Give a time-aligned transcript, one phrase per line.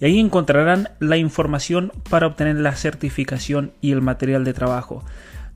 [0.00, 5.02] y ahí encontrarán la información para obtener la certificación y el material de trabajo.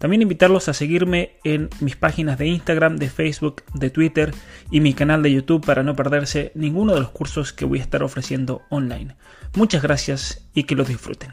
[0.03, 4.35] También invitarlos a seguirme en mis páginas de Instagram, de Facebook, de Twitter
[4.69, 7.83] y mi canal de YouTube para no perderse ninguno de los cursos que voy a
[7.83, 9.15] estar ofreciendo online.
[9.55, 11.31] Muchas gracias y que los disfruten.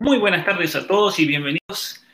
[0.00, 2.04] Muy buenas tardes a todos y bienvenidos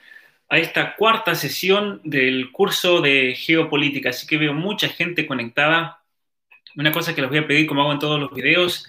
[0.50, 4.10] a esta cuarta sesión del curso de geopolítica.
[4.10, 6.02] Así que veo mucha gente conectada.
[6.76, 8.86] Una cosa que les voy a pedir, como hago en todos los videos,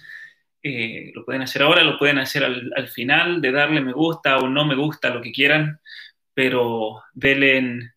[0.61, 4.49] eh, lo pueden hacer ahora, lo pueden hacer al, final, de darle me gusta o
[4.49, 5.79] no me gusta, lo que quieran,
[6.33, 7.93] pero denle,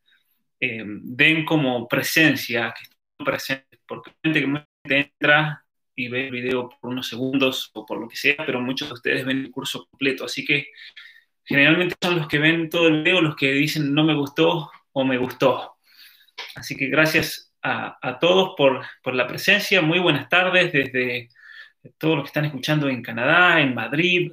[0.61, 5.65] eh, den como presencia, que estén presentes, porque gente que entra
[5.95, 8.95] y ve el video por unos segundos o por lo que sea, pero muchos de
[8.95, 10.69] ustedes ven el curso completo, así que
[11.45, 15.05] generalmente son los que ven todo el video, los que dicen no me gustó o
[15.05, 15.77] me gustó.
[16.55, 21.29] Así que gracias a, a todos por, por la presencia, muy buenas tardes desde
[21.99, 24.33] todos los que están escuchando en Canadá, en Madrid,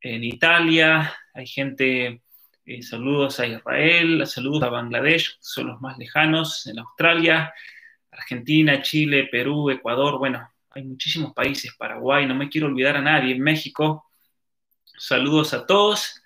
[0.00, 2.22] en Italia, hay gente,
[2.64, 7.52] eh, saludos a Israel, saludos a Bangladesh, son los más lejanos, en Australia,
[8.10, 13.34] Argentina, Chile, Perú, Ecuador, bueno, hay muchísimos países, Paraguay, no me quiero olvidar a nadie,
[13.34, 14.10] en México,
[14.84, 16.22] saludos a todos,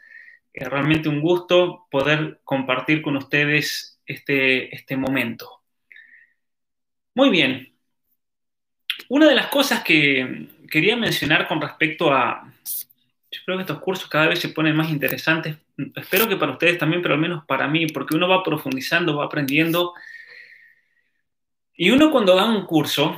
[0.53, 5.63] es realmente un gusto poder compartir con ustedes este, este momento.
[7.15, 7.75] Muy bien,
[9.09, 12.53] una de las cosas que quería mencionar con respecto a...
[13.31, 15.57] Yo creo que estos cursos cada vez se ponen más interesantes.
[15.97, 19.25] Espero que para ustedes también, pero al menos para mí, porque uno va profundizando, va
[19.25, 19.93] aprendiendo.
[21.77, 23.17] Y uno cuando da un curso,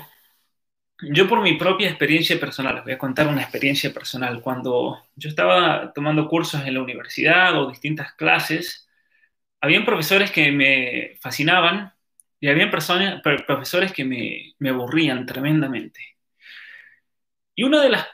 [1.00, 4.40] yo por mi propia experiencia personal, les voy a contar una experiencia personal.
[4.40, 8.88] Cuando yo estaba tomando cursos en la universidad o distintas clases,
[9.60, 11.92] habían profesores que me fascinaban
[12.40, 16.15] y había personas, profesores que me, me aburrían tremendamente.
[17.56, 18.06] Y una de las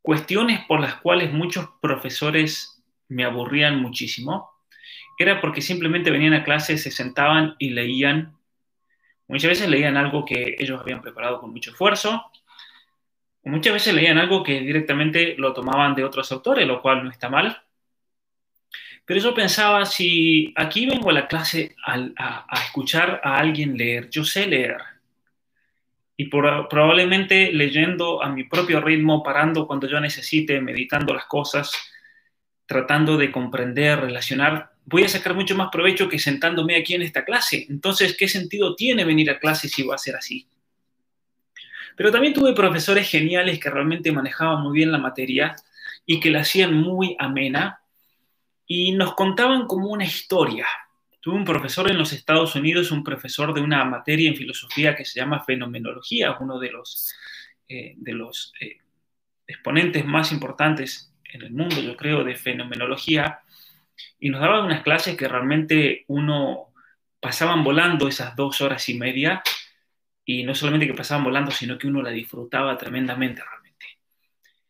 [0.00, 4.50] cuestiones por las cuales muchos profesores me aburrían muchísimo
[5.18, 8.36] era porque simplemente venían a clase, se sentaban y leían.
[9.28, 12.30] Muchas veces leían algo que ellos habían preparado con mucho esfuerzo,
[13.44, 17.28] muchas veces leían algo que directamente lo tomaban de otros autores, lo cual no está
[17.28, 17.62] mal.
[19.04, 24.24] Pero yo pensaba, si aquí vengo a la clase a, escuchar a alguien leer, yo
[24.24, 24.76] sé leer,
[26.16, 31.72] y probablemente leyendo a mi propio ritmo, parando cuando yo necesite, meditando las cosas,
[32.66, 37.24] tratando de comprender, relacionar, voy a sacar mucho más provecho que sentándome aquí en esta
[37.24, 37.66] clase.
[37.68, 40.46] Entonces, ¿qué sentido tiene venir a clase si va a ser así?
[41.96, 45.56] Pero también tuve profesores geniales que realmente manejaban muy bien la materia
[46.06, 47.80] y que la hacían muy amena
[48.66, 50.66] y nos contaban como una historia.
[51.24, 55.06] Tuve un profesor en los Estados Unidos, un profesor de una materia en filosofía que
[55.06, 57.14] se llama fenomenología, uno de los,
[57.66, 57.96] eh,
[58.60, 58.76] eh,
[59.46, 63.40] exponentes más importantes en el mundo, yo creo, de fenomenología,
[64.20, 66.74] y nos daba unas clases que realmente uno
[67.20, 69.42] pasaban volando esas dos horas y media,
[70.26, 73.86] y no solamente que pasaban volando, sino que uno la disfrutaba tremendamente realmente.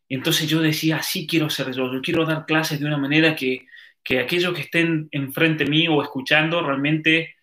[0.09, 3.67] Entonces yo decía, así quiero ser yo, yo quiero dar clases de una manera que
[4.05, 7.37] que aquellos que estén enfrente mío o escuchando realmente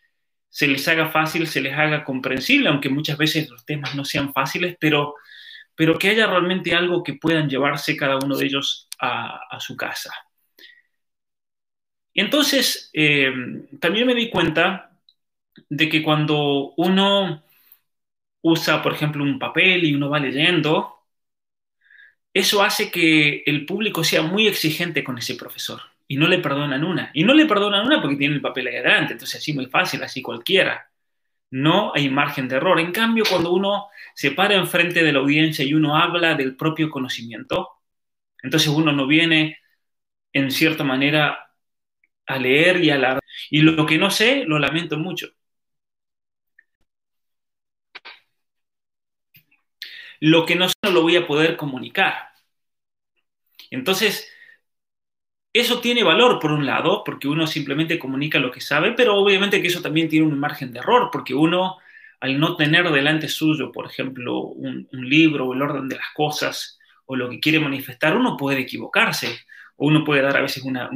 [0.49, 4.33] se les haga fácil, se les haga comprensible, aunque muchas veces los temas no sean
[4.33, 5.15] fáciles, pero,
[5.75, 10.13] pero que haya realmente algo que puedan llevarse cada uno de ellos a, su casa.
[12.13, 13.31] Entonces, eh,
[13.79, 14.99] también me di cuenta
[15.69, 17.43] de que cuando uno
[18.41, 21.05] usa, por ejemplo, un papel y uno va leyendo,
[22.33, 26.83] eso hace que el público sea muy exigente con ese profesor y no le perdonan
[26.83, 27.09] una.
[27.13, 30.03] Y no le perdonan una porque tiene el papel ahí adelante, entonces así muy fácil,
[30.03, 30.91] así cualquiera.
[31.51, 32.81] No hay margen de error.
[32.81, 36.89] En cambio, cuando uno se para enfrente de la audiencia y uno habla del propio
[36.89, 37.69] conocimiento,
[38.43, 39.59] entonces uno no viene
[40.33, 41.51] en cierta manera
[42.27, 43.19] a leer y a hablar.
[43.49, 45.29] Y lo que no sé, lo lamento mucho.
[50.21, 52.15] Lo que no sé no lo voy a poder comunicar.
[53.71, 54.27] Entonces,
[55.53, 59.61] eso tiene valor, por un lado, porque uno simplemente comunica lo que sabe, pero obviamente
[59.61, 61.77] que eso también tiene un margen de error, porque uno,
[62.19, 66.79] al no tener delante suyo, por ejemplo, un, libro o el orden de las cosas
[67.05, 69.39] o lo que quiere manifestar, uno puede equivocarse,
[69.75, 70.89] o uno puede dar a veces una,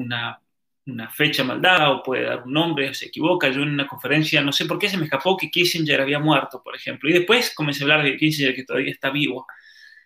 [0.85, 3.49] una fecha maldada o puede dar un nombre o se equivoca.
[3.49, 6.61] Yo en una conferencia, no sé por qué se me escapó que Kissinger había muerto,
[6.63, 7.09] por ejemplo.
[7.09, 9.47] Y después comencé a hablar de Kissinger que todavía está vivo,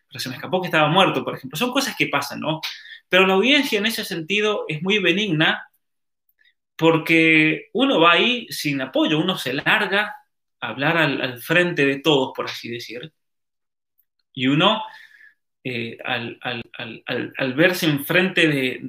[0.08, 1.58] pero se me escapó que estaba muerto, por ejemplo.
[1.58, 2.62] Son cosas que pasan, ¿no?
[3.10, 5.68] Pero la audiencia en ese sentido es muy benigna
[6.76, 10.16] porque uno va ahí sin apoyo, uno se larga
[10.62, 13.12] a hablar al, frente de todos, por así decir.
[14.34, 14.82] Y uno,
[15.64, 18.80] eh, al, verse enfrente de,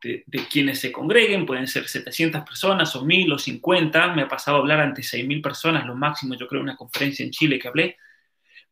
[0.00, 4.58] de, quienes se congreguen, pueden ser 700 personas o 1000 o 50, me ha pasado
[4.58, 7.96] hablar ante 6000 personas, lo máximo, yo creo, una conferencia en Chile que hablé,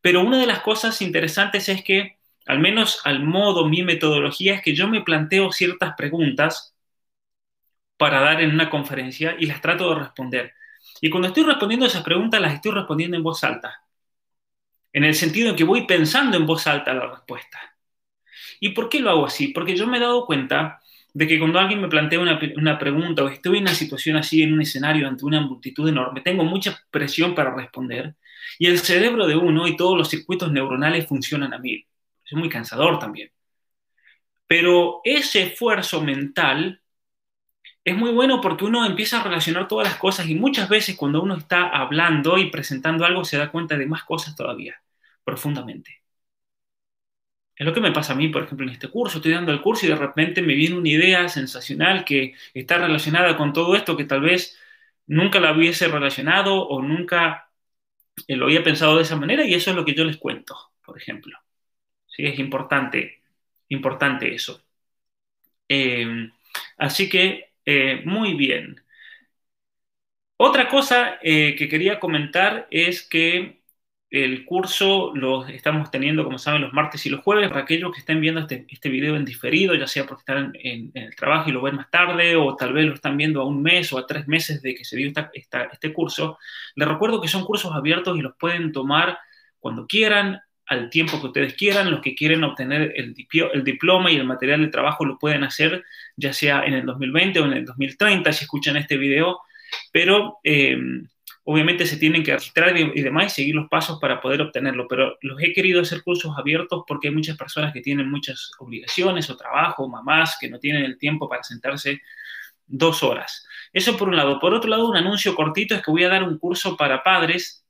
[0.01, 2.16] pero una de las cosas interesantes es que,
[2.47, 6.75] al menos al modo, mi metodología es que yo me planteo ciertas preguntas
[7.97, 10.55] para dar en una conferencia y las trato de responder.
[11.01, 13.83] Y cuando estoy respondiendo esas preguntas, las estoy respondiendo en voz alta,
[14.93, 17.59] en el sentido en que voy pensando en voz alta la respuesta.
[18.61, 19.49] ¿Y por qué lo hago así?
[19.49, 20.81] Porque yo me he dado cuenta
[21.13, 24.53] de que cuando alguien me plantea una, pregunta o estoy en una situación así, en
[24.53, 28.15] un escenario ante una multitud enorme, tengo mucha presión para responder
[28.59, 31.87] y el cerebro de uno y todos los circuitos neuronales funcionan a mí.
[32.27, 33.31] Es muy cansador también.
[34.47, 36.83] Pero ese esfuerzo mental
[37.85, 41.23] es muy bueno porque uno empieza a relacionar todas las cosas y muchas veces cuando
[41.23, 44.83] uno está hablando y presentando algo se da cuenta de más cosas todavía,
[45.25, 46.03] profundamente.
[47.55, 49.19] Es lo que me pasa a mí, por ejemplo, en este curso.
[49.19, 53.37] Estoy dando el curso y de repente me viene una idea sensacional que está relacionada
[53.37, 54.59] con todo esto que tal vez
[55.07, 57.51] nunca la hubiese relacionado o nunca
[58.29, 60.99] lo había pensado de esa manera y eso es lo que yo les cuento, por
[60.99, 61.39] ejemplo.
[62.17, 63.23] Sí, es importante,
[63.69, 64.65] importante eso.
[65.69, 66.31] Eh,
[66.79, 68.77] así que, eh, muy bien.
[70.39, 73.63] Otra cosa eh, que quería comentar es que
[74.11, 77.49] el curso lo estamos teniendo, como saben, los martes y los jueves.
[77.49, 80.91] Para aquellos que estén viendo este, este video en diferido, ya sea porque están en,
[80.95, 83.63] el trabajo y lo ven más tarde, o tal vez lo están viendo a un
[83.63, 86.39] mes o a tres meses de que se dio este curso,
[86.77, 89.19] les recuerdo que son cursos abiertos y los pueden tomar
[89.59, 91.91] cuando quieran, al tiempo que ustedes quieran.
[91.91, 93.15] Los que quieren obtener el,
[93.65, 95.85] diploma y el material de trabajo lo pueden hacer,
[96.17, 99.41] ya sea en el 2020 o en el 2030, si escuchan este video.
[99.93, 100.39] Pero.
[100.45, 100.79] Eh,
[101.49, 105.17] obviamente se tienen que registrar y, demás y seguir los pasos para poder obtenerlo, pero
[105.23, 109.37] los he querido hacer cursos abiertos porque hay muchas personas que tienen muchas obligaciones o
[109.37, 112.03] trabajo, mamás que no tienen el tiempo para sentarse
[112.67, 113.47] dos horas.
[113.73, 114.41] Eso por un lado.
[114.41, 117.65] Por otro lado, un anuncio cortito es que voy a dar un curso para padres.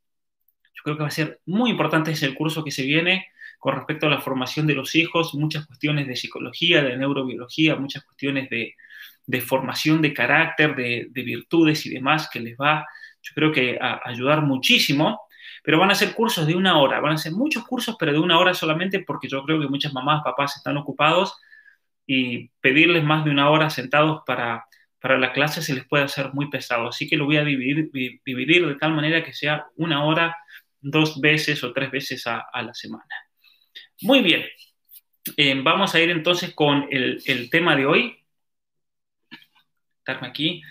[0.87, 3.27] Creo que va a ser muy importante ese el curso que se viene
[3.59, 8.05] con respecto a la formación de los hijos, muchas cuestiones de psicología, de neurobiología, muchas
[8.05, 12.87] cuestiones de, formación de carácter, de, de virtudes y demás que les va
[13.27, 15.23] yo creo que a ayudar muchísimo,
[15.65, 18.21] pero van a ser cursos de una hora, van a ser muchos cursos, pero de
[18.21, 21.37] una hora solamente porque yo creo que muchas mamás, papás están ocupados
[22.07, 24.67] y pedirles más de una hora sentados para,
[25.01, 26.89] para la clase se les puede hacer muy pesado.
[26.89, 27.91] Así que lo voy a dividir,
[28.25, 30.37] dividir de tal manera que sea una hora
[30.87, 33.05] dos veces o tres veces a, la semana.
[34.03, 34.45] Muy bien,
[35.37, 38.25] eh, vamos a ir entonces con el, tema de hoy.
[39.99, 40.63] Estarme aquí.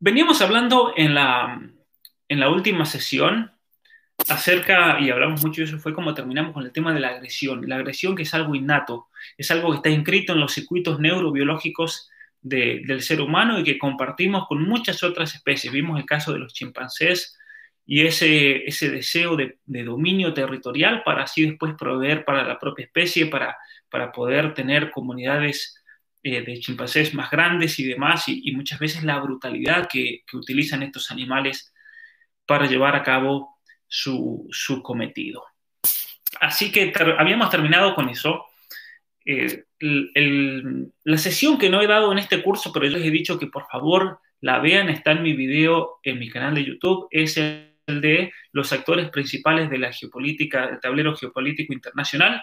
[0.00, 1.60] Veníamos hablando en la,
[2.28, 3.52] en la última sesión
[4.28, 7.68] acerca, y hablamos mucho de eso, fue como terminamos con el tema de la agresión.
[7.68, 9.08] La agresión que es algo innato,
[9.38, 14.48] es algo que está inscrito en los circuitos neurobiológicos del ser humano y que compartimos
[14.48, 15.72] con muchas otras especies.
[15.72, 17.38] Vimos el caso de los chimpancés
[17.84, 22.84] y ese, ese deseo de, de dominio territorial para así después proveer para la propia
[22.84, 23.56] especie, para,
[23.90, 25.82] para poder tener comunidades
[26.24, 31.10] eh, de chimpancés más grandes y demás, y, muchas veces la brutalidad que, utilizan estos
[31.10, 31.74] animales
[32.46, 33.58] para llevar a cabo
[33.88, 34.48] su,
[34.84, 35.44] cometido.
[36.40, 38.46] Así que habíamos terminado con eso.
[39.26, 43.36] Eh, la sesión que no he dado en este curso, pero yo les he dicho
[43.36, 47.36] que por favor la vean, está en mi video en mi canal de YouTube, es
[47.86, 52.42] de los actores principales de la geopolítica, del tablero geopolítico internacional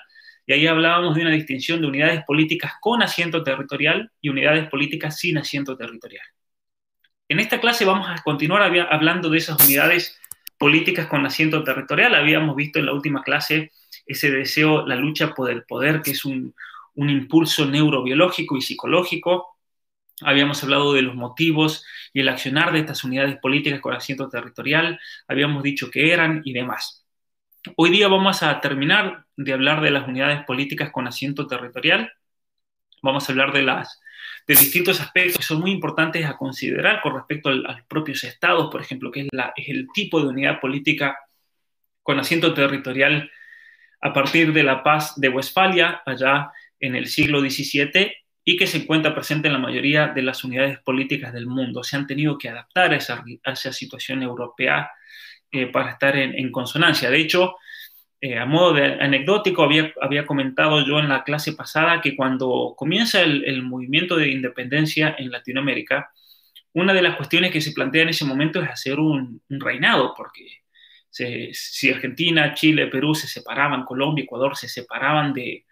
[0.50, 5.19] y ahí hablábamos de una distinción de unidades políticas con asiento territorial y unidades políticas
[5.19, 6.25] sin asiento territorial.
[7.27, 10.19] En esta clase vamos a continuar hablando de esas unidades
[10.58, 12.15] políticas con asiento territorial.
[12.15, 13.72] Habíamos visto en la última clase
[14.08, 16.55] ese deseo, la lucha por el poder, que es un,
[16.96, 19.55] un impulso neurobiológico y psicológico.
[20.22, 25.00] Habíamos hablado de los motivos y el accionar de estas unidades políticas con asiento territorial.
[25.28, 27.06] Habíamos dicho que eran y demás.
[27.75, 32.12] Hoy día vamos a terminar de hablar de las unidades políticas con asiento territorial.
[33.01, 34.00] Vamos a hablar de, las,
[34.48, 38.70] de distintos aspectos que son muy importantes a considerar con respecto a los propios estados,
[38.72, 41.18] por ejemplo, que es, la, es el tipo de unidad política
[42.01, 43.30] con asiento territorial
[44.01, 48.13] a partir de la paz de Westfalia, allá en el siglo XVII,
[48.50, 51.84] y que se encuentra presente en la mayoría de las unidades políticas del mundo.
[51.84, 54.89] Se han tenido que adaptar a esa, situación europea
[55.51, 57.12] eh, para estar en, consonancia.
[57.12, 57.58] De hecho,
[58.20, 63.22] eh, a modo anecdótico, había, había comentado yo en la clase pasada que cuando comienza
[63.22, 66.12] el, movimiento de independencia en Latinoamérica,
[66.74, 70.63] una de las cuestiones que se plantea en ese momento es hacer un, reinado, porque
[71.12, 75.65] si Argentina, Chile, Perú se separaban, Colombia, Ecuador se separaban de,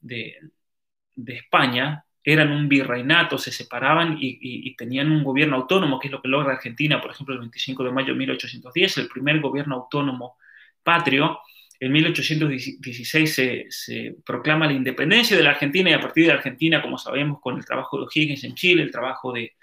[0.00, 6.20] de España, eran un virreinato, se separaban y, tenían un gobierno autónomo, que es lo
[6.20, 10.36] que logra Argentina, por ejemplo, el 25 de mayo de 1810, el primer gobierno autónomo
[10.82, 11.38] patrio.
[11.78, 16.82] En 1816 se, se, proclama la independencia de la Argentina y a partir de Argentina,
[16.82, 19.54] como sabemos, con el trabajo de O'Higgins en Chile, el trabajo de,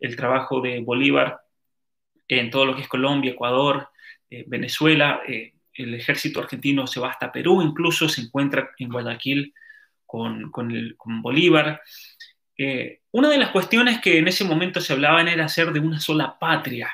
[0.00, 1.42] el trabajo de Bolívar
[2.26, 3.90] en todo lo que es Colombia, Ecuador,
[4.30, 9.52] eh, Venezuela, eh, el ejército argentino se va hasta Perú, incluso se encuentra en Guayaquil
[10.08, 11.80] con, Bolívar.
[12.56, 16.00] Eh, una de las cuestiones que en ese momento se hablaban era hacer de una
[16.00, 16.90] sola patria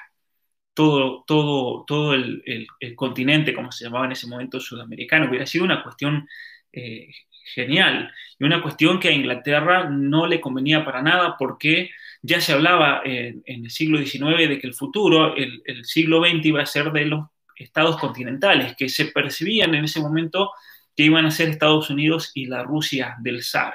[0.75, 2.67] todo, el,
[2.97, 5.29] continente, como se llamaba en ese momento sudamericano.
[5.29, 6.29] Hubiera sido una cuestión
[6.73, 7.09] eh,
[7.55, 11.91] genial y una cuestión que a Inglaterra no le convenía para nada porque
[12.23, 16.45] ya se hablaba en, el siglo XIX de que el futuro, el, el siglo XX,
[16.47, 20.51] iba a ser de los estados continentales, que se percibían en ese momento
[20.97, 23.75] que iban a ser Estados Unidos y la Rusia del zar,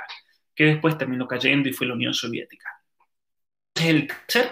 [0.55, 2.69] que después terminó cayendo y fue la Unión Soviética.
[3.75, 4.51] El tercer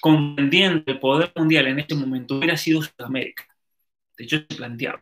[0.00, 3.44] contendiente del poder mundial en este momento hubiera sido Sudamérica.
[4.16, 5.00] De hecho, se planteaba.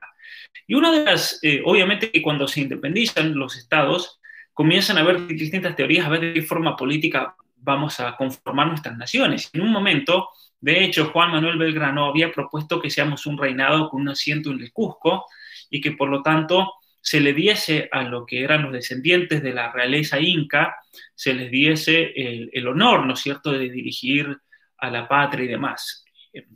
[0.67, 4.21] Y una de las, eh, obviamente que cuando se independizan los estados,
[4.53, 8.97] comienzan a haber distintas teorías a ver de qué forma política vamos a conformar nuestras
[8.97, 9.51] naciones.
[9.53, 10.29] En un momento,
[10.61, 14.61] de hecho, Juan Manuel Belgrano había propuesto que seamos un reinado con un asiento en
[14.61, 15.27] el Cusco,
[15.71, 19.53] y que por lo tanto se le diese a lo que eran los descendientes de
[19.53, 20.77] la realeza inca,
[21.15, 24.37] se les diese el, honor, ¿no es cierto?, de dirigir
[24.79, 26.05] a la patria y demás.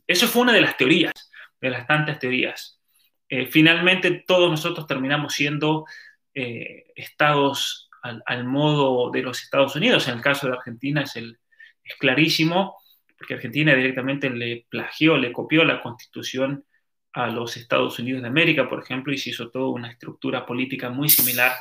[0.07, 1.12] Eso fue una de las teorías,
[1.61, 2.81] de las tantas teorías.
[3.28, 5.87] Eh, finalmente todos nosotros terminamos siendo
[6.35, 10.09] eh, estados al, modo de los Estados Unidos.
[10.09, 11.38] En el caso de Argentina es, el,
[11.85, 12.76] es clarísimo,
[13.16, 16.64] porque Argentina directamente le plagió, le copió la constitución
[17.12, 20.88] a los Estados Unidos de América, por ejemplo, y se hizo toda una estructura política
[20.90, 21.52] muy similar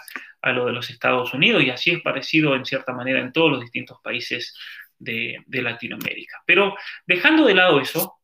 [0.42, 3.52] a lo de los Estados Unidos, y así es parecido en cierta manera en todos
[3.52, 4.56] los distintos países
[4.98, 6.42] de, Latinoamérica.
[6.46, 8.20] Pero dejando de lado eso,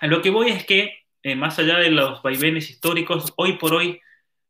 [0.00, 3.74] a lo que voy es que, eh, más allá de los vaivenes históricos, hoy por
[3.74, 4.00] hoy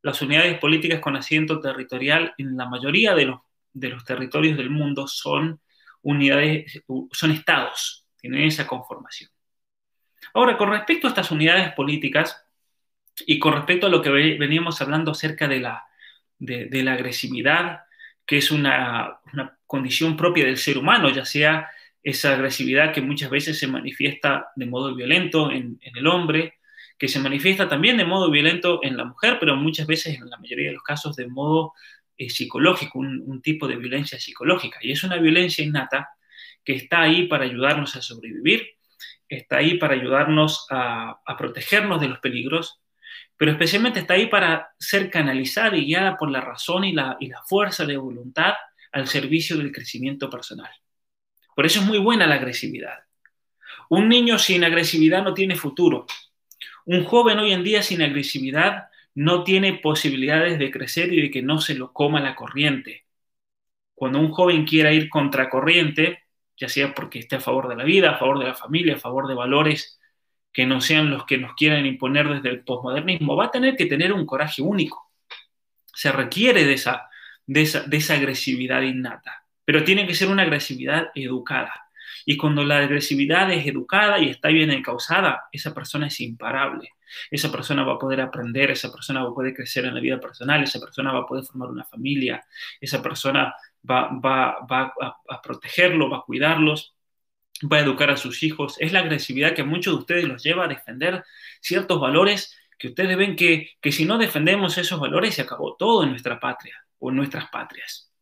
[0.02, 3.40] las unidades políticas con asiento territorial en la mayoría de los,
[3.72, 5.60] de los territorios del mundo son
[6.02, 6.82] unidades,
[7.12, 9.30] son estados, tienen esa conformación.
[10.34, 12.44] Ahora, con respecto a estas unidades políticas
[13.26, 15.84] y con respecto a lo que veníamos hablando acerca de la,
[16.92, 17.80] agresividad,
[18.26, 19.20] que es una,
[19.66, 21.68] condición propia del ser humano, ya sea
[22.02, 26.54] esa agresividad que muchas veces se manifiesta de modo violento en, el hombre,
[26.96, 30.38] que se manifiesta también de modo violento en la mujer, pero muchas veces, en la
[30.38, 31.74] mayoría de los casos, de modo
[32.16, 34.78] eh, psicológico, un, tipo de violencia psicológica.
[34.82, 36.08] Y es una violencia innata
[36.64, 38.77] que está ahí para ayudarnos a sobrevivir,
[39.28, 42.80] está ahí para ayudarnos a, protegernos de los peligros,
[43.36, 47.28] pero especialmente está ahí para ser canalizada y guiada por la razón y la, y
[47.28, 48.54] la fuerza de voluntad
[48.92, 50.70] al servicio del crecimiento personal.
[51.54, 52.98] Por eso es muy buena la agresividad.
[53.90, 56.06] Un niño sin agresividad no tiene futuro.
[56.84, 61.42] Un joven hoy en día sin agresividad no tiene posibilidades de crecer y de que
[61.42, 63.04] no se lo coma la corriente.
[63.94, 66.27] Cuando un joven quiera ir contra corriente,
[66.58, 68.98] ya sea porque esté a favor de la vida, a favor de la familia, a
[68.98, 69.98] favor de valores
[70.52, 73.86] que no sean los que nos quieran imponer desde el posmodernismo, va a tener que
[73.86, 75.12] tener un coraje único.
[75.94, 77.08] Se requiere de esa,
[77.46, 81.72] de esa, agresividad innata, pero tiene que ser una agresividad educada.
[82.26, 86.90] Y cuando la agresividad es educada y está bien encausada, esa persona es imparable.
[87.30, 90.20] Esa persona va a poder aprender, esa persona va a poder crecer en la vida
[90.20, 92.44] personal, esa persona va a poder formar una familia,
[92.80, 93.54] esa persona
[93.88, 94.58] va,
[95.28, 96.94] a, protegerlo, va a cuidarlos,
[97.70, 98.76] va a educar a sus hijos.
[98.78, 101.24] Es la agresividad que muchos de ustedes los lleva a defender
[101.60, 106.04] ciertos valores que ustedes ven que, que si no defendemos esos valores se acabó todo
[106.04, 108.12] en nuestra patria o en nuestras patrias.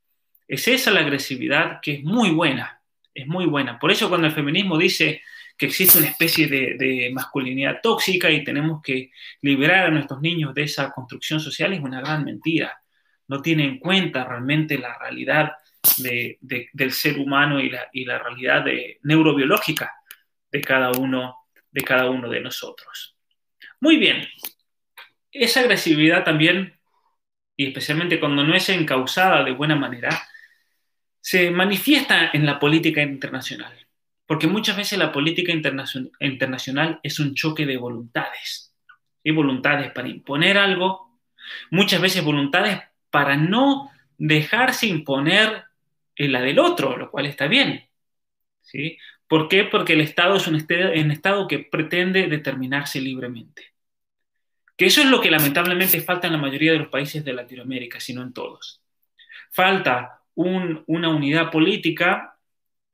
[0.48, 2.80] Es esa la agresividad que es muy buena,
[3.12, 3.78] es muy buena.
[3.78, 5.22] Por eso cuando el feminismo dice
[5.56, 9.10] que existe una especie de, masculinidad tóxica y tenemos que
[9.42, 12.78] liberar a nuestros niños de esa construcción social es una gran mentira
[13.28, 15.52] no tiene en cuenta realmente la realidad
[15.98, 17.70] del ser humano y
[18.04, 18.64] la, realidad
[19.02, 19.92] neurobiológica
[20.50, 21.36] de cada, uno,
[21.70, 23.16] de cada uno de nosotros.
[23.80, 24.26] Muy bien,
[25.30, 26.78] esa agresividad también,
[27.56, 30.10] y especialmente cuando no es encausada de buena manera,
[31.20, 33.86] se manifiesta en la política internacional,
[34.26, 35.52] porque muchas veces la política
[36.20, 38.74] internacional es un choque de voluntades.
[39.24, 41.20] Hay voluntades para imponer algo,
[41.70, 42.80] muchas veces voluntades
[43.16, 45.64] para no dejarse imponer
[46.18, 47.88] la del otro, lo cual está bien.
[48.60, 48.98] ¿sí?
[49.26, 49.64] ¿Por qué?
[49.64, 53.72] Porque el Estado es un estado que pretende determinarse libremente.
[54.76, 58.00] Que eso es lo que lamentablemente falta en la mayoría de los países de Latinoamérica,
[58.00, 58.82] si no en todos.
[59.50, 62.35] Falta una unidad política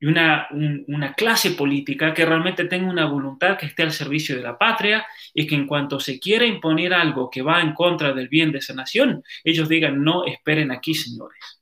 [0.03, 4.41] y una, una, clase política que realmente tenga una voluntad que esté al servicio de
[4.41, 8.27] la patria y que en cuanto se quiera imponer algo que va en contra del
[8.27, 11.61] bien de esa nación, ellos digan, no, esperen aquí, señores.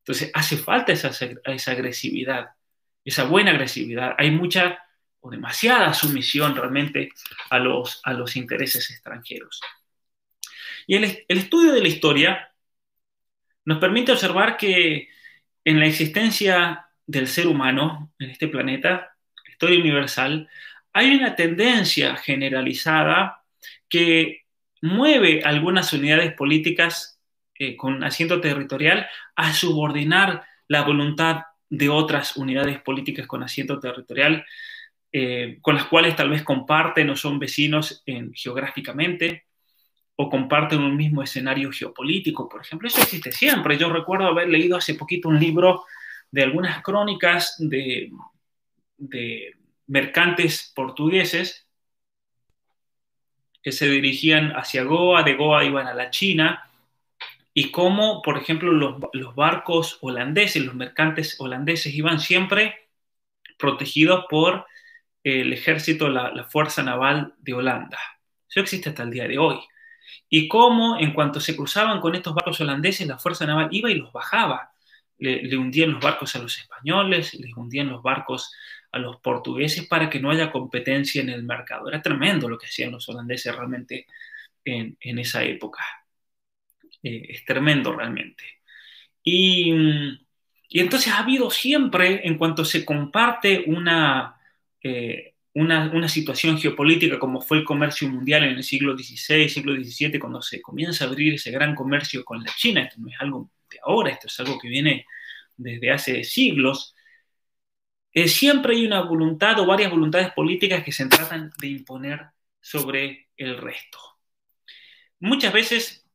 [0.00, 1.08] Entonces, hace falta esa,
[1.46, 2.50] esa agresividad,
[3.02, 4.14] esa buena agresividad.
[4.18, 4.78] Hay mucha
[5.20, 7.08] o demasiada sumisión realmente
[7.48, 9.62] a los, a los intereses extranjeros.
[10.86, 12.52] Y el, el estudio de la historia
[13.64, 15.08] nos permite observar que
[15.64, 19.16] en la existencia del ser humano en este planeta,
[19.48, 20.48] historia universal,
[20.92, 23.42] hay una tendencia generalizada
[23.88, 24.44] que
[24.82, 27.20] mueve algunas unidades políticas
[27.58, 34.44] eh, con asiento territorial a subordinar la voluntad de otras unidades políticas con asiento territorial,
[35.12, 38.02] eh, con las cuales tal vez comparten o son vecinos
[38.34, 39.46] geográficamente,
[40.16, 42.88] o comparten un mismo escenario geopolítico, por ejemplo.
[42.88, 43.76] Eso existe siempre.
[43.76, 45.84] Yo recuerdo haber leído hace poquito un libro
[46.36, 48.12] de algunas crónicas de,
[49.86, 51.66] mercantes portugueses
[53.62, 56.70] que se dirigían hacia Goa, de Goa iban a la China,
[57.54, 62.90] y cómo, por ejemplo, los, barcos holandeses, los mercantes holandeses iban siempre
[63.56, 64.66] protegidos por
[65.24, 67.98] el ejército, la, la Fuerza Naval de Holanda.
[68.46, 69.58] Eso existe hasta el día de hoy
[70.28, 73.94] y cómo en cuanto se cruzaban con estos barcos holandeses, la Fuerza Naval iba y
[73.94, 74.75] los bajaba.
[75.18, 78.52] Le, hundían los barcos a los españoles, les hundían los barcos
[78.92, 81.88] a los portugueses para que no haya competencia en el mercado.
[81.88, 84.06] Era tremendo lo que hacían los holandeses realmente
[84.64, 85.82] en, esa época.
[87.02, 88.44] Eh, es tremendo realmente.
[89.22, 89.72] Y,
[90.68, 94.36] y, entonces ha habido siempre, en cuanto se comparte una...
[94.82, 100.18] Eh, una, situación geopolítica como fue el comercio mundial en el siglo XVI, siglo XVII,
[100.18, 103.50] cuando se comienza a abrir ese gran comercio con la China, esto no es algo
[103.70, 105.06] de ahora, esto es algo que viene
[105.56, 106.94] desde hace siglos,
[108.12, 112.26] eh, siempre hay una voluntad o varias voluntades políticas que se tratan de imponer
[112.60, 113.98] sobre el resto.
[115.20, 116.06] Muchas veces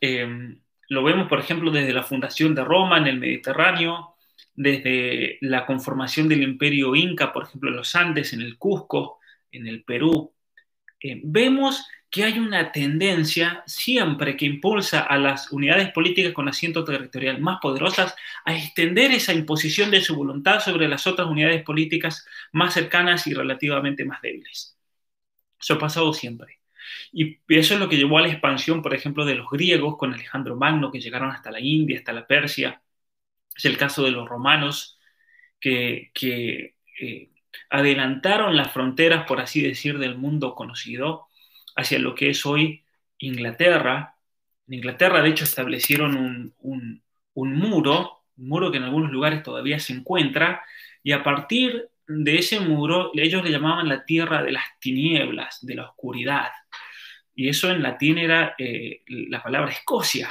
[0.00, 0.56] eh,
[0.88, 4.16] lo vemos, por ejemplo, desde la fundación de Roma en el Mediterráneo,
[4.54, 9.20] desde la conformación del imperio inca, por ejemplo, en los Andes, en el Cusco,
[9.52, 10.34] en el Perú,
[11.00, 16.84] eh, vemos que hay una tendencia siempre que impulsa a las unidades políticas con asiento
[16.84, 22.26] territorial más poderosas a extender esa imposición de su voluntad sobre las otras unidades políticas
[22.52, 24.76] más cercanas y relativamente más débiles.
[25.60, 26.60] Eso ha pasado siempre.
[27.12, 30.14] Y eso es lo que llevó a la expansión, por ejemplo, de los griegos con
[30.14, 32.82] Alejandro Magno, que llegaron hasta la India, hasta la Persia,
[33.56, 34.98] es el caso de los romanos
[35.60, 36.12] que,
[37.00, 37.30] eh,
[37.70, 41.28] adelantaron las fronteras, por así decir, del mundo conocido
[41.76, 42.84] hacia lo que es hoy
[43.18, 44.16] Inglaterra.
[44.66, 47.02] En Inglaterra, de hecho, establecieron un,
[47.34, 50.62] muro, un muro que en algunos lugares todavía se encuentra,
[51.02, 55.74] y a partir de ese muro ellos le llamaban la tierra de las tinieblas, de
[55.74, 56.50] la oscuridad.
[57.34, 60.28] Y eso en latín era eh, la palabra Escocia,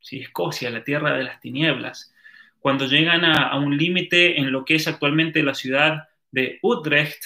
[0.00, 0.20] ¿sí?
[0.20, 2.12] Escocia, la tierra de las tinieblas
[2.60, 7.22] cuando llegan a, un límite en lo que es actualmente la ciudad de Utrecht.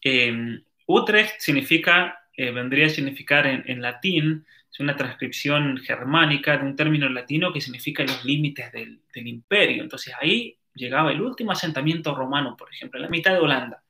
[0.00, 6.76] Em, Utrecht significa, eh, vendría a significar en, latín, es una transcripción germánica de un
[6.76, 9.82] término latino que significa los límites del, imperio.
[9.82, 13.82] Entonces ahí llegaba el último asentamiento romano, por ejemplo, en la mitad de Holanda.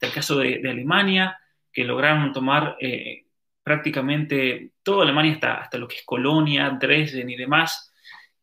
[0.00, 1.38] El caso de, Alemania,
[1.72, 3.24] que lograron tomar eh,
[3.62, 7.92] prácticamente toda Alemania hasta, hasta lo que es Colonia, Dresden y demás,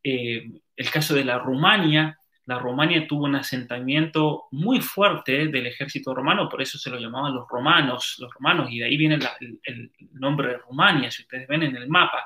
[0.03, 2.18] eh, el caso de la Rumania,
[2.49, 7.35] la Rumania tuvo un asentamiento muy fuerte del ejército romano, por eso se lo llamaban
[7.35, 9.19] los romanos, los romanos, y de ahí viene
[9.65, 12.25] el, nombre de Rumania, si ustedes ven en el mapa.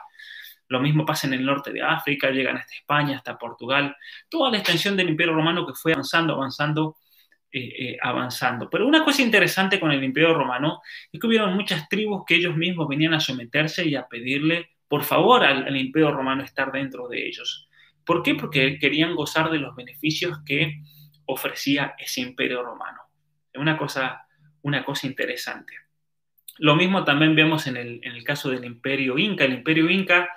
[0.69, 3.97] Lo mismo pasa en el norte de África, llegan hasta España, hasta Portugal,
[4.29, 6.95] toda la extensión del imperio romano que fue avanzando, avanzando,
[7.51, 8.69] eh, eh, avanzando.
[8.69, 10.81] Pero una cosa interesante con el imperio romano
[11.11, 15.03] es que hubieron muchas tribus que ellos mismos venían a someterse y a pedirle por
[15.03, 17.67] favor al imperio romano estar dentro de ellos.
[18.05, 18.35] ¿Por qué?
[18.35, 20.81] Porque querían gozar de los beneficios que
[21.25, 22.99] ofrecía ese imperio romano.
[23.51, 24.25] Es una cosa,
[24.61, 25.73] una cosa interesante.
[26.57, 29.45] Lo mismo también vemos en el, caso del imperio inca.
[29.45, 30.29] El imperio inca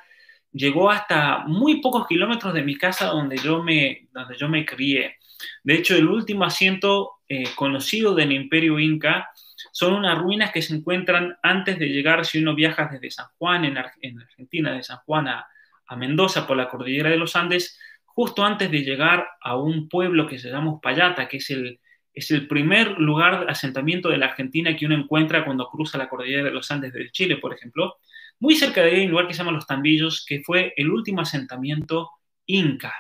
[0.53, 5.17] llegó hasta muy pocos kilómetros de mi casa donde yo me, donde yo me crié.
[5.63, 9.31] De hecho, el último asiento eh, conocido del imperio inca
[9.73, 13.65] son unas ruinas que se encuentran antes de llegar, si uno viaja desde San Juan,
[13.65, 15.47] en, Argentina, de San Juan a,
[15.95, 20.39] Mendoza por la cordillera de los Andes, justo antes de llegar a un pueblo que
[20.39, 21.79] se llama Uspallata, que es el,
[22.13, 26.09] es el primer lugar de asentamiento de la Argentina que uno encuentra cuando cruza la
[26.09, 27.99] cordillera de los Andes de Chile, por ejemplo.
[28.41, 30.91] Muy cerca de ahí hay un lugar que se llama Los Tambillos, que fue el
[30.91, 32.11] último asentamiento
[32.47, 32.95] inca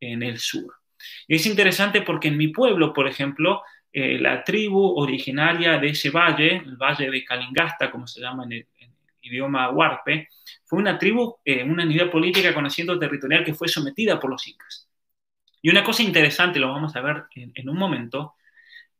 [0.00, 0.74] en el sur.
[1.28, 6.56] Es interesante porque en mi pueblo, por ejemplo, eh, la tribu originaria de ese valle,
[6.56, 8.66] el valle de Calingasta, como se llama en el,
[9.22, 10.28] idioma huarpe,
[10.74, 14.88] una tribu, eh, una unidad política con asiento territorial que fue sometida por los incas.
[15.62, 18.34] Y una cosa interesante, lo vamos a ver en, un momento,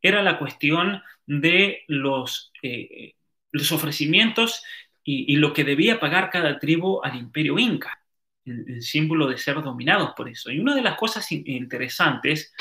[0.01, 3.15] era la cuestión de los, eh,
[3.53, 4.63] los ofrecimientos
[5.05, 8.01] y, lo que debía pagar cada tribu al imperio inca,
[8.47, 10.51] el, símbolo de ser dominados por eso.
[10.51, 12.55] Y una de las cosas interesantes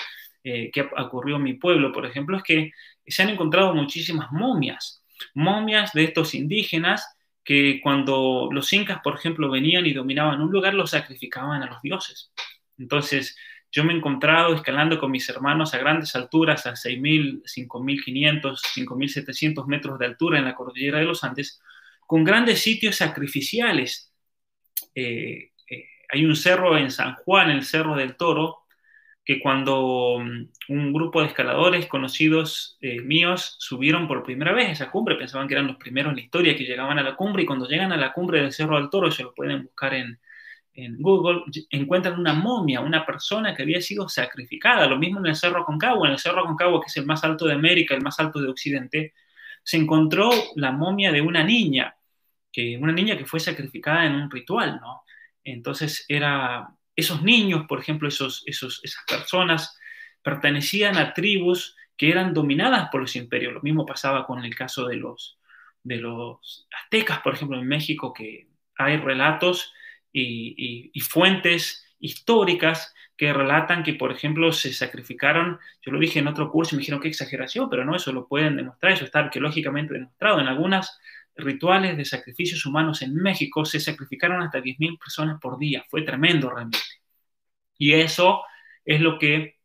[0.44, 2.72] eh, que ocurrió en mi pueblo, por ejemplo, es que
[3.08, 7.13] se han encontrado muchísimas momias, momias de estos indígenas
[7.44, 11.82] que cuando los incas, por ejemplo, venían y dominaban un lugar, los sacrificaban a los
[11.82, 12.32] dioses.
[12.78, 13.36] Entonces,
[13.72, 19.66] yo me he encontrado escalando con mis hermanos a grandes alturas, a 6.000, 5.500, 5.700
[19.66, 21.60] metros de altura en la cordillera de los Andes,
[22.06, 24.14] con grandes sitios sacrificiales.
[24.94, 28.63] Eh, eh, hay un cerro en San Juan, el Cerro del Toro,
[29.26, 34.92] que cuando mm, un grupo de escaladores conocidos eh, míos subieron por primera vez esa
[34.92, 37.46] cumbre, pensaban que eran los primeros en la historia que llegaban a la cumbre y
[37.46, 40.20] cuando llegan a la cumbre del Cerro del Toro, se lo pueden buscar en,
[40.74, 45.36] en Google, encuentran una momia, una persona que había sido sacrificada, lo mismo en el
[45.36, 48.20] Cerro Concagua, en el Cerro Concagua, que es el más alto de América, el más
[48.20, 49.14] alto de Occidente,
[49.64, 51.96] se encontró la momia de una niña,
[52.52, 55.04] que, una niña que fue sacrificada en un ritual, ¿no?
[55.44, 59.78] Entonces era, esos niños, por ejemplo, esos, esos, esas personas,
[60.22, 63.54] pertenecían a tribus que eran dominadas por los imperios.
[63.54, 65.38] Lo mismo pasaba con el caso de los,
[65.84, 69.74] de los aztecas, por ejemplo, en México, que hay relatos
[70.12, 76.52] y, fuentes históricas que relatan que, por ejemplo, se sacrificaron, yo lo dije en otro
[76.52, 79.94] curso y me dijeron qué exageración, pero no, eso lo pueden demostrar, eso está arqueológicamente
[79.94, 80.40] demostrado.
[80.40, 81.00] En algunas
[81.36, 85.84] rituales de sacrificios humanos en México se sacrificaron hasta 10.000 personas por día.
[85.90, 86.80] Fue tremendo realmente.
[87.78, 88.44] Y eso
[88.86, 89.58] es lo que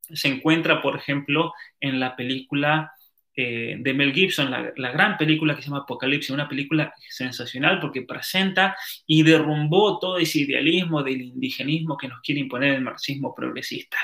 [0.00, 2.92] se encuentra, por ejemplo, en la película
[3.34, 8.02] eh, de Mel Gibson, la, gran película que se llama Apocalipsis, una película sensacional porque
[8.02, 13.98] presenta y derrumbó todo ese idealismo del indigenismo que nos quiere imponer el marxismo progresista,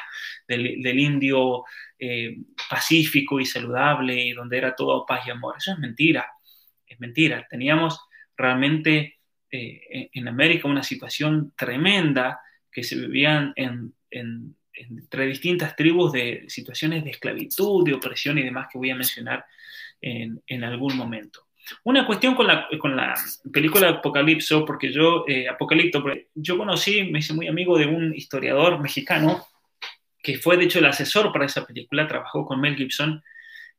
[0.47, 1.65] del, indio
[1.99, 2.37] eh,
[2.69, 5.55] pacífico y saludable y donde era todo paz y amor.
[5.57, 6.27] Eso es mentira
[6.93, 7.47] es mentira.
[7.49, 8.01] Teníamos
[8.37, 9.19] realmente
[9.51, 13.53] eh, en América una situación tremenda que se vivían
[14.11, 19.45] entre distintas tribus de situaciones de esclavitud, de opresión y demás que voy a mencionar
[20.01, 21.47] en, algún momento.
[21.85, 23.15] Una cuestión con la, con la
[23.53, 26.03] película Apocalipso, porque yo, eh, Apocalipto,
[26.35, 29.47] yo conocí, me hice muy amigo de un historiador mexicano
[30.23, 33.23] que fue de hecho el asesor para esa película, trabajó con Mel Gibson,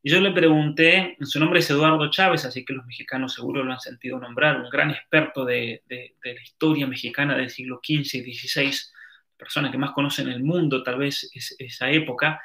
[0.05, 3.71] y yo le pregunté, su nombre es Eduardo Chávez, así que los mexicanos seguro lo
[3.71, 8.71] han sentido nombrar, un gran experto de, la historia mexicana del siglo XV y XVI,
[9.37, 12.41] persona que más conoce en el mundo tal vez es, esa época.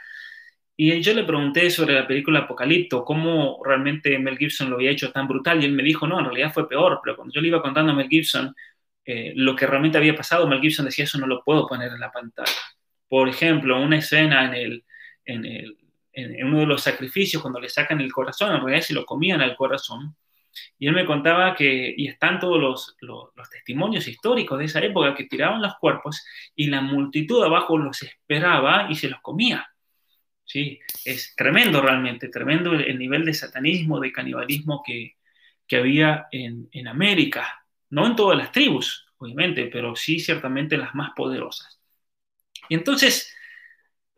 [0.76, 5.10] Y yo le pregunté sobre la película Apocalipto, cómo realmente Mel Gibson lo había hecho
[5.10, 7.48] tan brutal, y él me dijo, no, en realidad fue peor, pero cuando yo le
[7.48, 8.54] iba contando a Mel Gibson
[9.04, 11.98] eh, lo que realmente había pasado, Mel Gibson decía, eso no lo puedo poner en
[11.98, 12.52] la pantalla.
[13.08, 14.84] Por ejemplo, una escena en el,
[15.24, 15.76] en el
[16.18, 19.40] en, uno de los sacrificios, cuando le sacan el corazón, en realidad se lo comían
[19.40, 20.16] al corazón.
[20.78, 25.14] Y él me contaba que, y están todos los, los, testimonios históricos de esa época,
[25.14, 29.68] que tiraban los cuerpos y la multitud abajo los esperaba y se los comía.
[30.44, 30.80] ¿Sí?
[31.04, 35.16] Es tremendo realmente, tremendo el, nivel de satanismo, de canibalismo que,
[35.66, 37.64] que había en, en América.
[37.90, 41.80] No en todas las tribus, obviamente, pero sí ciertamente las más poderosas.
[42.68, 43.34] Y entonces,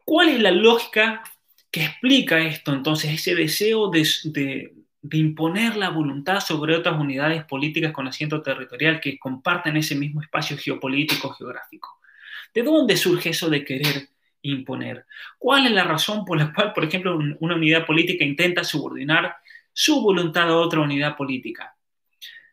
[0.05, 1.23] ¿cuál es la lógica
[1.71, 4.75] que explica esto entonces, ese deseo de,
[5.13, 10.59] imponer la voluntad sobre otras unidades políticas con asiento territorial que comparten ese mismo espacio
[10.59, 12.01] geopolítico geográfico.
[12.53, 14.09] ¿De dónde surge eso de querer
[14.43, 15.07] imponer?
[15.39, 19.37] ¿Cuál es la razón por la cual, por ejemplo, una unidad política intenta subordinar
[19.73, 21.75] su voluntad a otra unidad política?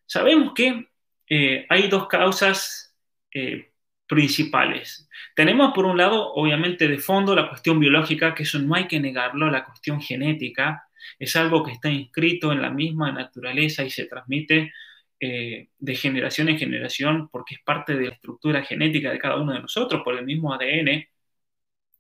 [0.06, 0.88] Sabemos que
[1.30, 2.96] eh, hay dos causas
[3.34, 3.74] eh,
[4.08, 5.10] principales.
[5.36, 9.00] Tenemos por un lado, obviamente, de fondo la cuestión biológica, que eso no hay que
[9.00, 10.88] negarlo, la cuestión genética,
[11.20, 14.74] es algo que está inscrito en la misma naturaleza y se transmite
[15.20, 19.54] eh, de generación en generación porque es parte de la estructura genética de cada uno
[19.54, 21.06] de nosotros por el mismo ADN,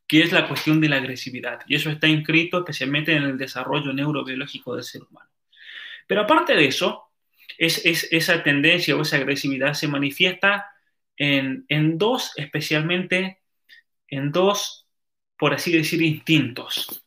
[0.07, 1.61] que es la cuestión de la agresividad.
[1.67, 5.29] Y eso está inscrito especialmente en el desarrollo neurobiológico del ser humano.
[6.07, 7.07] Pero aparte de eso,
[7.57, 10.67] es, esa tendencia o esa agresividad se manifiesta
[11.17, 13.41] en, en dos, especialmente
[14.07, 14.87] en dos,
[15.37, 17.03] por así decir, instintos,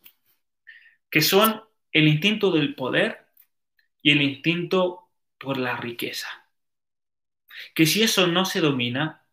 [1.10, 3.26] que son el instinto del poder
[4.02, 6.28] y el instinto por la riqueza.
[7.74, 9.26] Que si eso no se domina,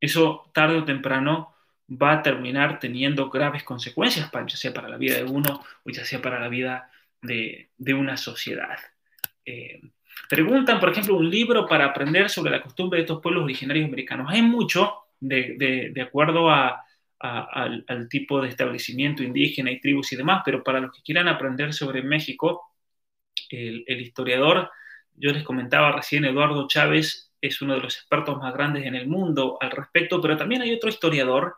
[0.00, 1.54] eso tarde o temprano
[1.90, 6.04] va a terminar teniendo graves consecuencias, ya sea para la vida de uno o ya
[6.04, 6.90] sea para la vida
[7.22, 8.78] de, una sociedad.
[9.44, 9.80] Eh,
[10.28, 14.26] preguntan, por ejemplo, un libro para aprender sobre la costumbre de estos pueblos originarios americanos.
[14.30, 20.80] Hay mucho de, acuerdo al, tipo de establecimiento indígena y tribus y demás, pero para
[20.80, 22.72] los que quieran aprender sobre México,
[23.50, 24.70] el, el historiador,
[25.14, 29.06] yo les comentaba recién, Eduardo Chávez es uno de los expertos más grandes en el
[29.06, 31.56] mundo al respecto, pero también hay otro historiador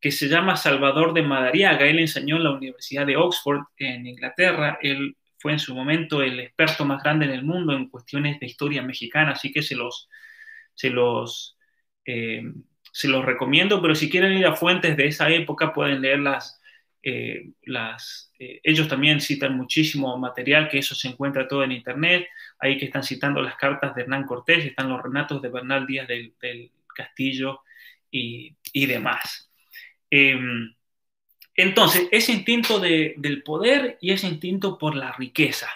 [0.00, 1.86] que se llama Salvador de Madariaga.
[1.86, 4.78] Él enseñó en la Universidad de Oxford, en Inglaterra.
[4.82, 8.46] Él fue en su momento el experto más grande en el mundo en cuestiones de
[8.46, 10.08] historia mexicana, así que se los,
[10.72, 11.58] se los,
[12.06, 12.50] eh,
[12.90, 16.62] se los recomiendo, pero si quieren ir a fuentes de esa época pueden leer las...
[17.02, 22.26] Eh, las eh, ellos también citan muchísimo material, que eso se encuentra todo en internet,
[22.58, 26.08] ahí que están citando las cartas de Hernán Cortés, están los renatos de Bernal Díaz
[26.08, 26.32] del,
[26.96, 27.60] Castillo
[28.10, 29.50] y, y demás.
[30.08, 30.74] Em,
[31.56, 35.68] entonces, ese instinto del poder y ese instinto por la riqueza.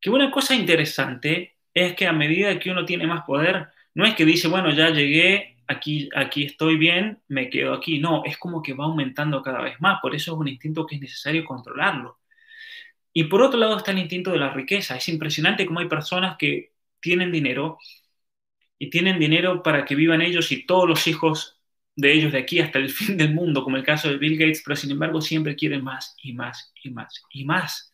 [0.00, 4.14] Que una cosa interesante es que a medida que uno tiene más poder, no es
[4.14, 7.98] que dice, bueno, ya llegué, aquí, aquí estoy bien, me quedo aquí.
[7.98, 10.00] No, es como que va aumentando cada vez más.
[10.00, 12.18] Por eso es un instinto que es necesario controlarlo.
[13.12, 14.96] Y por otro lado está el instinto de la riqueza.
[14.96, 17.78] Es impresionante cómo hay personas que tienen dinero
[18.78, 21.53] y tienen dinero para que vivan ellos y todos los hijos
[21.96, 24.62] de ellos de aquí hasta el fin del mundo, como el caso de Bill Gates,
[24.64, 27.92] pero sin embargo siempre quieren más y más y más y más.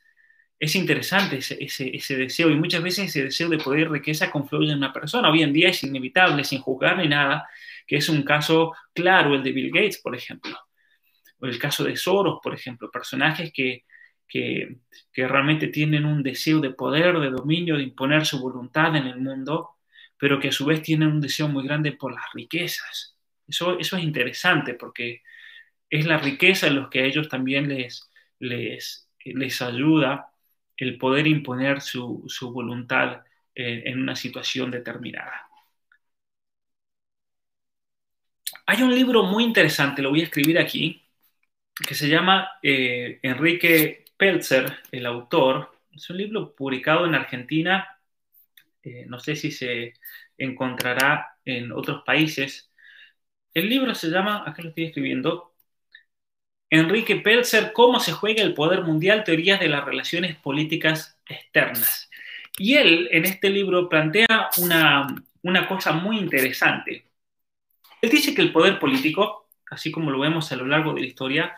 [0.58, 4.92] Es interesante ese, deseo y muchas veces ese deseo de poder riqueza confluye en una
[4.92, 5.30] persona.
[5.30, 7.48] Hoy en día es inevitable, sin juzgar ni nada,
[7.86, 10.58] que es un caso claro el de Bill Gates, por ejemplo,
[11.38, 13.84] o el caso de Soros, por ejemplo, personajes que,
[14.28, 14.76] que,
[15.10, 19.18] que realmente tienen un deseo de poder, de dominio, de imponer su voluntad en el
[19.18, 19.78] mundo,
[20.18, 23.09] pero que a su vez tienen un deseo muy grande por las riquezas
[23.50, 25.22] eso, es interesante porque
[25.90, 30.32] es la riqueza en los que a ellos también les, les, les ayuda
[30.76, 35.48] el poder imponer su, voluntad eh, en una situación determinada.
[38.66, 41.04] Hay un libro muy interesante, lo voy a escribir aquí,
[41.86, 45.76] que se llama eh, Enrique Pelzer, el autor.
[45.92, 47.98] Es un libro publicado en Argentina,
[48.82, 49.94] eh, no sé si se
[50.38, 52.69] encontrará en otros países,
[53.54, 55.50] el libro se llama, acá lo estoy escribiendo,
[56.70, 59.24] Enrique Pelzer, ¿Cómo se juega el poder mundial?
[59.24, 62.08] Teorías de las relaciones políticas externas.
[62.58, 65.08] Y él en este libro plantea una,
[65.42, 67.06] una cosa muy interesante.
[68.00, 71.06] Él dice que el poder político, así como lo vemos a lo largo de la
[71.06, 71.54] historia,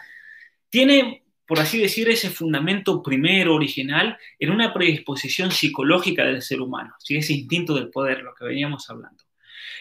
[0.71, 6.95] tiene, por así decir, ese fundamento primero, original, en una predisposición psicológica del ser humano,
[6.99, 7.17] ¿sí?
[7.17, 9.23] ese instinto del poder, lo que veníamos hablando.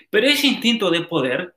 [0.09, 1.55] Pero ese instinto de poder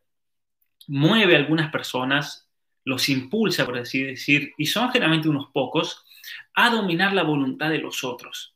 [0.88, 2.48] mueve a algunas personas,
[2.84, 6.04] los impulsa, por así decir, y son generalmente unos pocos,
[6.54, 8.54] a dominar la voluntad de los otros.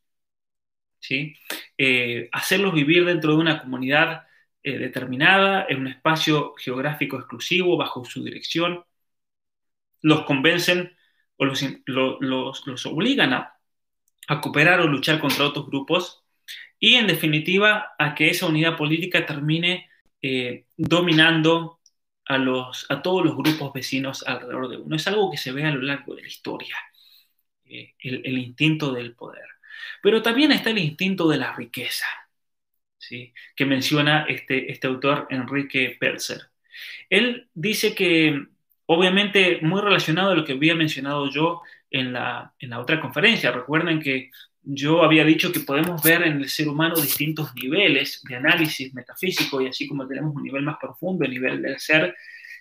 [1.01, 1.35] ¿sí?
[1.77, 4.27] Eh, hacerlos vivir dentro de una comunidad
[4.63, 8.85] eh, determinada, en un espacio geográfico exclusivo, bajo su dirección,
[10.03, 10.97] los convencen
[11.37, 13.55] o los, los, obligan a,
[14.43, 16.23] cooperar o luchar contra otros grupos
[16.79, 19.89] y en definitiva a que esa unidad política termine
[20.21, 21.78] eh, dominando
[22.29, 24.97] a, todos los grupos vecinos alrededor de uno.
[24.97, 26.77] Es algo que se ve a lo largo de la historia,
[27.65, 29.47] eh, el, instinto del poder.
[30.03, 32.07] Pero también está el instinto de la riqueza,
[32.99, 33.33] ¿sí?
[33.57, 36.51] que menciona este, este autor Enrique Pelzer.
[37.09, 38.47] Él dice que,
[38.87, 43.51] obviamente, muy relacionado a lo que había mencionado yo en la, en la otra conferencia,
[43.53, 44.31] recuerden que
[44.71, 49.63] yo había dicho que podemos ver en el ser humano distintos niveles de análisis metafísico
[49.63, 52.15] y así como tenemos un nivel más profundo, el nivel del ser,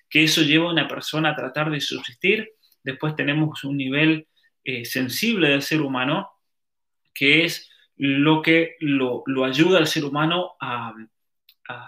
[0.09, 2.49] que eso lleva a una persona a tratar de subsistir.
[2.81, 4.25] Después tenemos un nivel
[4.63, 6.29] eh, sensible del ser humano,
[7.13, 10.93] que es lo que lo, ayuda al ser humano a,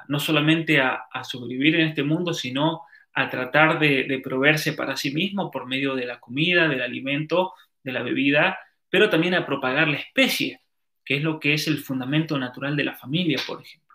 [0.10, 2.82] no solamente a, sobrevivir en este mundo, sino
[3.14, 7.54] a tratar de proveerse para sí mismo por medio de la comida, del alimento,
[7.84, 10.62] de la bebida, pero también a propagar la especie,
[11.06, 13.90] que es lo que es el fundamento natural de la familia, por ejemplo.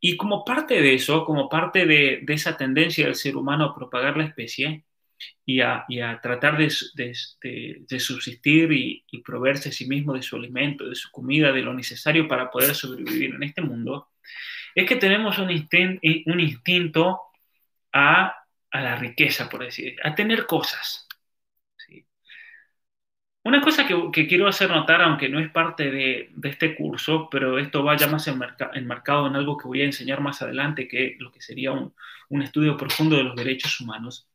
[0.00, 4.16] Y como parte de eso, como parte de, esa tendencia del ser humano a propagar
[4.16, 4.84] la especie
[5.44, 5.86] y a,
[6.22, 6.70] tratar de,
[7.98, 12.28] subsistir y, proveerse a sí mismo de su alimento, de su comida, de lo necesario
[12.28, 14.10] para poder sobrevivir en este mundo,
[14.74, 17.20] es que tenemos un, un instinto
[17.92, 18.34] a,
[18.70, 21.05] a, la riqueza, por decir, a tener cosas.
[23.46, 27.84] Una cosa que, quiero hacer notar, aunque no es parte de, este curso, pero esto
[27.84, 31.40] va ya más enmarcado en algo que voy a enseñar más adelante, que lo que
[31.40, 31.94] sería un,
[32.42, 34.28] estudio profundo de los derechos humanos,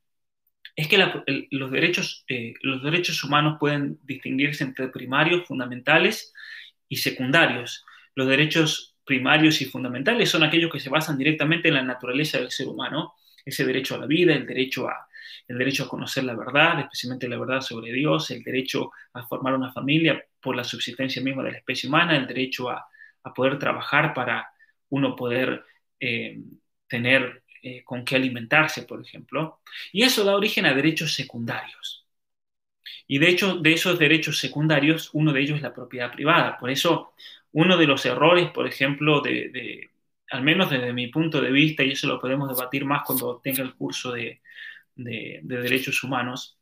[0.78, 6.34] es que los, derechos, eh, los derechos humanos pueden distinguirse entre primarios, fundamentales
[6.88, 7.86] y secundarios.
[8.16, 12.50] Los derechos primarios y fundamentales son aquellos que se basan directamente en la naturaleza del
[12.50, 15.10] ser humano, ese derecho a la vida, el derecho a,
[15.48, 19.54] el derecho a conocer la verdad, especialmente la verdad sobre Dios, el derecho a formar
[19.54, 22.88] una familia por la subsistencia misma de la especie humana, el derecho a,
[23.36, 24.52] poder trabajar para
[24.90, 25.64] uno poder
[26.00, 26.40] eh,
[26.88, 29.62] tener eh, con qué alimentarse, por ejemplo.
[29.92, 32.08] Y eso da origen a derechos secundarios.
[33.08, 36.58] Y de hecho, de esos derechos secundarios, uno de ellos es la propiedad privada.
[36.58, 37.14] Por eso,
[37.52, 39.90] uno de los errores, por ejemplo, de,
[40.30, 43.64] al menos desde mi punto de vista, y eso lo podemos debatir más cuando tenga
[43.64, 44.42] el curso de,
[44.96, 46.58] de, derechos humanos,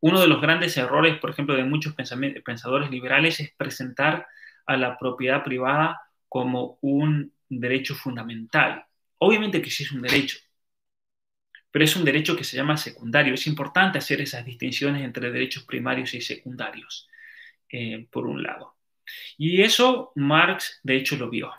[0.00, 4.26] uno de los grandes errores, por ejemplo, de muchos pensadores liberales es presentar
[4.66, 8.86] a la propiedad privada como un derecho fundamental.
[9.18, 10.38] Obviamente que sí es un derecho,
[11.70, 13.34] pero es un derecho que se llama secundario.
[13.34, 17.08] Es importante hacer esas distinciones entre derechos primarios y secundarios,
[17.68, 18.76] eh, por un lado.
[19.38, 21.52] Y eso Marx, de hecho, lo vio.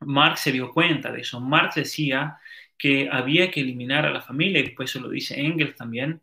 [0.00, 1.40] Marx se dio cuenta de eso.
[1.40, 2.38] Marx decía
[2.80, 6.22] que había que eliminar a la familia, y después eso lo dice Engels también,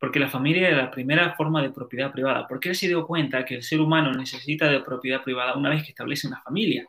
[0.00, 3.44] porque la familia era la primera forma de propiedad privada, porque él se dio cuenta
[3.44, 6.84] que el ser humano necesita de propiedad privada una vez que establece una familia.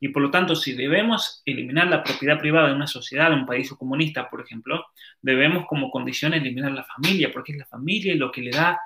[0.00, 3.46] Y por lo tanto, si debemos eliminar la propiedad privada de una sociedad, de un
[3.46, 4.86] país comunista, por ejemplo,
[5.22, 8.80] debemos como condición eliminar la familia, porque es la familia lo que le da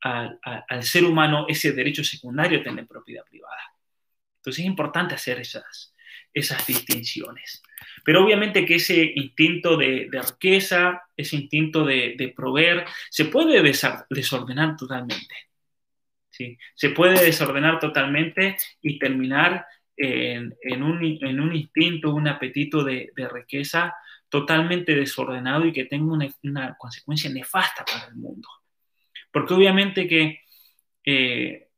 [0.00, 3.60] al, al ser humano ese derecho secundario a tener propiedad privada.
[4.38, 5.94] Entonces es importante hacer esas,
[6.32, 7.62] esas distinciones.
[8.04, 13.62] Pero obviamente que ese instinto de, riqueza, ese instinto de, proveer, se puede
[14.10, 15.34] desordenar totalmente.
[16.30, 16.58] ¿sí?
[16.74, 23.94] Se puede desordenar totalmente y terminar en, un, instinto, un apetito de, riqueza
[24.28, 28.48] totalmente desordenado y que tenga una, consecuencia nefasta para el mundo.
[29.30, 30.40] Porque obviamente que
[31.04, 31.68] eh,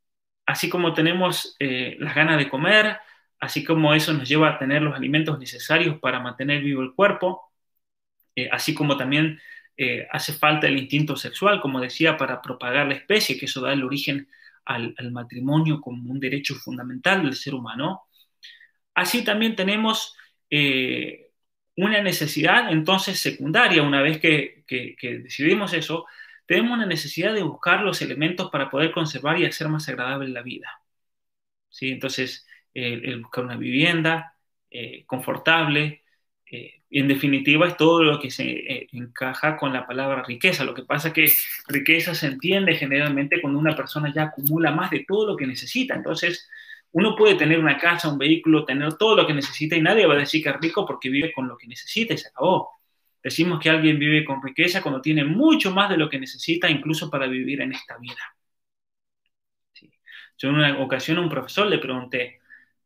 [0.49, 2.99] así como tenemos eh, las ganas de comer,
[3.41, 7.53] así como eso nos lleva a tener los alimentos necesarios para mantener vivo el cuerpo,
[8.37, 9.41] eh, así como también
[9.77, 13.73] eh, hace falta el instinto sexual, como decía, para propagar la especie, que eso da
[13.73, 14.29] el origen
[14.65, 18.03] al, matrimonio como un derecho fundamental del ser humano.
[18.95, 20.17] Así también tenemos
[20.51, 21.31] eh,
[21.77, 24.65] una necesidad entonces secundaria, una vez que,
[25.01, 26.07] decidimos eso,
[26.47, 30.43] tenemos una necesidad de buscar los elementos para poder conservar y hacer más agradable la
[30.43, 30.83] vida.
[31.69, 31.91] ¿Sí?
[31.91, 34.35] Entonces, el, buscar una vivienda
[34.71, 36.05] eh, confortable.
[36.51, 40.65] Eh, en definitiva es todo lo que se eh, encaja con la palabra riqueza.
[40.65, 41.33] Lo que pasa es que
[41.69, 45.95] riqueza se entiende generalmente cuando una persona ya acumula más de todo lo que necesita.
[45.95, 46.49] Entonces,
[46.93, 50.15] uno puede tener una casa, un vehículo, tener todo lo que necesita y nadie va
[50.15, 52.71] a decir que es rico porque vive con lo que necesita y se acabó.
[53.23, 57.11] Decimos que alguien vive con riqueza cuando tiene mucho más de lo que necesita, incluso
[57.11, 58.35] para vivir en esta vida.
[60.39, 62.38] Yo en una ocasión a un profesor le pregunté,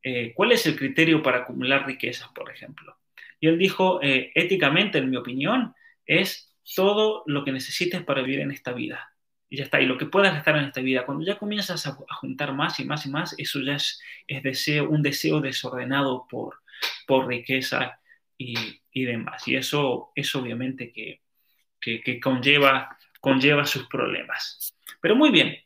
[0.02, 2.98] eh, ¿cuál es el criterio para acumular riquezas, por ejemplo?
[3.38, 5.74] Y él dijo, eh, éticamente, en mi opinión,
[6.06, 9.12] es todo lo que necesites para vivir en esta vida.
[9.48, 11.04] Y ya está, y lo que puedas estar en esta vida.
[11.04, 14.00] Cuando ya comienzas a, juntar más y más y más, eso ya es,
[14.42, 16.60] deseo, un deseo desordenado por,
[17.06, 18.00] por riqueza
[18.38, 19.46] y, demás.
[19.46, 21.20] Y eso, es obviamente que,
[21.80, 24.74] que conlleva, conlleva sus problemas.
[25.00, 25.61] Pero muy bien,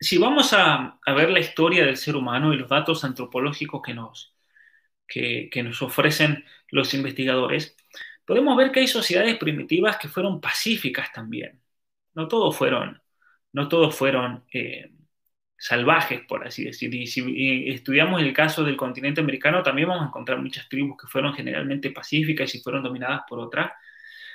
[0.00, 4.34] si vamos a, ver la historia del ser humano y los datos antropológicos que nos,
[5.06, 7.76] que, nos ofrecen los investigadores,
[8.24, 11.62] podemos ver que hay sociedades primitivas que fueron pacíficas también.
[12.14, 13.02] No todos fueron,
[13.52, 14.92] no todos fueron eh,
[15.58, 16.94] salvajes, por así decir.
[16.94, 21.08] Y si estudiamos el caso del continente americano, también vamos a encontrar muchas tribus que
[21.08, 23.72] fueron generalmente pacíficas y fueron dominadas por otras.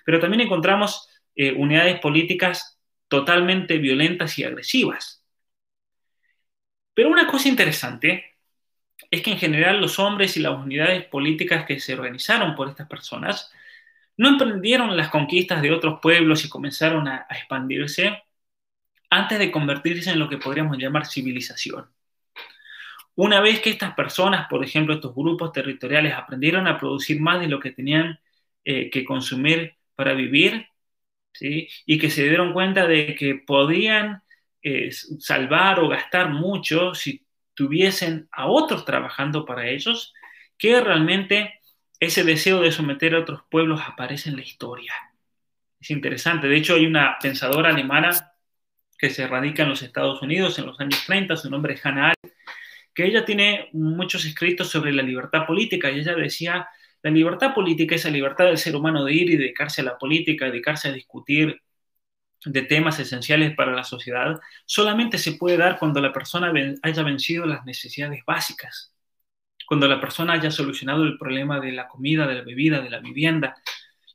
[0.05, 5.14] Pero también encontramos eh, unidades políticas totalmente violentas y agresivas.
[6.95, 8.37] Pero una cosa interesante
[9.11, 12.87] es que en general los hombres y las unidades políticas que se organizaron por estas
[12.87, 13.51] personas
[14.17, 18.23] no emprendieron las conquistas de otros pueblos y comenzaron a, expandirse
[19.09, 21.87] antes de convertirse en lo que podríamos llamar civilización.
[23.15, 27.47] Una vez que estas personas, por ejemplo, estos grupos territoriales, aprendieron a producir más de
[27.47, 28.19] lo que tenían
[28.63, 30.67] eh, que consumir para vivir,
[31.33, 31.69] ¿sí?
[31.85, 34.23] y que se dieron cuenta de que podían
[34.67, 34.89] eh,
[35.19, 40.11] salvar o gastar mucho si tuviesen a otros trabajando para ellos,
[40.57, 41.61] que realmente
[41.99, 44.91] ese deseo de someter a otros pueblos aparece en la historia.
[45.79, 46.47] Es interesante.
[46.47, 48.09] De hecho, hay una pensadora alemana
[48.97, 52.13] que se radica en los Estados Unidos en los años 30, su nombre es Hannah
[52.15, 52.35] Arendt,
[52.91, 56.67] que ella tiene muchos escritos sobre la libertad política y ella decía,
[57.03, 59.97] la libertad política es la libertad del ser humano de ir y dedicarse a la
[59.99, 61.61] política, dedicarse a discutir
[62.45, 67.45] de temas esenciales para la sociedad, solamente se puede dar cuando la persona haya vencido
[67.45, 68.93] las necesidades básicas,
[69.65, 72.99] cuando la persona haya solucionado el problema de la comida, de la bebida, de la
[72.99, 73.55] vivienda,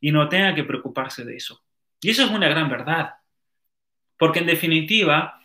[0.01, 1.63] y no tenga que preocuparse de eso.
[2.01, 3.15] Y eso es una gran verdad,
[4.17, 5.41] porque en definitiva,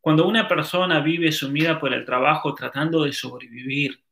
[0.00, 4.04] cuando una persona vive sumida por el trabajo tratando de sobrevivir,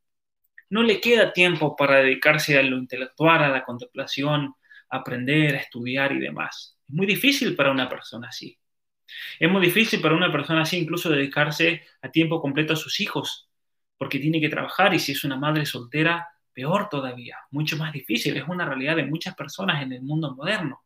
[0.71, 4.55] no le queda tiempo para dedicarse a lo intelectual, a la contemplación,
[4.91, 6.76] a aprender, a estudiar y demás.
[6.89, 8.59] Es muy difícil para una persona así.
[9.39, 13.49] Es muy difícil para una persona así incluso dedicarse a tiempo completo a sus hijos,
[13.99, 18.37] porque tiene que trabajar y si es una madre soltera, peor todavía, mucho más difícil.
[18.37, 20.83] Es una realidad de muchas personas en el mundo moderno.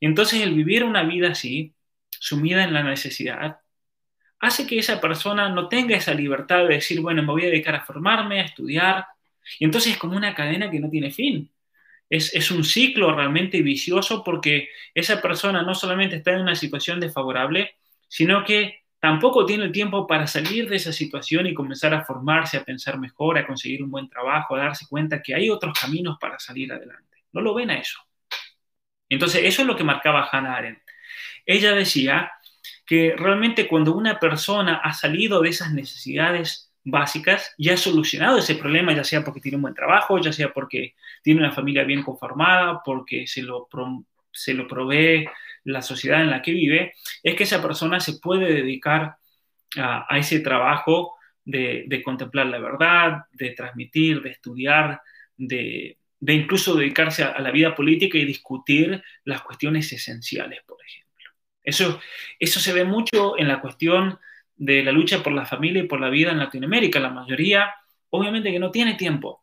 [0.00, 1.74] Y entonces el vivir una vida así,
[2.10, 3.58] sumida en la necesidad,
[4.40, 7.74] hace que esa persona no tenga esa libertad de decir, bueno, me voy a dedicar
[7.76, 9.06] a formarme, a estudiar.
[9.58, 11.50] Y entonces es como una cadena que no tiene fin.
[12.12, 17.00] Es, es, un ciclo realmente vicioso porque esa persona no solamente está en una situación
[17.00, 22.04] desfavorable, sino que tampoco tiene el tiempo para salir de esa situación y comenzar a
[22.04, 25.78] formarse, a pensar mejor, a conseguir un buen trabajo, a darse cuenta que hay otros
[25.80, 27.24] caminos para salir adelante.
[27.32, 27.98] No lo ven a eso.
[29.08, 30.82] Entonces, eso es lo que marcaba Hannah Arendt.
[31.46, 32.32] Ella decía
[32.86, 38.56] que realmente cuando una persona ha salido de esas necesidades básicas y ha solucionado ese
[38.56, 42.02] problema, ya sea porque tiene un buen trabajo, ya sea porque tiene una familia bien
[42.02, 43.68] conformada, porque se lo,
[44.32, 45.26] se lo provee
[45.64, 49.16] la sociedad en la que vive, es que esa persona se puede dedicar
[49.76, 51.14] a, ese trabajo
[51.44, 55.00] de, contemplar la verdad, de transmitir, de estudiar,
[55.36, 61.30] de, incluso dedicarse a, la vida política y discutir las cuestiones esenciales, por ejemplo.
[61.62, 62.00] Eso,
[62.38, 64.18] eso se ve mucho en la cuestión
[64.64, 67.00] de la lucha por la familia y por la vida en Latinoamérica.
[67.00, 67.74] La mayoría,
[68.10, 69.42] obviamente, que no tiene tiempo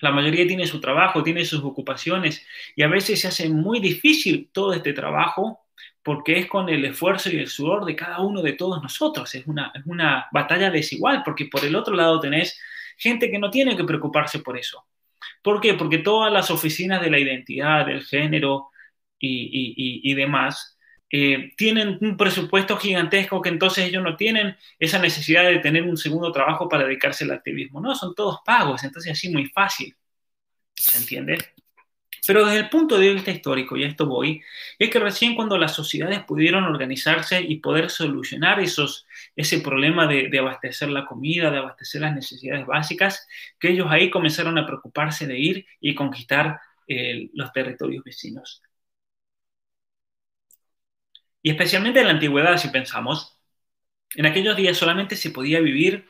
[0.00, 4.50] la mayoría tiene su trabajo, tiene sus ocupaciones y a veces se hace muy difícil
[4.52, 5.60] todo este trabajo
[6.02, 9.34] porque es con el esfuerzo y el sudor de cada uno de todos nosotros.
[9.34, 12.60] Es una, es una batalla desigual porque por el otro lado tenés
[12.98, 14.84] gente que no tiene que preocuparse por eso.
[15.42, 15.74] ¿Por qué?
[15.74, 18.68] Porque todas las oficinas de la identidad, del género
[19.18, 20.73] y, y demás
[21.10, 25.96] eh, tienen un presupuesto gigantesco que entonces ellos no tienen esa necesidad de tener un
[25.96, 27.80] segundo trabajo para dedicarse al activismo.
[27.80, 29.94] No, son todos pagos, entonces así muy fácil.
[30.74, 31.38] ¿Se entiende?
[32.26, 34.42] Pero desde el punto de vista histórico, y a esto voy,
[34.78, 40.38] es que recién cuando las sociedades pudieron organizarse y poder solucionar esos, ese problema de,
[40.38, 43.28] abastecer la comida, de abastecer las necesidades básicas,
[43.58, 48.62] que ellos ahí comenzaron a preocuparse de ir y conquistar eh, los territorios vecinos.
[51.44, 53.38] Y especialmente en la antigüedad, si pensamos,
[54.14, 56.08] en aquellos días solamente se podía vivir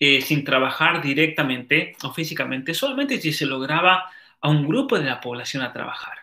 [0.00, 4.10] eh, sin trabajar directamente o físicamente, solamente si se lograba
[4.40, 6.16] a un grupo de la población a trabajar.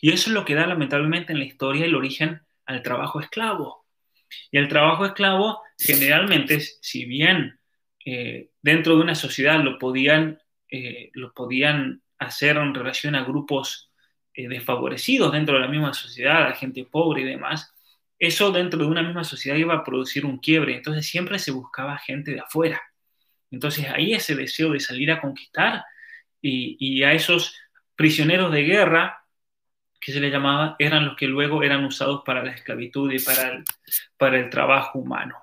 [0.00, 3.84] Y eso es lo que da lamentablemente en la historia el origen al trabajo esclavo.
[4.52, 7.58] Y el trabajo esclavo generalmente, si bien
[8.06, 13.89] eh, dentro de una sociedad lo podían, eh, lo podían hacer en relación a grupos
[14.44, 17.74] eh, desfavorecidos dentro de la misma sociedad, a gente pobre y demás,
[18.18, 20.76] eso dentro de una misma sociedad iba a producir un quiebre.
[20.76, 22.80] Entonces siempre se buscaba gente de afuera.
[23.50, 25.84] Entonces ahí ese deseo de salir a conquistar
[26.42, 27.56] y, a esos
[27.96, 29.24] prisioneros de guerra,
[30.00, 33.18] que se les llamaba, eran los que luego eran usados para la esclavitud y
[34.16, 35.36] para el trabajo humano.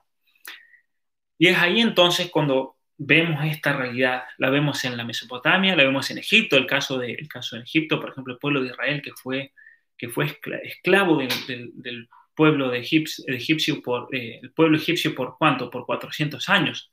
[1.38, 6.10] Y es ahí entonces cuando vemos esta realidad, la vemos en la Mesopotamia, la vemos
[6.12, 9.12] en Egipto, el caso de, caso de Egipto, por ejemplo, el pueblo de Israel que
[9.14, 9.54] fue,
[9.98, 10.26] que fue
[10.64, 16.92] esclavo del, pueblo de egipcio, por, eh, el pueblo egipcio por cuánto, por 400 años.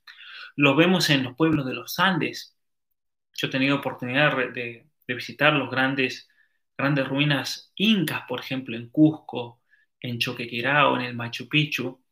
[0.56, 2.56] Lo vemos en los pueblos de los Andes.
[3.34, 6.28] Yo he tenido oportunidad de, de visitar los grandes,
[6.76, 9.60] grandes ruinas incas, por ejemplo, en Cusco,
[10.00, 12.02] en Choquequirao, en el Machu Picchu,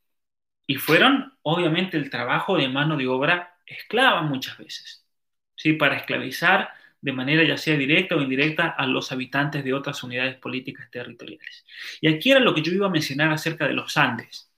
[0.66, 5.06] y fueron obviamente el trabajo de mano de obra esclava muchas veces,
[5.56, 5.74] ¿sí?
[5.74, 6.70] para esclavizar
[7.00, 11.66] de manera ya sea directa o indirecta a los habitantes de otras unidades políticas territoriales.
[12.00, 14.50] Y aquí era lo que yo iba a mencionar acerca de los Andes.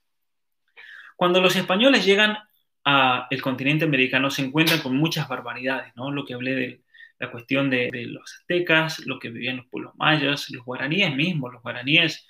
[1.15, 2.37] Cuando los españoles llegan
[2.83, 6.11] al continente americano se encuentran con muchas barbaridades, ¿no?
[6.11, 6.81] Lo que hablé de
[7.17, 11.63] la cuestión de, los aztecas, lo que vivían los pueblos mayas, los guaraníes mismos, los
[11.63, 12.27] guaraníes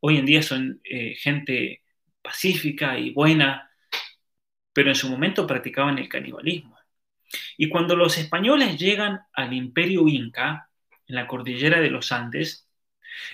[0.00, 1.82] hoy en día son eh, gente
[2.20, 3.70] pacífica y buena,
[4.74, 6.76] pero en su momento practicaban el canibalismo.
[7.56, 10.68] Y cuando los españoles llegan al imperio inca,
[11.06, 12.68] en la cordillera de los Andes,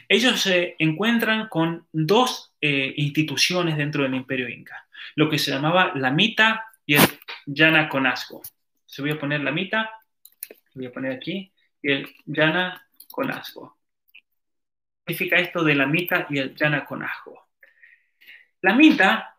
[0.08, 5.92] ellos se encuentran con dos eh, instituciones dentro del imperio inca, lo que se llamaba
[5.94, 7.02] la mita y el
[7.46, 8.42] yanaconazgo.
[8.86, 9.90] Se voy a poner la mita,
[10.74, 13.78] voy a poner aquí, y el yanaconazgo.
[15.06, 17.48] ¿Qué significa esto de la mita y el yanaconazgo?
[18.60, 19.36] La mita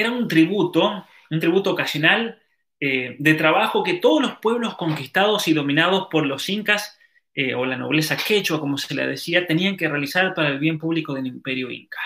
[0.00, 2.40] era un tributo, un tributo ocasional
[2.78, 6.98] eh, de trabajo que todos los pueblos conquistados y dominados por los incas
[7.34, 10.78] eh, o la nobleza quechua, como se le decía, tenían que realizar para el bien
[10.78, 12.00] público del imperio inca.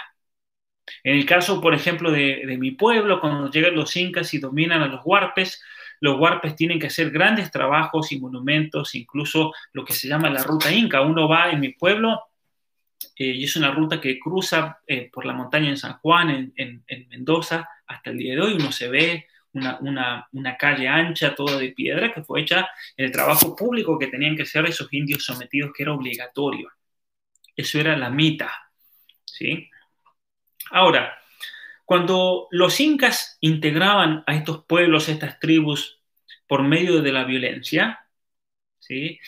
[1.02, 4.86] En el caso, por ejemplo, de, mi pueblo, cuando llegan los incas y dominan a
[4.86, 5.60] los huarpes,
[6.00, 10.42] los huarpes tienen que hacer grandes trabajos y monumentos, incluso lo que se llama la
[10.44, 11.00] ruta inca.
[11.00, 12.22] Uno va en mi pueblo
[13.16, 14.80] eh, y es una ruta que cruza
[15.12, 18.54] por la montaña en San Juan, en, en Mendoza, hasta el día de hoy.
[18.54, 23.98] Uno se ve una, calle ancha, toda de piedra, que fue hecha el trabajo público
[23.98, 26.70] que tenían que hacer esos indios sometidos, que era obligatorio.
[27.56, 28.50] Eso era la mita.
[29.24, 29.68] ¿sí?
[30.70, 31.18] Ahora,
[31.84, 36.00] cuando los incas integraban a estos pueblos, a estas tribus,
[36.46, 38.06] por medio de la violencia,
[38.78, 39.20] ¿sí?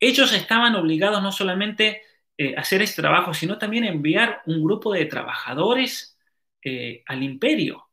[0.00, 2.02] ellos estaban obligados no solamente
[2.36, 6.18] eh, a hacer este trabajo, sino también a enviar un grupo de trabajadores
[6.62, 7.87] eh, al imperio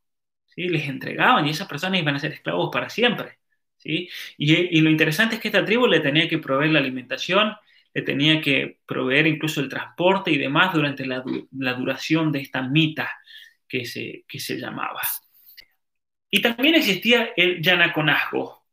[0.56, 3.38] les entregaban y esas personas iban a ser esclavos para siempre.
[3.76, 4.08] ¿sí?
[4.38, 7.54] Y, lo interesante es que esta tribu le tenía que proveer la alimentación,
[7.94, 13.10] le tenía que proveer incluso el transporte y demás durante la, duración de esta mita
[13.68, 15.00] que se, que se llamaba.
[16.30, 18.66] Y también existía el yanaconazgo.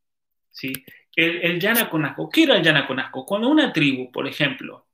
[0.51, 0.73] ¿sí?
[1.15, 2.29] El, el yanaconazgo.
[2.29, 3.25] ¿Qué era el yanaconazgo?
[3.25, 4.87] Cuando una tribu, por ejemplo,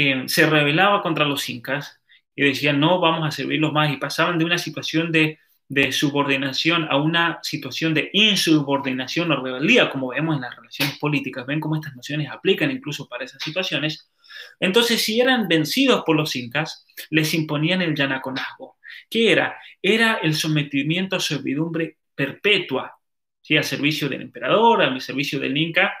[0.00, 2.00] eh, se rebelaba contra los incas
[2.34, 6.86] y decían, no, vamos a servirlos más, y pasaban de una situación de de subordinación
[6.90, 11.76] a una situación de insubordinación o rebeldía, como vemos en las relaciones políticas, ven cómo
[11.76, 14.10] estas nociones aplican incluso para esas situaciones,
[14.60, 18.78] entonces si eran vencidos por los incas, les imponían el yanaconazgo.
[19.10, 19.58] ¿Qué era?
[19.82, 22.98] Era el sometimiento a servidumbre perpetua,
[23.42, 23.56] ¿sí?
[23.56, 25.94] al servicio del emperador, al servicio del inca,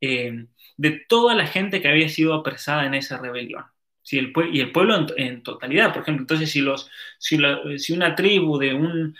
[0.00, 0.46] eh,
[0.76, 3.64] de toda la gente que había sido apresada en esa rebelión
[4.10, 4.18] y
[4.60, 9.14] el pueblo en, totalidad, por ejemplo, entonces si, los, si, una tribu de un,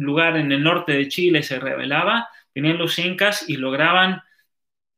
[0.00, 4.22] lugar en el norte de Chile se rebelaba, venían los incas y lograban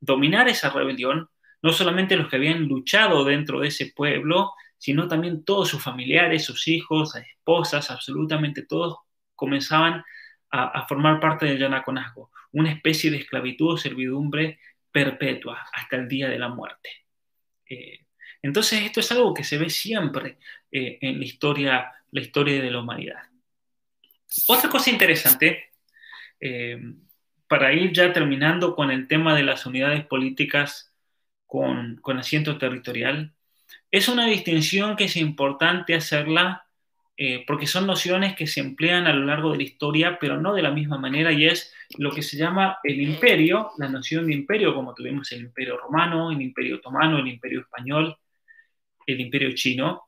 [0.01, 1.29] dominar esa rebelión,
[1.63, 6.45] no solamente los que habían luchado dentro de ese pueblo, sino también todos sus familiares,
[6.45, 8.99] sus hijos, esposas, absolutamente todos
[9.35, 10.05] comenzaban
[10.51, 14.61] a, formar parte del Yanaconazgo, una especie de esclavitud o servidumbre
[14.93, 16.89] perpetua hasta el día de la muerte.
[17.69, 18.08] Eh,
[18.43, 20.39] entonces esto es algo que se ve siempre
[20.71, 23.23] eh, en la historia, la historia de la humanidad.
[24.47, 25.71] Otra cosa interesante,
[26.41, 26.81] eh,
[27.49, 30.95] para ir ya terminando con el tema de las unidades políticas
[31.47, 33.33] con, con asiento territorial,
[33.91, 36.69] es una distinción que es importante hacerla
[37.21, 40.55] eh, porque son nociones que se emplean a lo largo de la historia, pero no
[40.55, 44.35] de la misma manera, y es lo que se llama el imperio, la noción de
[44.35, 48.17] imperio, como tuvimos el imperio romano, el imperio otomano, el imperio español,
[49.13, 50.05] el imperio chino,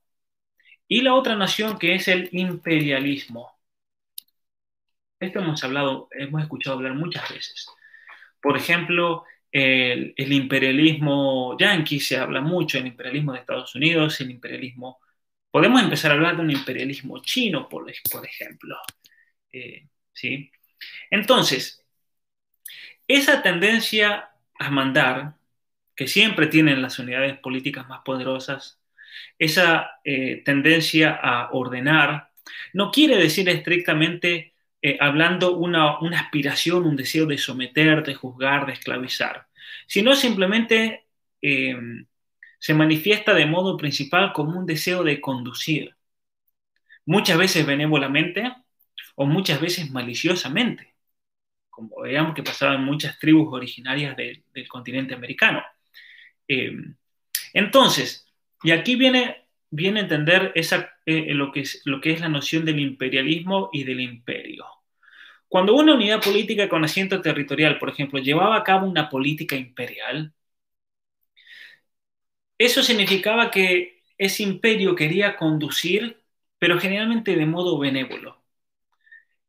[0.88, 3.52] y la otra nación que es el imperialismo.
[5.20, 7.66] Esto hemos hablado, hemos escuchado hablar muchas veces.
[8.40, 14.98] Por ejemplo, el, imperialismo yanqui se habla mucho, el imperialismo de Estados Unidos, el imperialismo...
[15.50, 18.76] Podemos empezar a hablar de un imperialismo chino, por, ejemplo.
[19.52, 20.50] Eh, ¿sí?
[21.10, 21.84] Entonces,
[23.08, 25.34] esa tendencia a mandar,
[25.96, 28.79] que siempre tienen las unidades políticas más poderosas,
[29.38, 32.30] esa eh, tendencia a ordenar
[32.72, 38.72] no quiere decir estrictamente eh, hablando una, aspiración, un deseo de someter, de juzgar, de
[38.72, 39.46] esclavizar,
[39.86, 41.06] sino simplemente
[41.42, 41.76] eh,
[42.58, 45.96] se manifiesta de modo principal como un deseo de conducir,
[47.04, 48.52] muchas veces benévolamente
[49.16, 50.94] o muchas veces maliciosamente,
[51.70, 55.62] como veíamos que pasaba en muchas tribus originarias del continente americano.
[57.52, 58.29] entonces,
[58.62, 62.28] y aquí viene, viene a entender esa, eh, lo, que es, lo que es la
[62.28, 64.66] noción del imperialismo y del imperio.
[65.48, 70.32] Cuando una unidad política con asiento territorial, por ejemplo, llevaba a cabo una política imperial,
[72.58, 76.22] eso significaba que ese imperio quería conducir,
[76.58, 78.42] pero generalmente de modo benévolo.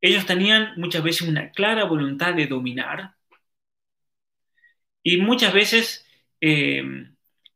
[0.01, 3.15] ellos tenían muchas veces una clara voluntad de dominar
[5.03, 6.05] y muchas veces
[6.41, 6.83] eh,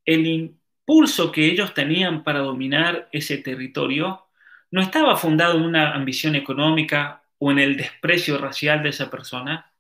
[0.06, 0.55] el
[0.86, 4.27] impulso que ellos tenían para dominar ese territorio
[4.71, 9.73] no estaba fundado en una ambición económica o en el desprecio racial de esa persona,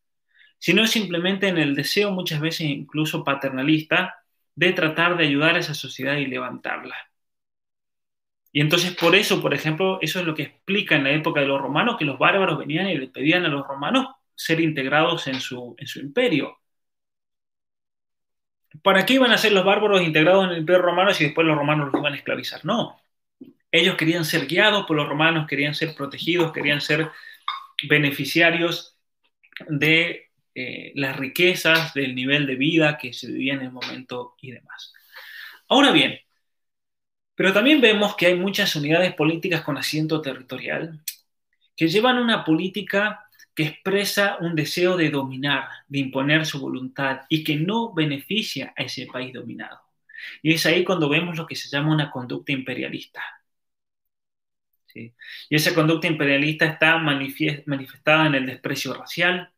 [0.59, 4.15] sino simplemente en el deseo muchas veces incluso paternalista
[4.55, 6.95] de tratar de ayudar a esa sociedad y levantarla.
[8.51, 11.47] Y entonces por eso, por ejemplo, eso es lo que explica en la época de
[11.47, 15.39] los romanos, que los bárbaros venían y le pedían a los romanos ser integrados en
[15.41, 16.57] su, en su imperio.
[18.83, 21.57] ¿Para qué iban a ser los bárbaros integrados en el imperio romano si después los
[21.57, 22.63] romanos los iban a esclavizar?
[22.65, 22.99] No.
[23.71, 27.11] Ellos querían ser guiados por los romanos, querían ser protegidos, querían ser
[27.87, 28.97] beneficiarios
[29.67, 34.51] de eh, las riquezas, del nivel de vida que se vivía en el momento y
[34.51, 34.93] demás.
[35.67, 36.19] Ahora bien,
[37.35, 41.01] pero también vemos que hay muchas unidades políticas con asiento territorial
[41.75, 43.24] que llevan una política
[43.55, 48.83] que expresa un deseo de dominar, de imponer su voluntad y que no beneficia a
[48.83, 49.79] ese país dominado.
[50.41, 53.21] Y es ahí cuando vemos lo que se llama una conducta imperialista.
[54.93, 55.11] Y
[55.49, 59.51] esa conducta imperialista está manifestada en el desprecio racial,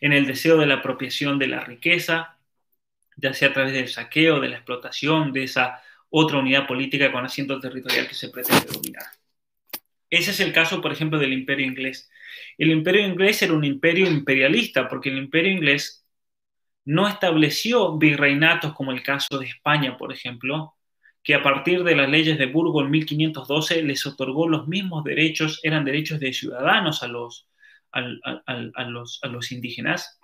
[0.00, 2.38] en el deseo de la apropiación de la riqueza,
[3.16, 7.24] ya sea a través del saqueo, de la explotación, de esa otra unidad política con
[7.24, 9.04] asiento territorial que se pretende dominar.
[10.10, 12.10] Ese es el caso, por ejemplo, del imperio inglés.
[12.58, 16.06] El imperio inglés era un imperio imperialista porque el imperio inglés
[16.84, 20.74] no estableció virreinatos como el caso de España, por ejemplo,
[21.22, 25.58] que a partir de las leyes de Burgos en 1512 les otorgó los mismos derechos,
[25.64, 27.48] eran derechos de ciudadanos a los,
[27.90, 30.20] a, los, indígenas,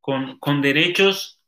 [0.00, 1.40] con, derechos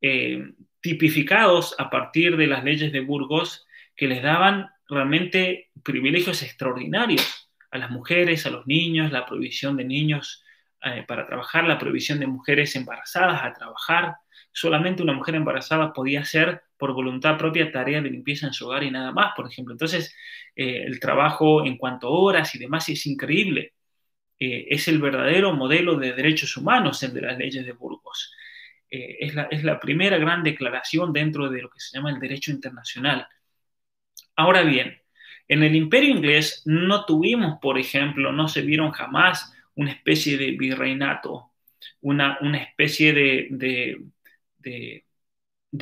[0.00, 0.42] eh,
[0.80, 7.37] tipificados a partir de las leyes de Burgos que les daban realmente privilegios extraordinarios
[7.70, 10.44] a las mujeres, a los niños, la prohibición de niños
[10.84, 14.16] eh, para trabajar, la prohibición de mujeres embarazadas a trabajar.
[14.52, 18.84] Solamente una mujer embarazada podía hacer por voluntad propia tarea de limpieza en su hogar
[18.84, 19.74] y nada más, por ejemplo.
[19.74, 20.14] Entonces,
[20.54, 23.74] eh, el trabajo en cuanto a horas y demás es increíble.
[24.38, 28.32] Eh, es el verdadero modelo de derechos humanos, el de las leyes de Burgos.
[28.90, 33.28] Es, la, primera gran declaración dentro de lo que se llama el derecho internacional.
[34.36, 35.02] Ahora bien,
[35.48, 40.52] en el imperio inglés no tuvimos, por ejemplo, no se vieron jamás una especie de
[40.52, 41.52] virreinato,
[42.02, 43.48] una, una especie de,
[44.58, 45.04] de,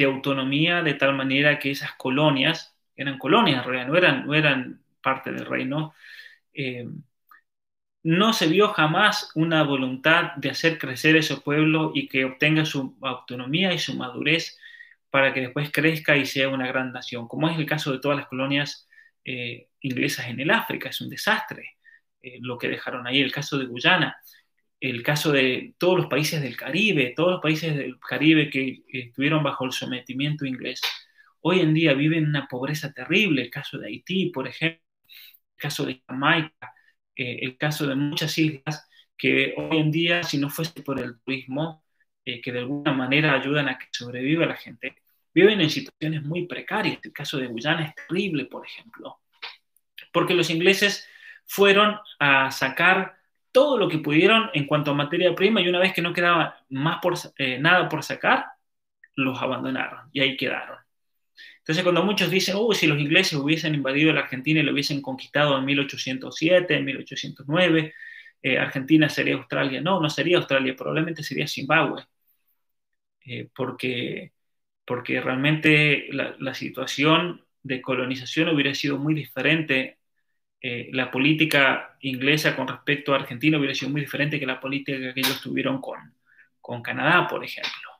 [0.05, 5.47] autonomía de tal manera que esas colonias, eran colonias no eran, no eran parte del
[5.47, 5.95] reino,
[6.55, 6.87] eh,
[8.03, 12.97] no se vio jamás una voluntad de hacer crecer ese pueblo y que obtenga su
[13.01, 14.59] autonomía y su madurez
[15.11, 18.19] para que después crezca y sea una gran nación, como es el caso de todas
[18.19, 18.86] las colonias
[19.27, 21.77] eh, inglesas en el África, es un desastre
[22.23, 24.17] eh, lo que dejaron ahí, el caso de Guyana,
[24.81, 29.43] el caso de todos los países del Caribe, todos los países del Caribe que estuvieron
[29.43, 30.81] bajo el sometimiento inglés,
[31.41, 34.83] hoy en día viven una pobreza terrible, el caso de Haití, por ejemplo,
[35.57, 36.75] el caso de Jamaica,
[37.17, 41.21] eh, el caso de muchas islas que hoy en día, si no fuese por el
[41.21, 41.85] turismo,
[42.25, 44.97] eh, que de alguna manera ayudan a que sobreviva la gente,
[45.37, 46.99] viven en situaciones muy precarias.
[47.03, 49.21] El caso de Guyana es terrible, por ejemplo,
[50.11, 51.07] porque los ingleses
[51.45, 53.19] fueron a sacar
[53.53, 56.65] todo lo que pudieron en cuanto a materia prima y una vez que no quedaba
[56.71, 58.47] más por, eh, nada por sacar,
[59.15, 60.79] los abandonaron y ahí quedaron.
[61.59, 65.03] Entonces, cuando muchos dicen, oh, si los ingleses hubiesen invadido la Argentina y lo hubiesen
[65.03, 67.95] conquistado en 1807, en 1809,
[68.43, 69.83] eh, Argentina sería Australia.
[69.83, 72.05] No, no sería Australia, probablemente sería Zimbabue,
[73.27, 74.33] eh, porque,
[74.87, 79.99] porque realmente la, situación de colonización hubiera sido muy diferente.
[80.61, 85.13] Eh, la política inglesa con respecto a Argentina hubiera sido muy diferente que la política
[85.13, 86.15] que ellos tuvieron con,
[86.61, 87.91] con Canadá, por ejemplo.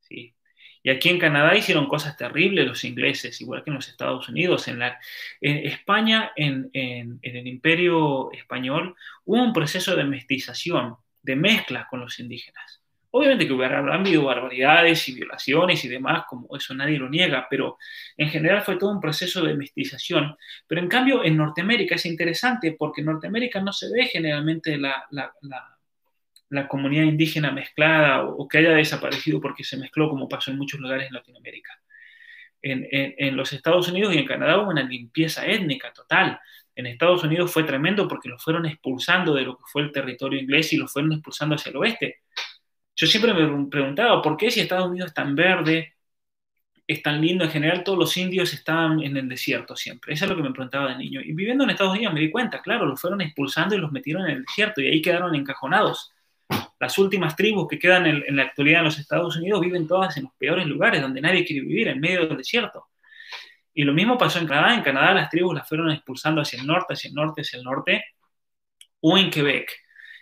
[0.00, 0.34] ¿sí?
[0.82, 4.66] Y aquí en Canadá hicieron cosas terribles los ingleses, igual que en los Estados Unidos.
[4.68, 4.98] En, la,
[5.40, 12.79] España, en, el imperio español, hubo un proceso de mestización, de mezcla con los indígenas.
[13.12, 17.76] Obviamente que hubiera habido barbaridades y violaciones y demás, como eso nadie lo niega, pero
[18.16, 20.36] en general fue todo un proceso de mestización.
[20.66, 25.06] Pero en cambio en Norteamérica es interesante porque en Norteamérica no se ve generalmente la
[26.50, 30.80] la comunidad indígena mezclada o, que haya desaparecido porque se mezcló como pasó en muchos
[30.80, 31.80] lugares en Latinoamérica.
[32.62, 36.38] En, los Estados Unidos y en Canadá hubo una limpieza étnica total.
[36.74, 40.38] En Estados Unidos fue tremendo porque los fueron expulsando de lo que fue el territorio
[40.38, 42.20] inglés y los fueron expulsando hacia el oeste.
[43.00, 45.94] Yo siempre me preguntaba, ¿por qué si Estados Unidos es tan verde,
[46.92, 47.44] es tan lindo.
[47.44, 50.12] En general, todos los indios estaban en el desierto siempre.
[50.12, 51.20] Eso es lo que me preguntaba de niño.
[51.20, 54.24] Y viviendo en Estados Unidos me di cuenta, claro, los fueron expulsando y los metieron
[54.24, 56.12] en el desierto y ahí quedaron encajonados.
[56.80, 60.16] Las últimas tribus que quedan en, en la actualidad en los Estados Unidos viven todas
[60.16, 62.88] en los peores lugares, donde nadie quiere vivir, en medio del desierto.
[63.72, 64.74] Y lo mismo pasó en Canadá.
[64.74, 67.64] En Canadá las tribus las fueron expulsando hacia el norte, hacia el norte, hacia el
[67.64, 68.04] norte,
[69.00, 69.70] o en Quebec.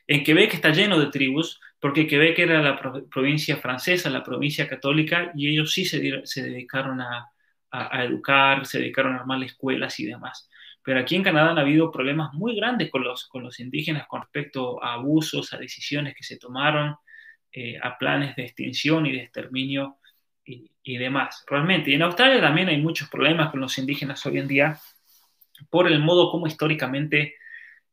[0.06, 5.32] En Quebec está lleno de tribus, porque Quebec era la provincia francesa, la provincia católica,
[5.36, 7.30] y ellos sí se, dedicaron a,
[8.02, 10.48] educar, se dedicaron a armar escuelas y demás.
[10.82, 14.22] Pero aquí en Canadá han habido problemas muy grandes con los, con los indígenas con
[14.22, 16.96] respecto a abusos, a decisiones que se tomaron,
[17.52, 19.98] eh, a planes de extinción y de exterminio
[20.44, 21.90] y, demás, realmente.
[21.90, 24.78] Y en Australia también hay muchos problemas con los indígenas hoy en día
[25.70, 27.34] por el modo como históricamente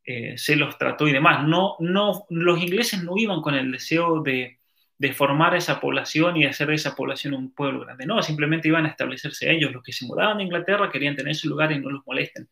[0.06, 1.47] eh, se los trató y demás.
[1.47, 4.60] No, no, los ingleses no iban con el deseo de,
[4.97, 8.06] de formar esa población y hacer de esa población un pueblo grande.
[8.06, 9.72] No, simplemente iban a establecerse ellos.
[9.72, 12.47] Los que se mudaban de Inglaterra querían tener su lugar y no los molesten.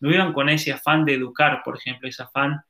[0.00, 2.60] No iban con ese afán de educar, por ejemplo, ese afán,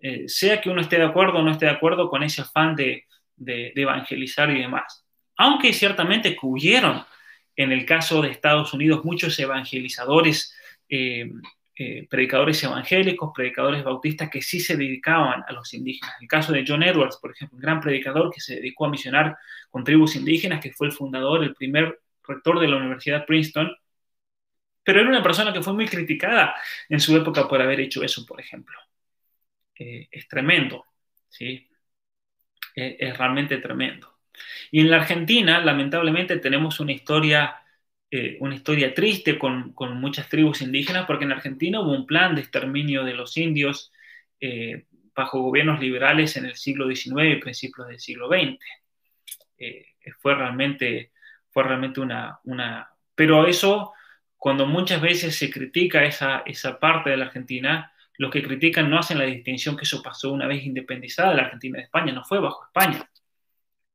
[0.00, 2.76] eh, sea que uno esté de acuerdo o no esté de acuerdo con ese afán
[2.76, 3.04] de,
[3.36, 5.04] de, evangelizar y demás.
[5.36, 7.04] Aunque ciertamente cubrieron,
[7.56, 10.54] en el caso de Estados Unidos, muchos evangelizadores
[10.88, 11.30] eh,
[11.76, 16.14] eh, predicadores evangélicos, predicadores bautistas que sí se dedicaban a los indígenas.
[16.20, 19.36] El caso de John Edwards, por ejemplo, un gran predicador que se dedicó a misionar
[19.70, 23.76] con tribus indígenas, que fue el fundador, el primer rector de la Universidad Princeton,
[24.84, 26.54] pero era una persona que fue muy criticada
[26.88, 28.78] en su época por haber hecho eso, por ejemplo.
[29.76, 30.84] Eh, es tremendo,
[31.28, 31.68] ¿sí?
[32.76, 34.18] Eh, es realmente tremendo.
[34.70, 37.63] Y en la Argentina, lamentablemente, tenemos una historia
[38.16, 42.36] eh, una historia triste con, con, muchas tribus indígenas, porque en Argentina hubo un plan
[42.36, 43.90] de exterminio de los indios
[44.38, 44.86] eh,
[45.16, 48.56] bajo gobiernos liberales en el siglo XIX y principios del siglo XX.
[49.58, 49.86] Eh,
[50.20, 51.10] fue realmente,
[51.50, 52.88] fue realmente una, una...
[53.16, 53.92] Pero eso,
[54.36, 59.00] cuando muchas veces se critica esa, esa parte de la Argentina, los que critican no
[59.00, 62.38] hacen la distinción que eso pasó una vez independizada la Argentina de España, no fue
[62.38, 63.10] bajo España.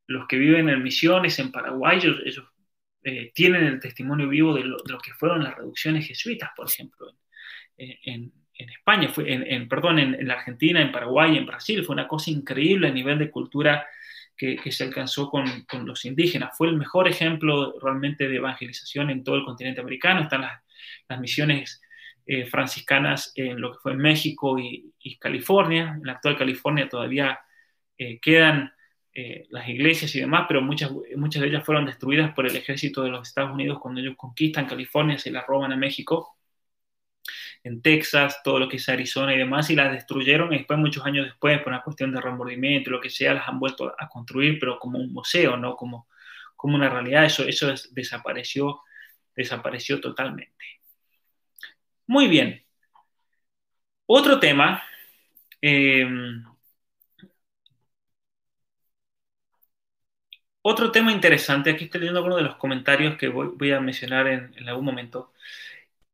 [0.07, 2.45] Los que viven en Misiones, en Paraguay, ellos, ellos
[3.03, 7.07] eh, tienen el testimonio vivo de lo, que fueron las reducciones jesuitas, por ejemplo,
[7.77, 12.89] en, España, en, perdón, en, la Argentina, en Paraguay, en Brasil, fue una cosa increíble
[12.89, 13.85] a nivel de cultura
[14.39, 15.45] que, se alcanzó con,
[15.85, 16.57] los indígenas.
[16.57, 20.21] Fue el mejor ejemplo realmente de evangelización en todo el continente americano.
[20.21, 21.81] Están las, misiones
[22.25, 25.95] eh, franciscanas en lo que fue México y, California.
[25.97, 27.39] En la actual California todavía
[27.97, 28.71] eh, quedan
[29.21, 33.03] eh, las iglesias y demás, pero muchas, muchas de ellas fueron destruidas por el ejército
[33.03, 36.37] de los Estados Unidos cuando ellos conquistan California, se las roban a México,
[37.63, 41.05] en Texas, todo lo que es Arizona y demás, y las destruyeron y después, muchos
[41.05, 44.57] años después, por una cuestión de remordimiento, lo que sea, las han vuelto a construir,
[44.57, 46.07] pero como un museo, no como,
[46.55, 48.81] como una realidad, eso, eso desapareció,
[49.35, 50.65] desapareció totalmente.
[52.07, 52.63] Muy bien.
[54.05, 54.81] Otro tema
[55.61, 56.07] eh,
[60.61, 64.67] Otro tema interesante, aquí estoy leyendo algunos de los comentarios que voy, a mencionar en,
[64.67, 65.33] algún momento.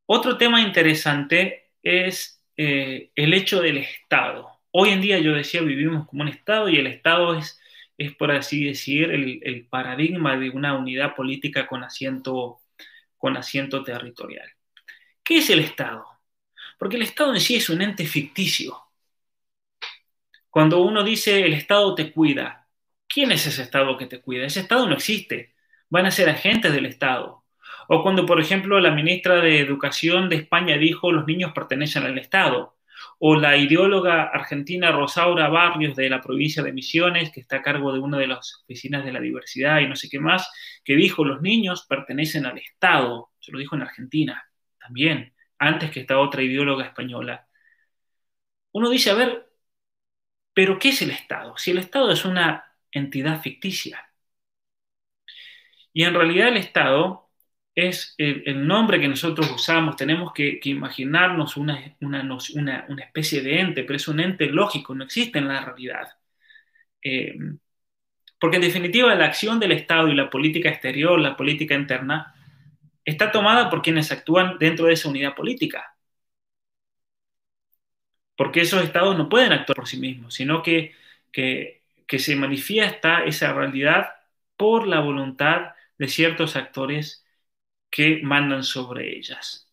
[0.06, 4.60] Otro tema interesante es eh, el hecho del Estado.
[4.72, 7.60] Hoy en día yo decía vivimos como un Estado y el Estado es,
[7.98, 12.62] es por así decir, el, paradigma de una unidad política con asiento,
[13.18, 14.50] con asiento territorial.
[15.24, 16.06] ¿Qué es el Estado?
[16.80, 18.78] Porque el Estado en sí es un ente ficticio.
[20.50, 22.65] Cuando uno dice el Estado te cuida,
[23.16, 24.46] ¿quién es ese Estado que te cuida?
[24.46, 25.56] Ese Estado no existe.
[25.90, 27.46] Van a ser agentes del Estado.
[27.88, 32.18] O cuando, por ejemplo, la ministra de Educación de España dijo los niños pertenecen al
[32.18, 32.76] Estado.
[33.20, 37.94] O la ideóloga argentina Rosaura Barrios de la provincia de Misiones, que está a cargo
[37.94, 40.52] de una de las oficinas de la diversidad y no sé qué más,
[40.84, 43.32] que dijo los niños pertenecen al Estado.
[43.40, 44.44] Se lo dijo en Argentina
[44.78, 47.48] también, antes que esta otra ideóloga española.
[48.74, 49.48] Uno dice, a ver,
[50.54, 51.58] ¿pero qué es el Estado?
[51.58, 54.10] Si el Estado es una entidad ficticia.
[55.94, 57.30] Y en realidad el Estado
[57.76, 63.98] es el, nombre que nosotros usamos, tenemos que, imaginarnos una, una, especie de ente, pero
[63.98, 66.08] es un ente lógico, no existe en la realidad.
[67.04, 67.36] Eh,
[68.40, 72.36] porque en definitiva la acción del Estado y la política exterior, la política interna,
[73.06, 75.96] está tomada por quienes actúan dentro de esa unidad política.
[78.38, 80.94] Porque esos estados no pueden actuar por sí mismos, sino que
[82.08, 84.10] que se manifiesta esa realidad
[84.58, 87.26] por la voluntad de ciertos actores
[87.92, 89.70] que mandan sobre ellas.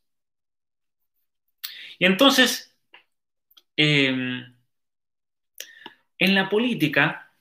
[1.98, 2.74] Y entonces,
[3.76, 4.54] em,
[6.18, 7.32] en la política,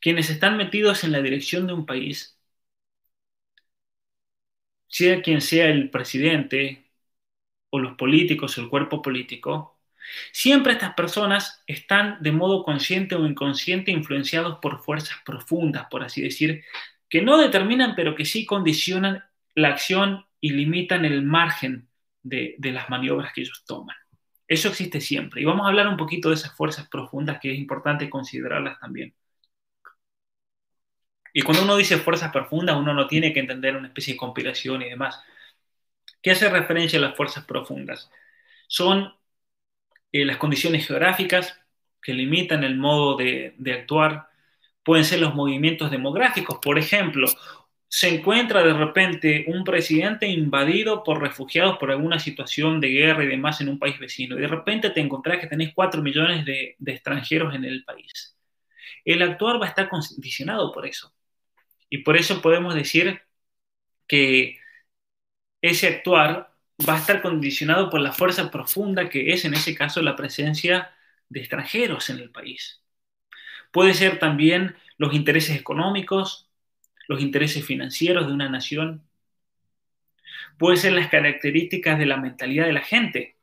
[0.00, 2.36] quienes están metidos en la dirección de un país
[4.88, 6.90] sea quien sea el presidente
[7.70, 9.77] o los políticos o el cuerpo político,
[10.32, 16.22] siempre estas personas están de modo consciente o inconsciente influenciados por fuerzas profundas, por así
[16.22, 16.64] decir,
[17.08, 21.88] que no determinan, pero que sí condicionan la acción y limitan el margen
[22.22, 23.96] de, las maniobras que ellos toman.
[24.46, 25.40] Eso existe siempre.
[25.40, 29.14] Y vamos a hablar un poquito de esas fuerzas profundas que es importante considerarlas también.
[31.32, 34.82] Y cuando uno dice fuerzas profundas, uno no tiene que entender una especie de conspiración
[34.82, 35.22] y demás.
[36.22, 38.10] ¿Qué hace referencia a las fuerzas profundas?
[38.66, 39.14] Son
[40.12, 41.60] eh, las condiciones geográficas
[42.02, 44.28] que limitan el modo de, actuar.
[44.82, 46.58] Pueden ser los movimientos demográficos.
[46.62, 47.28] Por ejemplo,
[47.88, 53.28] se encuentra de repente un presidente invadido por refugiados por alguna situación de guerra y
[53.28, 54.38] demás en un país vecino.
[54.38, 58.36] Y de repente te encontrás que tenés 4 millones de, de extranjeros en el país.
[59.04, 61.12] El actuar va a estar condicionado por eso.
[61.90, 63.22] Y por eso podemos decir
[64.06, 64.58] que
[65.62, 66.47] ese actuar
[66.86, 70.94] va a estar condicionado por la fuerza profunda que es en ese caso la presencia
[71.28, 72.82] de extranjeros en el país.
[73.72, 76.48] Puede ser también los intereses económicos,
[77.08, 79.04] los intereses financieros de una nación.
[80.58, 83.36] Puede ser las características de la mentalidad de la gente.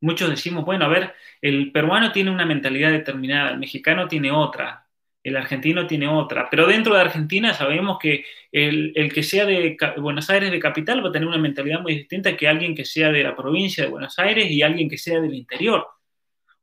[0.00, 4.83] Muchos decimos, bueno, a ver, el peruano tiene una mentalidad determinada, el mexicano tiene otra,
[5.24, 10.28] el argentino tiene otra, pero dentro de Argentina sabemos que el, que sea de Buenos
[10.30, 13.22] Aires de capital va a tener una mentalidad muy distinta que alguien que sea de
[13.24, 15.86] la provincia de Buenos Aires y alguien que sea del interior.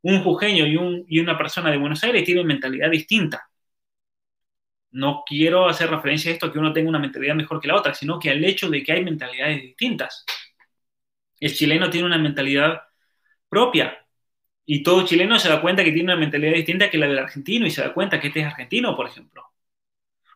[0.02, 3.48] Un jujeño y, un, y una persona de Buenos Aires tienen mentalidad distinta.
[4.92, 7.94] No quiero hacer referencia a esto que uno tenga una mentalidad mejor que la otra,
[7.94, 10.24] sino que al hecho de que hay mentalidades distintas.
[11.40, 12.82] El chileno tiene una mentalidad
[13.48, 14.01] propia,
[14.66, 17.66] y todo chileno se da cuenta que tiene una mentalidad distinta que la del argentino
[17.66, 19.44] y se da cuenta que este es argentino, por ejemplo.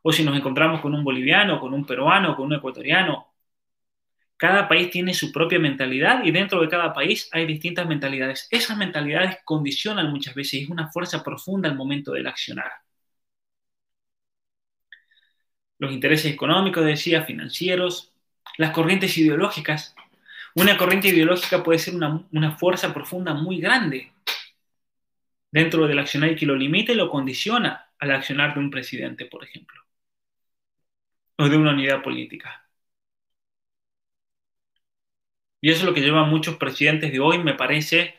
[0.02, 3.32] O si nos encontramos con un boliviano, con un peruano, con un ecuatoriano.
[4.36, 8.48] Cada país tiene su propia mentalidad y dentro de cada país hay distintas mentalidades.
[8.50, 12.70] Esas mentalidades condicionan muchas veces y es una fuerza profunda al momento del accionar.
[15.78, 18.12] Los intereses económicos, decía, financieros,
[18.58, 19.94] las corrientes ideológicas.
[20.54, 24.12] Una corriente ideológica puede ser una, una fuerza profunda muy grande
[25.50, 29.26] dentro del accionar y que lo limita y lo condiciona al accionar de un presidente,
[29.26, 29.82] por ejemplo,
[31.38, 32.66] o de una unidad política.
[35.60, 38.14] Y eso es lo que lleva a muchos presidentes de hoy, me parece,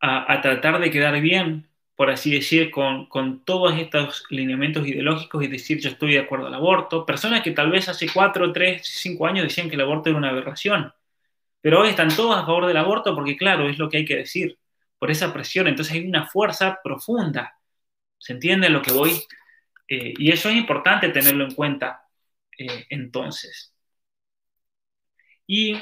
[0.00, 5.48] a, tratar de quedar bien, por así decir, con, con, todos estos lineamientos ideológicos y
[5.48, 7.06] decir yo estoy de acuerdo al aborto.
[7.06, 10.30] Personas que tal vez hace cuatro, tres, cinco años decían que el aborto era una
[10.30, 10.92] aberración,
[11.60, 14.16] pero hoy están todos a favor del aborto porque, claro, es lo que hay que
[14.16, 14.58] decir
[15.02, 15.66] por esa presión.
[15.66, 17.58] Entonces hay una fuerza profunda.
[18.18, 19.10] ¿Se entiende lo que voy?
[19.88, 22.08] Eh, y eso es importante tenerlo en cuenta
[22.56, 23.74] eh, entonces.
[25.44, 25.76] Y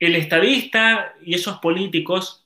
[0.00, 2.44] el estadista y esos políticos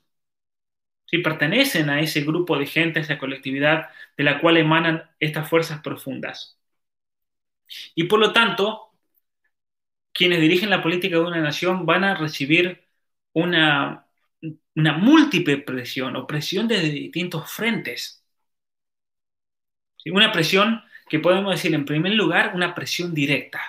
[1.07, 3.89] si pertenecen a ese grupo de gente, a esa colectividad
[4.19, 6.59] de la cual emanan estas fuerzas profundas.
[7.95, 8.93] Y por lo tanto,
[10.13, 12.85] quienes dirigen la política de una nación van a recibir
[13.33, 14.06] una
[14.75, 18.25] una múltiple presión o presión desde distintos frentes.
[20.07, 23.61] Una presión que podemos decir, en primer lugar, una presión directa.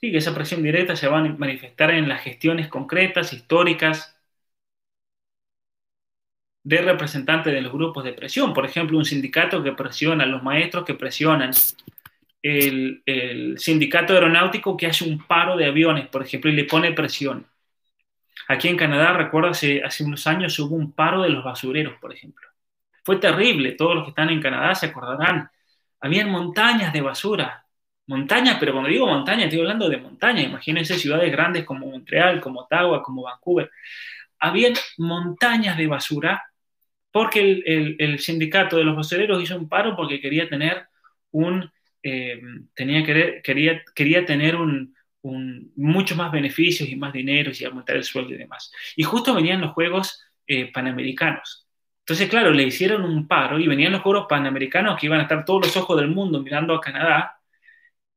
[0.00, 4.16] Sí, que esa presión directa se va a manifestar en las gestiones concretas, históricas,
[6.62, 8.52] de representantes de los grupos de presión.
[8.54, 11.50] Por ejemplo, un sindicato que presiona, los maestros que presionan,
[12.42, 17.46] el, sindicato aeronáutico que hace un paro de aviones, por ejemplo, y le pone presión.
[18.48, 22.12] Aquí en Canadá, recuerdo, hace, hace unos años hubo un paro de los basureros, por
[22.12, 22.48] ejemplo.
[23.04, 25.50] Fue terrible, todos los que están en Canadá se acordarán.
[26.00, 27.66] Habían montañas de basura,
[28.06, 30.44] montañas, pero cuando digo montaña, estoy hablando de montañas.
[30.46, 33.70] Imagínense ciudades grandes como Montreal, como Ottawa, como Vancouver.
[34.38, 36.44] Habían montañas de basura
[37.10, 40.86] porque el, el sindicato de los basureros hizo un paro porque quería tener
[41.32, 41.70] un
[42.02, 42.40] eh,
[42.74, 43.04] tenía
[43.42, 44.94] quería, quería tener un,
[45.76, 48.72] mucho más beneficios y más dinero y aumentar el sueldo y demás.
[48.96, 51.66] Y justo venían los Juegos eh, Panamericanos.
[52.00, 55.44] Entonces, claro, le hicieron un paro y venían los Juegos Panamericanos que iban a estar
[55.44, 57.40] todos los ojos del mundo mirando a Canadá.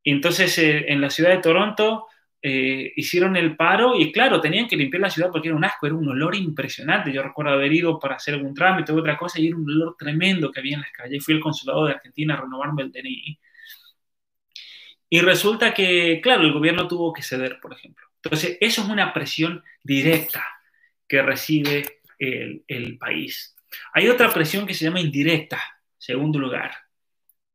[0.03, 2.07] Y entonces, eh, en la ciudad de Toronto,
[2.43, 5.95] hicieron el paro y claro, tenían que limpiar la ciudad porque era un asco, era
[5.95, 7.13] un olor impresionante.
[7.13, 9.95] Yo recuerdo haber ido para hacer algún trámite u otra cosa y era un olor
[9.97, 11.23] tremendo que había en las calles.
[11.23, 13.39] Fui al consulado de Argentina a renovarme el DNI
[15.13, 18.07] y resulta que, claro, el gobierno tuvo que ceder, por ejemplo.
[18.23, 20.47] Entonces, eso es una presión directa
[21.05, 23.53] que recibe el, país.
[23.91, 25.61] Hay otra presión que se llama indirecta,
[25.97, 26.71] segundo lugar,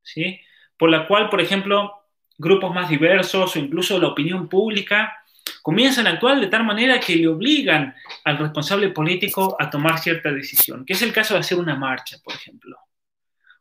[0.03, 0.39] ¿sí?
[0.77, 1.95] Por la cual, por ejemplo,
[2.37, 5.25] grupos más diversos o incluso la opinión pública
[5.63, 7.95] comienzan a actuar de tal manera que le obligan
[8.25, 12.19] al responsable político a tomar cierta decisión, que es el caso de hacer una marcha,
[12.23, 12.77] por ejemplo,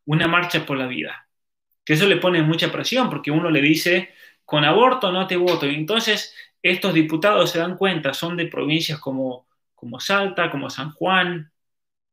[0.03, 1.24] una marcha por la vida,
[1.86, 4.13] que eso le pone mucha presión porque uno le dice,
[4.43, 8.99] con aborto no te voto, y entonces estos diputados se dan cuenta, son de provincias
[8.99, 11.51] como, como Salta, como San Juan,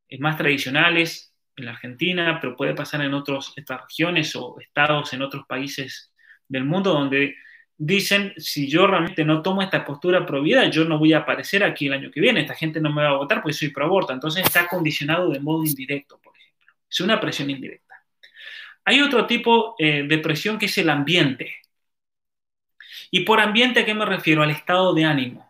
[0.08, 5.22] eh, más tradicionales en la Argentina, pero puede pasar en otras regiones o estados en
[5.22, 6.12] otros países
[6.48, 7.36] del mundo donde
[7.78, 11.64] dicen, si yo realmente no tomo esta postura pro vida, yo no voy a aparecer
[11.64, 13.86] aquí el año que viene, esta gente no me va a votar porque soy pro
[13.86, 14.12] aborto.
[14.12, 16.74] Entonces está condicionado de modo indirecto, por ejemplo.
[16.90, 17.91] Es una presión indirecta.
[18.84, 21.62] Hay otro tipo eh, de presión que es el ambiente.
[23.12, 24.42] Y por ambiente, ¿a qué me refiero?
[24.42, 25.48] Al estado de ánimo.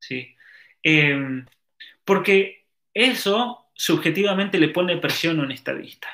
[0.00, 0.34] ¿Sí?
[0.82, 1.46] Em,
[2.04, 6.08] porque eso subjetivamente le pone presión a un estadista.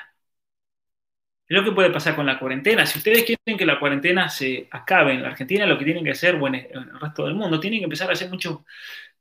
[1.47, 2.85] Es lo que puede pasar con la cuarentena.
[2.85, 6.11] Si ustedes quieren que la cuarentena se acabe en la Argentina, lo que tienen que
[6.11, 8.65] hacer, bueno, en el resto del mundo, tienen que empezar a hacer mucho,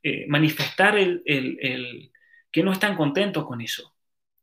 [0.03, 2.13] eh, manifestar el,
[2.53, 3.95] que no están contentos con eso,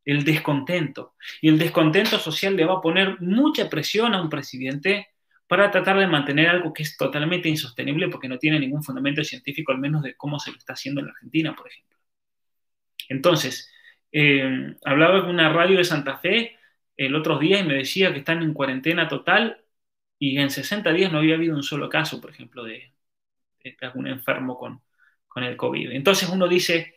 [0.06, 1.16] el descontento.
[1.42, 5.10] Y el descontento social le va a poner mucha presión a un presidente
[5.48, 9.72] para tratar de mantener algo que es totalmente insostenible porque no tiene ningún fundamento científico,
[9.72, 11.98] al menos de cómo se lo está haciendo en la Argentina, por ejemplo.
[13.10, 13.72] Entonces,
[14.12, 16.58] eh, hablaba con una radio de Santa Fe
[16.98, 19.64] el otro día y me decía que están en cuarentena total
[20.18, 22.94] y en 60 días no había habido un solo caso, por ejemplo, de,
[23.82, 24.82] algún enfermo con,
[25.28, 25.92] con el COVID.
[25.92, 26.95] Entonces uno dice,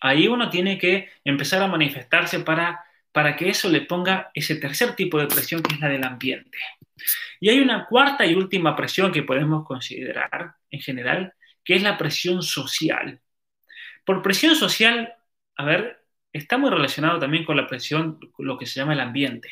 [0.00, 4.94] ahí uno tiene que empezar a manifestarse para, para que eso le ponga ese tercer
[4.96, 6.58] tipo de presión que es la del ambiente.
[7.40, 11.34] Y hay una cuarta y última presión que podemos considerar en general,
[11.64, 13.20] que es la presión social.
[14.04, 15.14] Por presión social,
[15.56, 19.50] a ver, está muy relacionado también con la presión, lo que se llama el ambiente.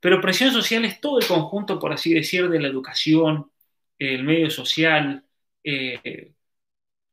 [0.00, 3.50] Pero presión social es todo el conjunto, por así decir, de la educación,
[3.98, 5.24] el medio social,
[5.64, 6.32] eh,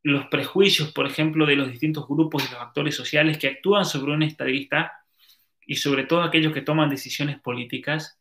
[0.03, 4.11] los prejuicios, por ejemplo, de los distintos grupos y los actores sociales que actúan sobre
[4.11, 5.03] un estadista
[5.65, 8.19] y sobre todo aquellos que toman decisiones políticas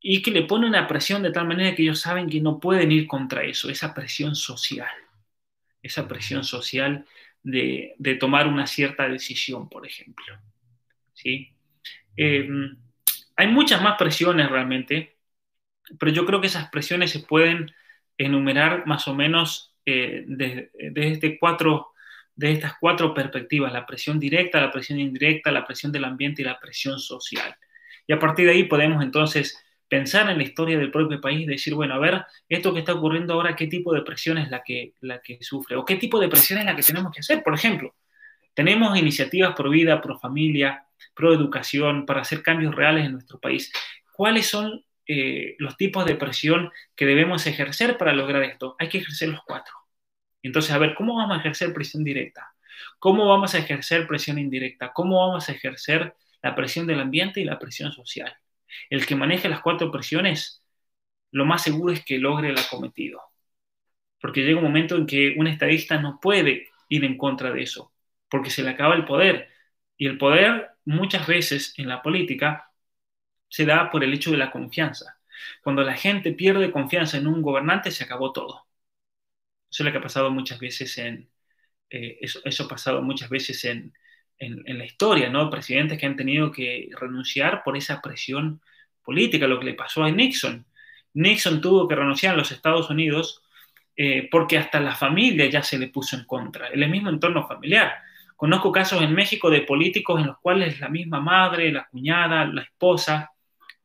[0.00, 2.90] y que le ponen una presión de tal manera que ellos saben que no pueden
[2.90, 4.90] ir contra eso, esa presión social,
[5.82, 7.04] esa presión social
[7.42, 10.38] de, tomar una cierta decisión, por ejemplo.
[11.14, 11.52] ¿sí?
[12.16, 12.76] Em,
[13.36, 15.16] hay muchas más presiones realmente,
[15.98, 17.72] pero yo creo que esas presiones se pueden
[18.18, 21.92] enumerar más o menos eh, desde, este cuatro,
[22.34, 26.44] de estas cuatro perspectivas, la presión directa, la presión indirecta, la presión del ambiente y
[26.44, 27.56] la presión social.
[28.06, 31.72] Y a partir de ahí podemos entonces pensar en la historia del propio país, decir,
[31.72, 34.92] bueno, a ver, esto que está ocurriendo ahora, ¿qué tipo de presión es la que,
[35.00, 35.76] la que sufre?
[35.76, 37.42] ¿O qué tipo de presión es la que tenemos que hacer?
[37.42, 37.94] Por ejemplo,
[38.52, 40.84] tenemos iniciativas pro vida, pro familia,
[41.14, 43.72] pro educación, para hacer cambios reales en nuestro país.
[44.12, 48.76] ¿Cuáles son eh, los tipos de presión que debemos ejercer para lograr esto?
[48.78, 49.77] Hay que ejercer los cuatro.
[50.48, 52.54] Entonces, a ver, ¿cómo vamos a ejercer presión directa?
[52.98, 54.94] ¿Cómo vamos a ejercer presión indirecta?
[54.94, 58.34] ¿Cómo vamos a ejercer la presión del ambiente y la presión social?
[58.88, 60.62] El que maneje las cuatro presiones,
[61.32, 63.20] lo más seguro es que logre el acometido.
[64.20, 67.92] Porque llega un momento en que un estadista no puede ir en contra de eso,
[68.30, 69.50] porque se le acaba el poder.
[69.98, 72.72] Y el poder muchas veces en la política
[73.48, 75.18] se da por el hecho de la confianza.
[75.62, 78.67] Cuando la gente pierde confianza en un gobernante, se acabó todo.
[79.70, 81.28] Eso es lo que ha pasado muchas veces en,
[81.90, 83.92] eh, eso, ha pasado muchas veces en,
[84.38, 85.50] en, la historia, ¿no?
[85.50, 88.60] Presidentes que han tenido que renunciar por esa presión
[89.02, 90.66] política, lo que le pasó a Nixon.
[91.14, 93.42] Nixon tuvo que renunciar en los Estados Unidos
[93.96, 97.94] eh, porque hasta la familia ya se le puso en contra, el mismo entorno familiar.
[98.36, 102.62] Conozco casos en México de políticos en los cuales la misma madre, la cuñada, la
[102.62, 103.32] esposa,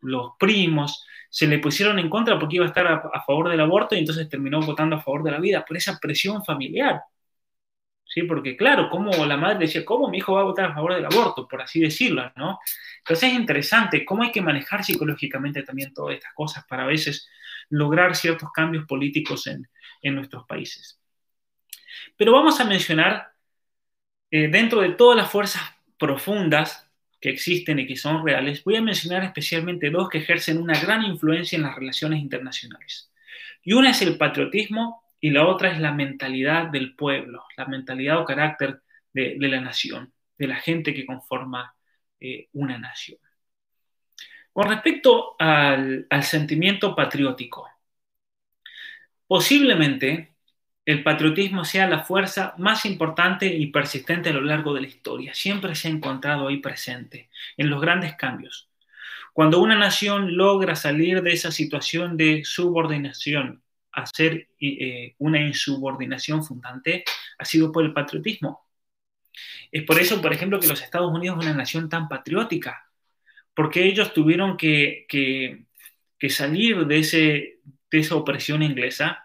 [0.03, 3.95] los primos, se le pusieron en contra porque iba a estar a, favor del aborto
[3.95, 7.01] y entonces terminó votando a favor de la vida por esa presión familiar.
[8.05, 8.21] ¿sí?
[8.23, 11.05] Porque claro, como la madre decía, ¿cómo mi hijo va a votar a favor del
[11.05, 11.47] aborto?
[11.47, 12.59] Por así decirlo, ¿no?
[12.99, 17.27] Entonces es interesante cómo hay que manejar psicológicamente también todas estas cosas para a veces
[17.69, 19.67] lograr ciertos cambios políticos en,
[20.13, 20.99] nuestros países.
[22.15, 23.31] Pero vamos a mencionar,
[24.29, 25.63] eh, dentro de todas las fuerzas
[25.97, 26.82] profundas
[27.23, 31.05] que existen y que son reales, voy a mencionar especialmente dos que ejercen una gran
[31.05, 33.13] influencia en las relaciones internacionales.
[33.63, 38.19] Y una es el patriotismo y la otra es la mentalidad del pueblo, la mentalidad
[38.19, 38.81] o carácter
[39.13, 41.73] de, la nación, de la gente que conforma
[42.19, 43.19] eh, una nación.
[44.51, 47.69] Con respecto al, al sentimiento patriótico,
[49.27, 50.32] posiblemente
[50.85, 55.33] el patriotismo sea la fuerza más importante y persistente a lo largo de la historia.
[55.33, 58.69] Siempre se ha encontrado ahí presente, en los grandes cambios.
[59.31, 63.63] Cuando una nación logra salir de esa situación de subordinación
[63.93, 67.03] a ser eh, una insubordinación fundante,
[67.37, 68.67] ha sido por el patriotismo.
[69.71, 72.89] Es por eso, por ejemplo, que los Estados Unidos es una nación tan patriótica,
[73.55, 75.65] porque ellos tuvieron que, que,
[76.29, 77.59] salir de, ese,
[77.91, 79.23] de esa opresión inglesa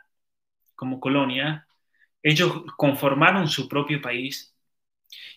[0.79, 1.67] como colonia,
[2.23, 4.55] ellos conformaron su propio país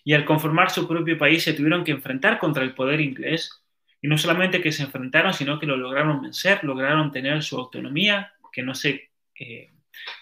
[0.03, 3.63] y al conformar su propio país se tuvieron que enfrentar contra el poder inglés
[4.01, 8.33] y no solamente que se enfrentaron, sino que lo lograron vencer, lograron tener su autonomía,
[8.51, 9.71] que no se eh,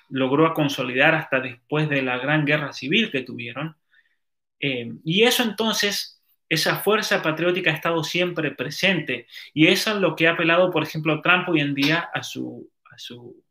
[0.10, 3.76] logró consolidar hasta después de la gran guerra civil que tuvieron.
[4.62, 10.16] Eh, y eso entonces, esa fuerza patriótica ha estado siempre presente y eso es lo
[10.16, 13.44] que ha apelado, por ejemplo, Trump hoy en día a su, a su,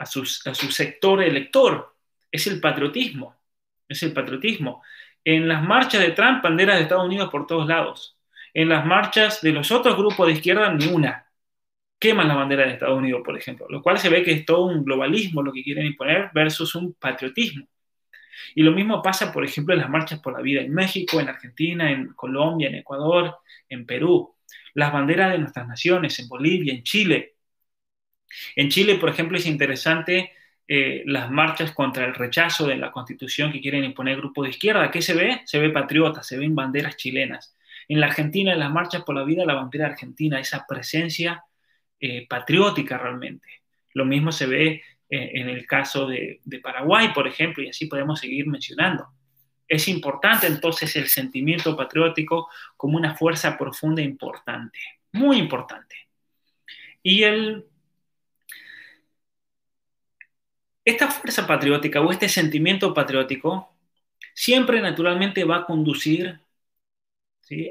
[0.00, 1.94] a su, sector elector,
[2.32, 3.36] es el patriotismo,
[3.86, 4.82] es el patriotismo.
[5.22, 8.18] En las marchas de Trump, banderas de Estados Unidos por todos lados.
[8.54, 11.26] En las marchas de los otros grupos de izquierda, ni una.
[11.98, 14.64] Queman la bandera de Estados Unidos, por ejemplo, lo cual se ve que es todo
[14.64, 17.66] un globalismo lo que quieren imponer versus un patriotismo.
[18.54, 21.28] Y lo mismo pasa, por ejemplo, en las marchas por la vida en México, en
[21.28, 23.36] Argentina, en Colombia, en Ecuador,
[23.68, 24.34] en Perú.
[24.72, 27.36] Las banderas de nuestras naciones, en Bolivia, en Chile.
[28.56, 30.32] En Chile, por ejemplo, es interesante
[30.72, 34.90] eh, las marchas contra el rechazo de la constitución que quieren imponer grupos de izquierda.
[34.90, 35.40] ¿Qué se ve?
[35.44, 37.56] Se ve patriota, se ven banderas chilenas.
[37.88, 41.42] En la Argentina, en las marchas por la vida, la bandera argentina, esa presencia
[41.98, 43.48] eh, patriótica realmente.
[43.94, 47.86] Lo mismo se ve eh, en el caso de, de Paraguay, por ejemplo, y así
[47.86, 49.08] podemos seguir mencionando.
[49.66, 54.78] Es importante entonces el sentimiento patriótico como una fuerza profunda importante,
[55.12, 55.96] muy importante.
[57.02, 57.69] Y el,
[60.90, 63.72] esta fuerza patriótica o este sentimiento patriótico
[64.34, 66.40] siempre naturalmente va a conducir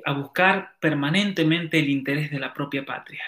[0.05, 3.24] a buscar permanentemente el interés de la propia patria.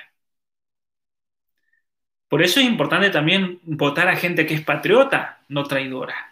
[2.27, 6.31] Por eso es importante también votar a gente que es patriota, no traidora.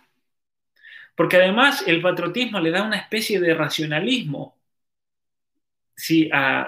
[1.16, 4.58] Porque además el patriotismo le da una especie de racionalismo,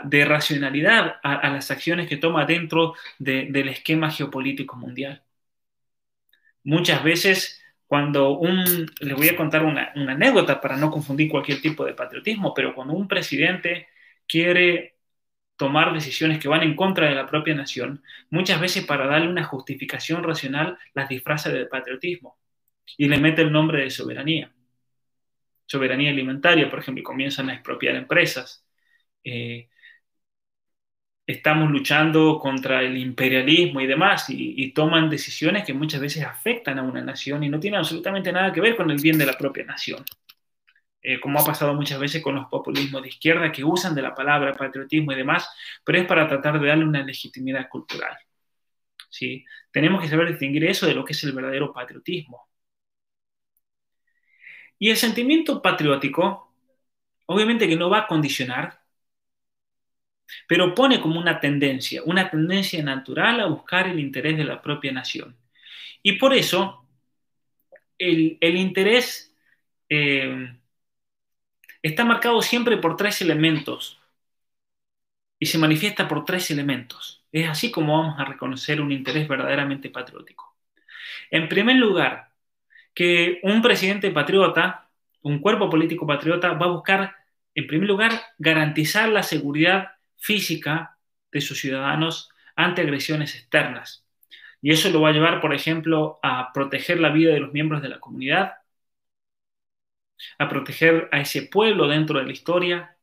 [0.03, 5.23] de racionalidad a, las acciones que toma dentro del esquema geopolítico mundial.
[6.63, 11.85] Muchas veces cuando un, les voy a contar una, anécdota para no confundir cualquier tipo
[11.85, 13.89] de patriotismo, pero cuando un presidente
[14.27, 14.95] quiere
[15.57, 19.43] tomar decisiones que van en contra de la propia nación, muchas veces para darle una
[19.43, 22.37] justificación racional las disfraza de patriotismo
[22.97, 24.53] y le mete el nombre de soberanía.
[25.65, 28.65] Soberanía alimentaria, por ejemplo, y comienzan a expropiar empresas.
[29.23, 29.69] Eh,
[31.31, 36.83] estamos luchando contra el imperialismo y demás, y, toman decisiones que muchas veces afectan a
[36.83, 39.65] una nación y no tienen absolutamente nada que ver con el bien de la propia
[39.65, 40.03] nación.
[41.03, 44.13] Eh, como ha pasado muchas veces con los populismos de izquierda que usan de la
[44.13, 45.49] palabra patriotismo y demás,
[45.83, 48.17] pero es para tratar de darle una legitimidad cultural.
[49.09, 49.45] ¿sí?
[49.71, 52.47] Tenemos que saber distinguir eso de lo que es el verdadero patriotismo.
[54.79, 56.53] Y el sentimiento patriótico,
[57.27, 58.80] obviamente que no va a condicionar
[60.47, 64.91] pero pone como una tendencia, una tendencia natural a buscar el interés de la propia
[64.91, 65.35] nación.
[66.03, 66.85] Y por eso
[67.97, 69.35] el, interés
[69.89, 70.53] eh,
[71.81, 73.99] está marcado siempre por tres elementos
[75.39, 77.25] y se manifiesta por tres elementos.
[77.31, 80.55] Es así como vamos a reconocer un interés verdaderamente patriótico.
[81.31, 82.31] En primer lugar,
[82.93, 84.89] que un presidente patriota,
[85.21, 87.15] un cuerpo político patriota, va a buscar,
[87.55, 90.97] en primer lugar, garantizar la seguridad física
[91.31, 94.05] de sus ciudadanos ante agresiones externas.
[94.61, 97.81] Y eso lo va a llevar, por ejemplo, a proteger la vida de los miembros
[97.81, 98.53] de la comunidad,
[100.37, 102.97] a proteger a ese pueblo dentro de la historia.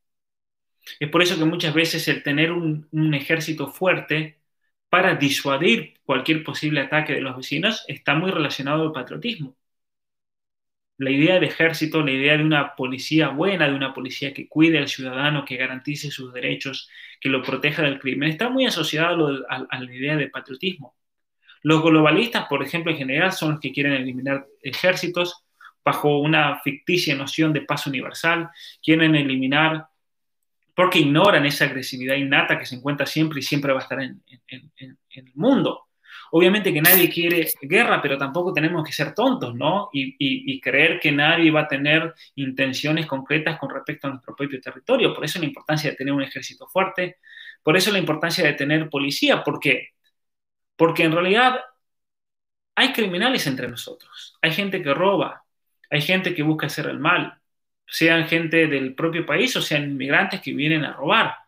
[1.01, 4.41] Es por eso que muchas veces el tener un, ejército fuerte
[4.89, 9.58] para disuadir cualquier posible ataque de los vecinos está muy relacionado al patriotismo
[10.99, 14.79] la idea de ejército, la idea de una policía buena, de una policía que cuide
[14.79, 19.79] al ciudadano, que garantice sus derechos, que lo proteja del crimen, está muy asociado a,
[19.79, 20.97] la idea de patriotismo.
[21.63, 25.45] Los globalistas, por ejemplo, en general, son los que quieren eliminar ejércitos
[25.85, 28.51] bajo una ficticia noción de paz universal,
[28.83, 29.87] quieren eliminar
[30.75, 34.21] porque ignoran esa agresividad innata que se encuentra siempre y siempre va a estar en
[34.49, 35.88] el mundo.
[36.33, 39.89] Obviamente que nadie quiere guerra, pero tampoco tenemos que ser tontos, ¿no?
[39.93, 45.15] Y, creer que nadie va a tener intenciones concretas con respecto a nuestro propio territorio.
[45.15, 47.19] Por eso la importancia de tener un ejército fuerte,
[47.63, 49.43] por eso la importancia de tener policía.
[49.45, 49.91] ¿Por qué?
[50.77, 51.61] Porque en realidad
[52.75, 55.45] hay criminales entre nosotros, hay gente que roba,
[55.91, 57.41] hay gente que busca hacer el mal,
[57.87, 61.48] sean gente del propio país o sean inmigrantes que vienen a robar.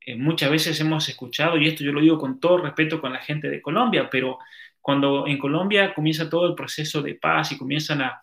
[0.00, 3.20] Eh, muchas veces hemos escuchado, y esto yo lo digo con todo respeto con la
[3.20, 4.38] gente de Colombia, pero
[4.80, 8.22] cuando en Colombia comienza todo el proceso de paz y comienzan a,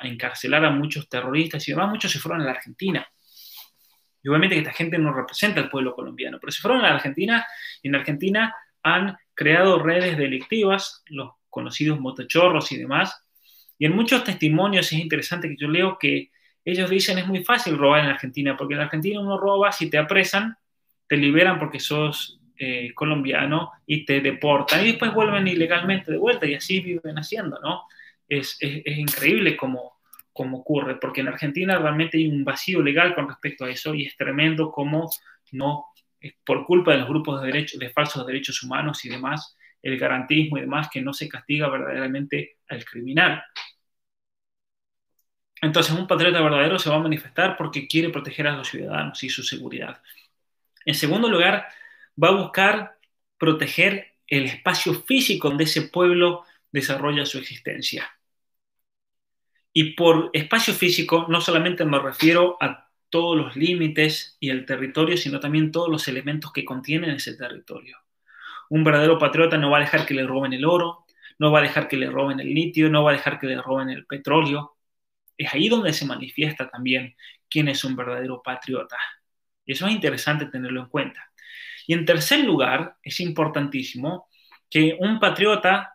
[0.00, 3.06] encarcelar a muchos terroristas y demás, muchos se fueron a la Argentina.
[4.22, 6.94] Y obviamente que esta gente no representa al pueblo colombiano, pero se fueron a la
[6.94, 7.46] Argentina
[7.82, 13.22] y en Argentina han creado redes delictivas, los conocidos motochorros y demás.
[13.76, 16.30] Y en muchos testimonios es interesante que yo leo que
[16.64, 19.98] ellos dicen es muy fácil robar en Argentina, porque en Argentina uno roba, si te
[19.98, 20.56] apresan,
[21.08, 26.46] te liberan porque sos eh, colombiano y te deportan y después vuelven ilegalmente de vuelta
[26.46, 27.84] y así viven haciendo, ¿no?
[28.28, 30.00] Es, increíble cómo,
[30.32, 34.04] cómo, ocurre, porque en Argentina realmente hay un vacío legal con respecto a eso y
[34.04, 35.08] es tremendo cómo
[35.52, 35.86] no,
[36.44, 40.58] por culpa de los grupos de, derechos, de falsos derechos humanos y demás, el garantismo
[40.58, 43.42] y demás, que no se castiga verdaderamente al criminal.
[45.60, 49.28] Entonces, un patriota verdadero se va a manifestar porque quiere proteger a los ciudadanos y
[49.28, 50.00] su seguridad.
[50.84, 51.66] En segundo lugar,
[52.22, 52.98] va a buscar
[53.38, 58.10] proteger el espacio físico donde ese pueblo desarrolla su existencia.
[59.72, 65.16] Y por espacio físico no solamente me refiero a todos los límites y el territorio,
[65.16, 67.96] sino también todos los elementos que contienen ese territorio.
[68.70, 71.06] Un verdadero patriota no va a dejar que le roben el oro,
[71.38, 73.60] no va a dejar que le roben el litio, no va a dejar que le
[73.62, 74.76] roben el petróleo.
[75.36, 77.16] Es ahí donde se manifiesta también
[77.48, 78.96] quién es un verdadero patriota.
[79.68, 81.30] Y eso es interesante tenerlo en cuenta.
[81.86, 84.28] Y en tercer lugar, es importantísimo
[84.70, 85.94] que un patriota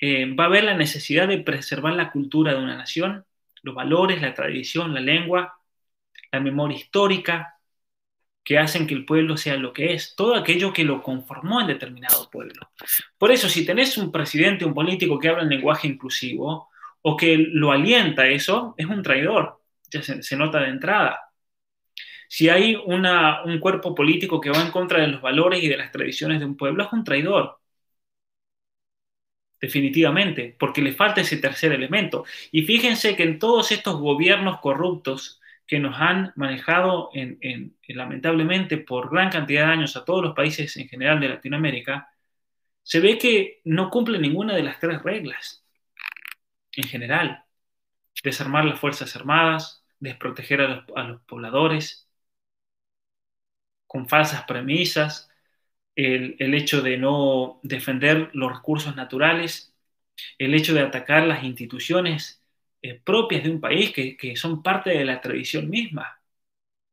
[0.00, 3.24] eh, va a ver la necesidad de preservar la cultura de una nación,
[3.62, 5.54] los valores, la tradición, la lengua,
[6.32, 7.56] la memoria histórica,
[8.42, 11.68] que hacen que el pueblo sea lo que es, todo aquello que lo conformó en
[11.68, 12.68] determinado pueblo.
[13.16, 16.68] Por eso, si tenés un presidente, un político que habla en lenguaje inclusivo
[17.02, 21.20] o que lo alienta eso, es un traidor, ya se nota de entrada.
[22.34, 25.92] Si hay un cuerpo político que va en contra de los valores y de las
[25.92, 27.60] tradiciones de un pueblo, es un traidor.
[29.60, 32.24] Definitivamente, porque le falta ese tercer elemento.
[32.50, 37.10] Y fíjense que en todos estos gobiernos corruptos que nos han manejado
[37.88, 42.10] lamentablemente por gran cantidad de años a todos los países en general de Latinoamérica,
[42.82, 45.64] se ve que no cumple ninguna de las tres reglas
[46.72, 47.44] en general.
[48.24, 52.03] Desarmar las Fuerzas Armadas, desproteger a los pobladores,
[53.94, 55.30] con falsas premisas,
[55.94, 59.72] el, hecho de no defender los recursos naturales,
[60.38, 62.42] el hecho de atacar las instituciones
[62.82, 66.20] eh, propias de un país que, que son parte de la tradición misma.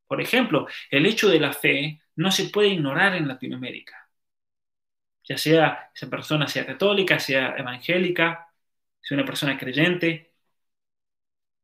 [0.07, 4.09] Por ejemplo, el hecho de la fe no se puede ignorar en Latinoamérica.
[5.23, 8.53] Ya sea esa persona sea católica, sea evangélica,
[9.01, 10.33] sea una persona creyente,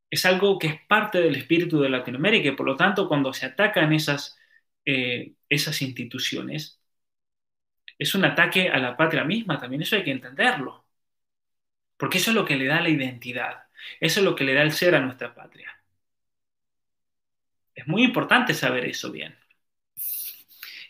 [0.10, 3.46] es algo que es parte del espíritu de Latinoamérica y por lo tanto cuando se
[3.46, 4.37] atacan esas
[4.88, 6.80] eh, esas instituciones,
[8.00, 10.86] es un ataque a la patria misma, también eso hay que entenderlo,
[11.98, 13.66] porque eso es lo que le da la identidad,
[14.00, 15.72] eso es lo que le da el ser a nuestra patria.
[17.76, 19.38] Es muy importante saber eso bien.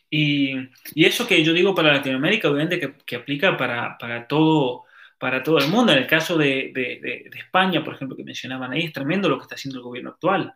[0.10, 0.56] Y,
[0.96, 4.86] eso que yo digo para Latinoamérica, obviamente que, aplica para, todo,
[5.20, 5.92] para todo el mundo.
[5.92, 9.44] En el caso de, de, España, por ejemplo, que mencionaban ahí, es tremendo lo que
[9.44, 10.56] está haciendo el gobierno actual,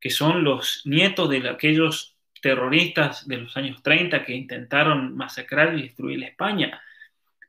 [0.00, 2.13] que son los nietos de aquellos
[2.44, 6.78] terroristas de los años 30 que intentaron masacrar y destruir España.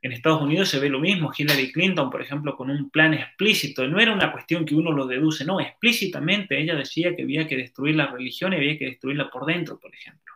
[0.00, 1.30] En Estados Unidos se ve lo mismo.
[1.36, 3.86] Hillary Clinton, por ejemplo, con un plan explícito.
[3.86, 7.58] No era una cuestión que uno lo deduce, no, explícitamente ella decía que había que
[7.58, 10.32] destruir la religión y había que destruirla por dentro, por ejemplo.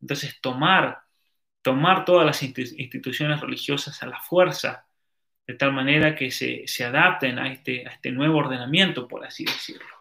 [0.00, 0.98] Entonces, tomar,
[1.60, 4.86] tomar todas las instituciones religiosas a la fuerza,
[5.48, 9.97] de tal manera que se, adapten a este, a este nuevo ordenamiento, por así decirlo.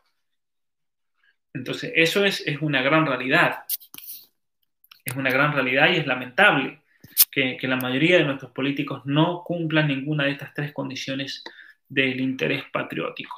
[1.58, 3.64] Entonces, eso es, una gran realidad.
[5.04, 6.82] Es una gran realidad y es lamentable
[7.32, 11.44] que, la mayoría de nuestros políticos no cumplan ninguna de estas tres condiciones
[11.90, 13.36] del interés patriótico.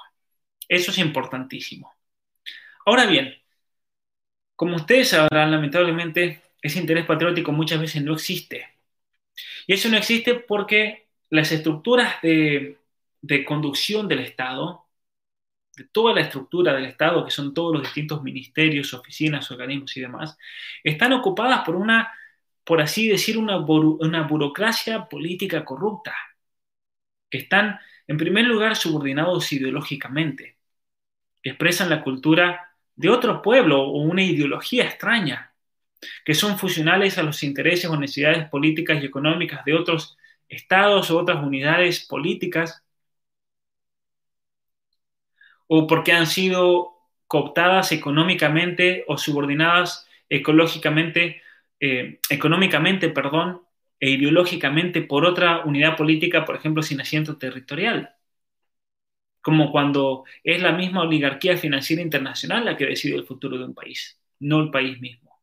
[0.67, 1.93] Eso es importantísimo.
[2.85, 3.35] Ahora bien,
[4.55, 8.67] como ustedes sabrán, lamentablemente, ese interés patriótico muchas veces no existe.
[9.65, 12.77] Y eso no existe porque las estructuras de,
[13.21, 14.88] de conducción del Estado
[15.85, 20.37] toda la estructura del Estado, que son todos los distintos ministerios, oficinas, organismos y demás,
[20.83, 22.11] están ocupadas por una,
[22.63, 26.15] por así decir, una, una burocracia política corrupta,
[27.29, 30.57] que están, en primer lugar, subordinados ideológicamente,
[31.41, 35.53] que expresan la cultura de otro pueblo o una ideología extraña,
[36.25, 41.19] que son funcionales a los intereses o necesidades políticas y económicas de otros estados o
[41.19, 42.83] otras unidades políticas
[45.69, 46.93] o porque han sido
[47.27, 51.41] cooptadas económicamente o subordinadas ecológicamente,
[51.79, 53.61] eh, económicamente, perdón,
[53.99, 58.15] e ideológicamente por otra unidad política, por ejemplo, sin asiento territorial.
[59.41, 63.73] Como cuando es la misma oligarquía financiera internacional la que decide el futuro de un
[63.75, 65.39] país, no el país mismo.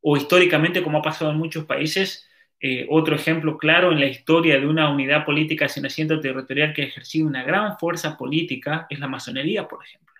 [0.00, 2.28] O históricamente, como ha pasado en muchos países,
[2.60, 6.82] eh, otro ejemplo claro en la historia de una unidad política sin asiento territorial que
[6.82, 10.14] ha ejercido una gran fuerza política es la masonería, por ejemplo.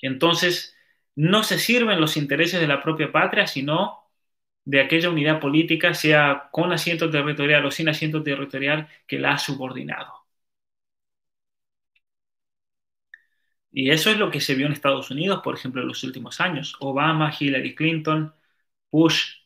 [0.00, 0.76] Entonces
[1.14, 4.04] no se sirven los intereses de la propia patria, sino
[4.64, 9.38] de aquella unidad política, sea con asiento territorial o sin asiento territorial, que la ha
[9.38, 10.26] subordinado.
[13.70, 16.40] Y eso es lo que se vio en Estados Unidos, por ejemplo, en los últimos
[16.40, 16.76] años.
[16.80, 18.34] Obama, Hillary Clinton,
[18.90, 19.45] Bush,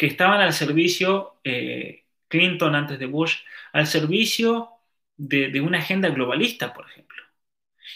[0.00, 3.34] que estaban al servicio, eh, Clinton antes de Bush,
[3.70, 4.70] al servicio
[5.18, 7.22] de, una agenda globalista, por ejemplo.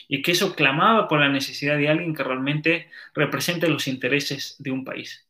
[0.07, 4.71] Y que eso clamaba por la necesidad de alguien que realmente represente los intereses de
[4.71, 5.27] un país.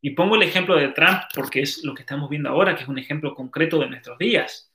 [0.00, 2.88] Y pongo el ejemplo de Trump porque es lo que estamos viendo ahora, que es
[2.88, 4.72] un ejemplo concreto de nuestros días.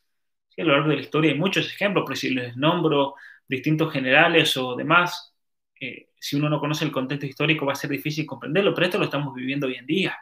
[0.57, 3.15] a lo largo de la historia hay muchos ejemplos, pero si les nombro
[3.45, 5.34] distintos generales o demás,
[5.82, 8.98] eh, si uno no conoce el contexto histórico va a ser difícil comprenderlo, pero esto
[8.99, 10.18] lo estamos viviendo hoy en día.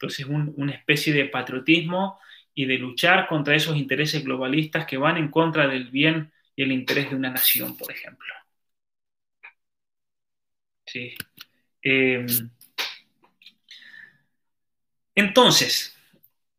[0.00, 2.18] Entonces, una especie de patriotismo
[2.54, 6.72] y de luchar contra esos intereses globalistas que van en contra del bien y el
[6.72, 8.32] interés de una nación, por ejemplo.
[10.86, 11.14] Sí.
[11.82, 12.26] Em,
[15.14, 15.94] entonces,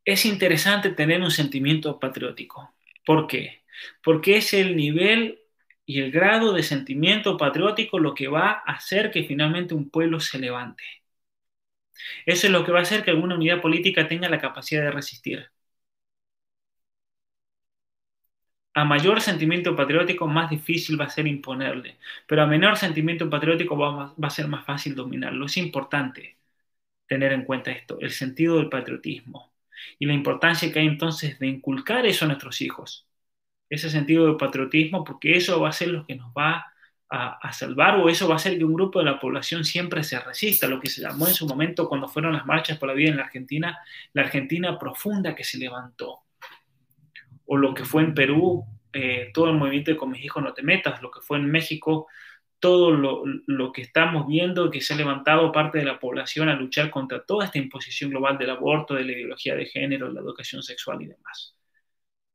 [0.06, 2.76] es interesante tener un sentimiento patriótico.
[3.06, 3.64] ¿Por qué?
[4.04, 5.40] Porque es el nivel
[5.86, 10.20] y el grado de sentimiento patriótico lo que va a hacer que finalmente un pueblo
[10.20, 11.01] se levante.
[12.26, 14.91] Eso es lo que va a hacer que alguna unidad política tenga la capacidad de
[14.91, 15.52] resistir.
[18.73, 21.98] A mayor sentimiento patriótico, más difícil va a ser imponerle,
[22.28, 25.45] pero a menor sentimiento patriótico va, a ser más fácil dominarlo.
[25.45, 26.38] Es importante
[27.07, 29.53] tener en cuenta esto, el sentido del patriotismo
[29.99, 33.07] y la importancia que hay entonces de inculcar eso a nuestros hijos,
[33.69, 36.70] ese sentido del patriotismo, porque eso va a ser lo que nos va
[37.14, 40.18] a, salvar o eso va a hacer que un grupo de la población siempre se
[40.20, 43.10] resista, lo que se llamó en su momento cuando fueron las marchas por la vida
[43.10, 43.80] en la Argentina,
[44.14, 46.22] la Argentina profunda que se levantó,
[47.46, 48.64] o lo que fue en Perú,
[48.94, 51.52] eh, todo el movimiento de con mis hijos no te metas, lo que fue en
[51.52, 52.08] México,
[52.60, 56.56] todo lo, lo, que estamos viendo, que se ha levantado parte de la población a
[56.56, 60.64] luchar contra toda esta imposición global del aborto, de la ideología de género, la educación
[60.64, 61.58] sexual y demás.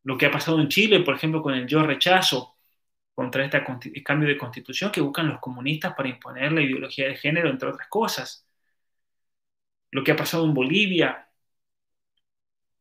[0.03, 2.56] Lo que ha pasado en Chile, por ejemplo, con el yo rechazo,
[3.17, 3.65] contra este
[4.05, 7.89] cambio de constitución que buscan los comunistas para imponer la ideología de género, entre otras
[7.89, 8.47] cosas.
[9.91, 11.29] Lo que ha pasado en Bolivia.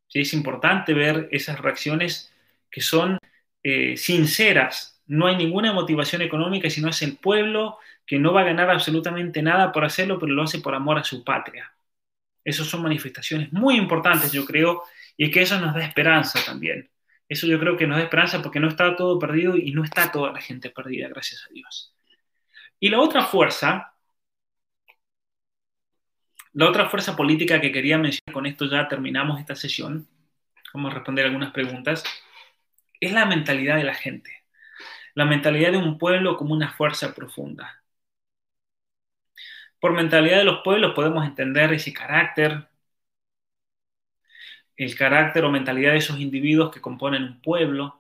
[0.08, 2.34] Sí, es importante ver esas reacciones
[2.70, 3.18] que son
[3.64, 5.02] eh, sinceras.
[5.08, 9.42] No hay ninguna motivación económica, sino es el pueblo que no va a ganar absolutamente
[9.42, 11.74] nada por hacerlo, pero lo hace por amor a su patria.
[12.44, 14.84] Esas son manifestaciones muy importantes, yo creo,
[15.18, 16.90] y que eso nos da esperanza también.
[17.28, 20.12] Eso yo creo que nos da esperanza porque no está todo perdido y no está
[20.12, 21.96] toda la gente perdida, gracias a Dios.
[22.80, 23.94] Y la otra fuerza,
[26.54, 30.08] la otra fuerza política que quería mencionar, con esto ya terminamos esta sesión,
[30.74, 32.04] vamos a responder algunas preguntas,
[33.00, 34.44] es la mentalidad de la gente.
[35.16, 37.84] La mentalidad de un pueblo como una fuerza profunda.
[39.80, 42.68] Por mentalidad de los pueblos podemos entender ese carácter,
[44.78, 48.00] el carácter o mentalidad de esos individuos que componen un pueblo.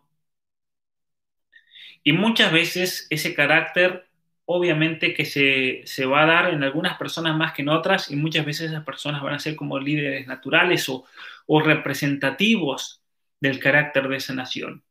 [2.03, 4.07] Y muchas veces ese carácter
[4.45, 8.45] obviamente que se, va a dar en algunas personas más que en otras y muchas
[8.45, 11.05] veces esas personas van a ser como líderes naturales o,
[11.47, 13.01] o representativos
[13.39, 14.83] del carácter de esa nación.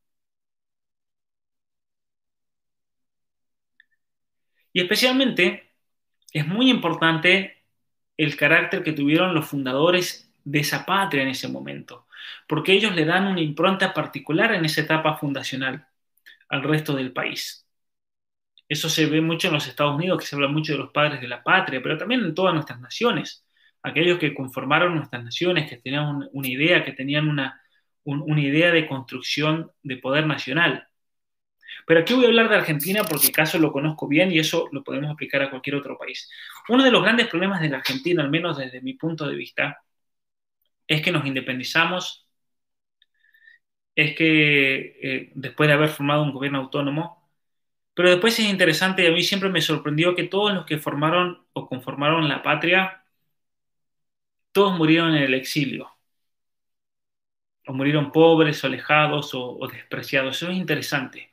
[4.73, 5.70] Y especialmente
[6.32, 7.62] es muy importante
[8.16, 12.06] el carácter que tuvieron los fundadores de esa patria en ese momento,
[12.48, 15.86] porque ellos le dan una impronta particular en esa etapa fundacional
[16.48, 17.66] al resto del país.
[18.68, 21.20] Eso se ve mucho en los Estados Unidos, que se habla mucho de los padres
[21.20, 23.44] de la patria, pero también en todas nuestras naciones.
[23.82, 27.60] Aquellos que conformaron nuestras naciones, que tenían una idea, que tenían una,
[28.04, 30.88] una idea de construcción de poder nacional.
[31.86, 34.68] Pero aquí voy a hablar de Argentina porque el caso lo conozco bien y eso
[34.72, 36.30] lo podemos aplicar a cualquier otro país.
[36.68, 39.78] Uno de los grandes problemas de la Argentina, al menos desde mi punto de vista,
[40.89, 42.28] es que nos independizamos,
[43.94, 47.31] es que eh, después de haber formado un gobierno autónomo,
[47.94, 51.69] pero después es interesante a mí siempre me sorprendió que todos los que formaron o
[51.69, 53.05] conformaron la patria,
[54.52, 55.90] todos murieron en el exilio.
[57.66, 60.36] O murieron pobres o alejados o, despreciados.
[60.36, 61.32] Eso es interesante.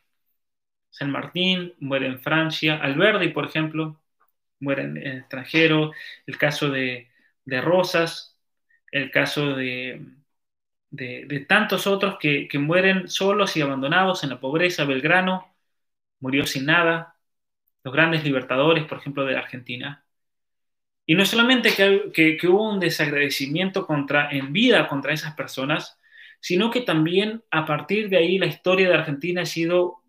[0.89, 4.01] San Martín muere en Francia, Alberdi, por ejemplo,
[4.59, 5.91] muere en el extranjero,
[6.27, 7.09] el caso de,
[7.45, 8.30] Rosas,
[8.91, 10.05] el caso de,
[11.47, 15.53] tantos otros que, mueren solos y abandonados en la pobreza, Belgrano
[16.19, 17.15] murió sin nada,
[17.83, 20.05] los grandes libertadores, por ejemplo, de la Argentina.
[21.05, 25.99] Y no solamente que, que, hubo un desagradecimiento contra, en vida contra esas personas,
[26.39, 30.01] sino que también a partir de ahí la historia de Argentina ha sido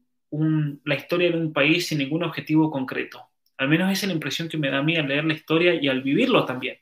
[0.85, 3.29] la historia de un país sin ningún objetivo concreto.
[3.59, 5.75] Al menos esa es la impresión que me da a mí al leer la historia
[5.75, 6.79] y al vivirlo también.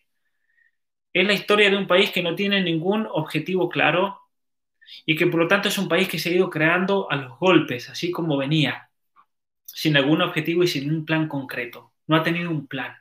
[1.13, 4.21] Es la historia de un país que no tiene ningún objetivo claro
[5.07, 7.39] y que por lo tanto es un país que se ha ido creando a los
[7.39, 8.91] golpes, así como venía,
[9.67, 11.93] sin algún objetivo y sin un plan concreto.
[12.09, 12.97] No ha tenido un plan.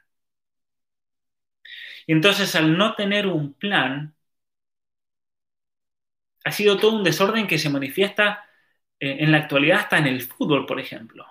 [2.07, 4.15] Y entonces al no tener un plan,
[6.45, 8.45] ha sido todo un desorden que se manifiesta
[8.99, 11.25] eh, en la actualidad hasta en el fútbol, por ejemplo.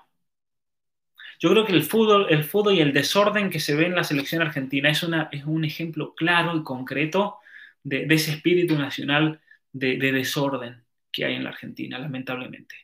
[1.39, 4.05] Yo creo que el fútbol, el fútbol y el desorden que se ve en la
[4.05, 7.39] selección argentina es, una, es un ejemplo claro y concreto
[7.85, 9.40] de, ese espíritu nacional
[9.73, 12.74] de, desorden que hay en la Argentina, lamentablemente.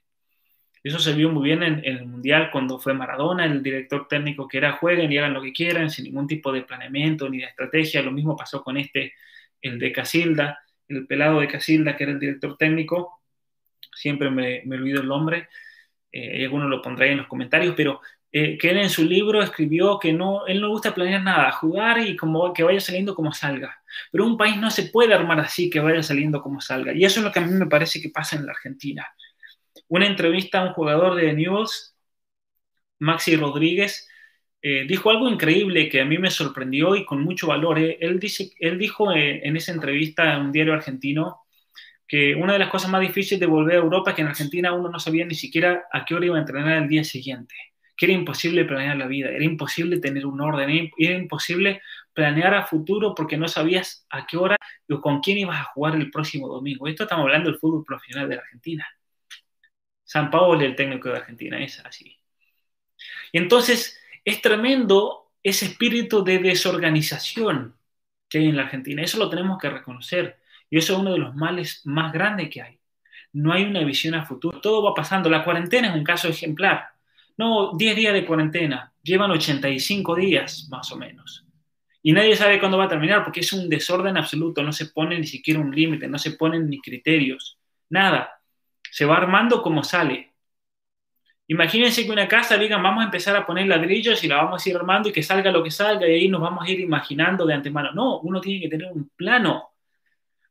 [0.84, 4.46] Eso se vio muy bien en, en, el Mundial cuando fue Maradona, el director técnico
[4.46, 7.46] que era jueguen y hagan lo que quieran, sin ningún tipo de planeamiento ni de
[7.46, 8.02] estrategia.
[8.02, 9.14] Lo mismo pasó con este,
[9.62, 13.22] el de Casilda, el pelado de Casilda, que era el director técnico.
[13.94, 15.48] Siempre me, me olvido el nombre.
[16.12, 18.00] Eh, alguno lo pondrá en los comentarios, pero
[18.36, 22.00] eh, que él en su libro escribió que no, él no gusta planear nada, jugar
[22.00, 23.80] y como que vaya saliendo como salga.
[24.10, 26.92] Pero un país no se puede armar así, que vaya saliendo como salga.
[26.92, 29.06] Y eso es lo que a mí me parece que pasa en la Argentina.
[29.88, 31.94] Una entrevista a un jugador de News,
[32.98, 34.08] Maxi Rodríguez,
[34.62, 37.78] eh, dijo algo increíble que a mí me sorprendió y con mucho valor.
[37.78, 37.98] Eh.
[38.00, 41.42] Él, dice, él dijo en esa entrevista en un diario argentino
[42.08, 44.72] que una de las cosas más difíciles de volver a Europa es que en Argentina
[44.74, 47.54] uno no sabía ni siquiera a qué hora iba a entrenar el día siguiente
[47.96, 52.66] que era imposible planear la vida, era imposible tener un orden, era imposible planear a
[52.66, 54.56] futuro porque no sabías a qué hora
[54.88, 56.88] o con quién ibas a jugar el próximo domingo.
[56.88, 58.86] Esto estamos hablando del fútbol profesional de la Argentina.
[60.04, 62.18] San Paolo, el técnico de Argentina, es así.
[63.32, 67.76] Y entonces es tremendo ese espíritu de desorganización
[68.28, 69.02] que hay en la Argentina.
[69.02, 70.40] Eso lo tenemos que reconocer.
[70.70, 72.80] Y eso es uno de los males más grandes que hay.
[73.32, 74.60] No hay una visión a futuro.
[74.60, 75.28] Todo va pasando.
[75.28, 76.93] La cuarentena es un caso ejemplar.
[77.36, 81.44] No, 10 días de cuarentena, llevan 85 días más o menos.
[82.02, 85.18] Y nadie sabe cuándo va a terminar porque es un desorden absoluto, no se pone
[85.18, 87.58] ni siquiera un límite, no se ponen ni criterios,
[87.88, 88.40] nada.
[88.90, 90.34] Se va armando como sale.
[91.46, 94.68] Imagínense que una casa digan, vamos a empezar a poner ladrillos y la vamos a
[94.68, 97.44] ir armando y que salga lo que salga y ahí nos vamos a ir imaginando
[97.46, 97.92] de antemano.
[97.92, 99.72] No, uno tiene que tener un plano,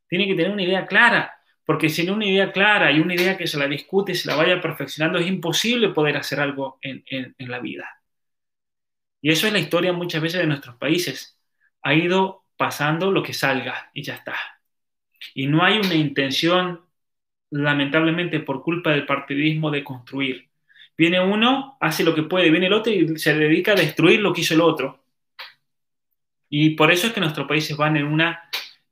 [0.07, 1.34] tiene que tener una idea clara.
[1.65, 4.35] Porque sin una idea clara y una idea que se la discute y se la
[4.35, 8.02] vaya perfeccionando, es imposible poder hacer algo en, la vida.
[9.22, 11.40] Y eso es la historia muchas veces de nuestros países.
[11.81, 14.35] Ha ido pasando lo que salga y ya está.
[15.34, 16.81] Y no hay una intención,
[17.49, 20.49] lamentablemente, por culpa del partidismo de construir.
[20.98, 24.34] Viene uno, hace lo que puede, viene el otro y se dedica a destruir lo
[24.34, 25.03] que hizo el otro.
[26.49, 28.49] Y por eso es que nuestros países van en una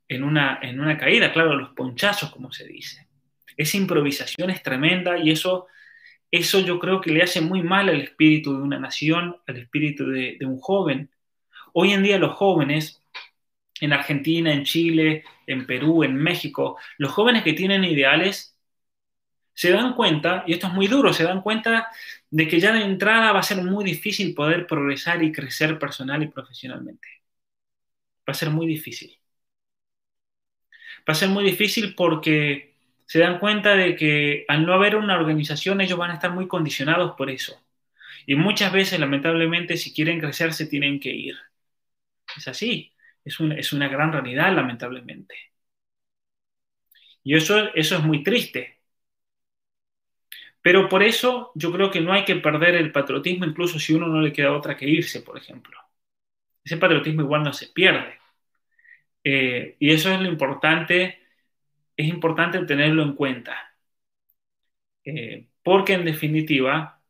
[0.08, 3.08] en una, en una caída, claro, los ponchazos, como se dice.
[3.56, 5.66] Esa improvisación es tremenda y eso,
[6.30, 10.06] eso yo creo que le hace muy mal al espíritu de una nación, al espíritu
[10.06, 11.10] de, de un joven.
[11.74, 13.02] Hoy en día los jóvenes,
[13.80, 18.56] en Argentina, en Chile, en Perú, en México, los jóvenes que tienen ideales
[19.54, 21.88] se dan cuenta, y esto es muy duro, se dan cuenta
[22.30, 26.22] de que ya de entrada va a ser muy difícil poder progresar y crecer personal
[26.22, 27.08] y profesionalmente.
[28.28, 29.21] Va a ser muy difícil
[31.08, 32.74] va a ser muy difícil porque
[33.06, 36.48] se dan cuenta de que al no haber una organización ellos van a estar muy
[36.48, 37.60] condicionados por eso.
[38.26, 41.36] Y muchas veces, lamentablemente, si quieren crecer, se tienen que ir.
[42.36, 42.92] Es así,
[43.24, 45.34] es una, es una gran realidad, lamentablemente.
[47.24, 48.78] Y eso, eso es muy triste.
[50.62, 54.06] Pero por eso yo creo que no hay que perder el patriotismo, incluso si uno
[54.08, 55.78] no le queda otra que irse, por ejemplo.
[56.64, 58.18] Ese patriotismo igual no se pierde.
[59.24, 61.20] Eh, y eso es lo importante,
[61.96, 63.74] es importante tenerlo en cuenta.
[65.04, 67.00] Eh, porque en definitiva,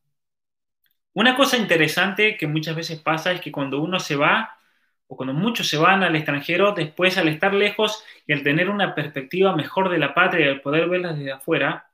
[1.14, 4.58] una cosa interesante que muchas veces pasa es que cuando uno se va,
[5.06, 8.94] o cuando muchos se van al extranjero, después al estar lejos y al tener una
[8.94, 11.90] perspectiva mejor de la patria y al poder verla desde afuera,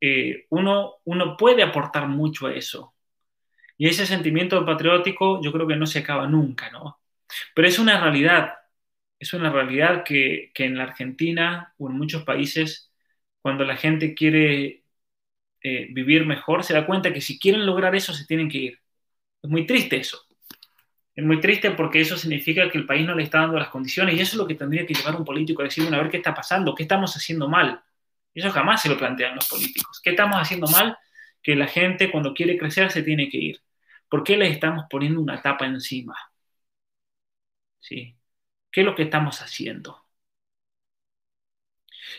[0.00, 2.94] eh, uno, uno puede aportar mucho a eso.
[3.76, 7.00] Y ese sentimiento patriótico yo creo que no se acaba nunca, ¿no?
[7.54, 8.57] Pero es una realidad
[9.18, 12.92] es una realidad que, en la Argentina o en muchos países,
[13.42, 14.84] cuando la gente quiere
[15.62, 18.80] eh, vivir mejor, se da cuenta que si quieren lograr eso se tienen que ir.
[19.42, 20.20] Es muy triste eso.
[21.14, 24.14] Es muy triste porque eso significa que el país no le está dando las condiciones
[24.14, 26.10] y eso es lo que tendría que llevar un político a decir, bueno, a ver
[26.10, 27.82] qué está pasando, qué estamos haciendo mal.
[28.34, 30.00] Eso jamás se lo plantean los políticos.
[30.02, 30.96] ¿Qué estamos haciendo mal?
[31.42, 33.60] Que la gente cuando quiere crecer se tiene que ir.
[34.08, 36.16] ¿Por qué les estamos poniendo una tapa encima?
[37.80, 38.17] ¿Sí?
[38.70, 40.06] ¿Qué es lo que estamos haciendo?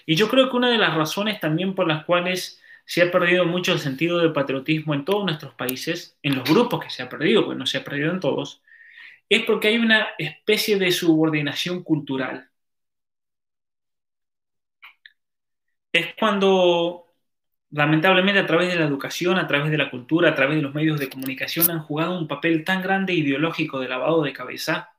[0.05, 3.45] Y yo creo que una de las razones también por las cuales se ha perdido
[3.45, 7.09] mucho el sentido de patriotismo en todos nuestros países, en los grupos que se ha
[7.09, 8.61] perdido, pues no se ha perdido en todos,
[9.29, 12.49] es porque hay una especie de subordinación cultural.
[15.91, 17.13] Es cuando,
[17.71, 20.73] lamentablemente, a través de la educación, a través de la cultura, a través de los
[20.75, 24.91] medios de comunicación, han jugado un papel tan grande ideológico de lavado de cabeza,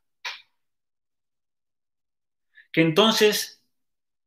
[2.73, 3.63] que entonces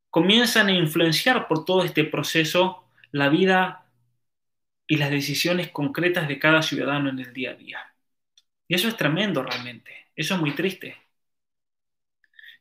[0.09, 3.85] comienzan a influenciar por todo este proceso la vida
[4.87, 7.79] y las decisiones concretas de cada ciudadano en el día a día.
[8.67, 10.97] Y eso es tremendo realmente, eso es muy triste.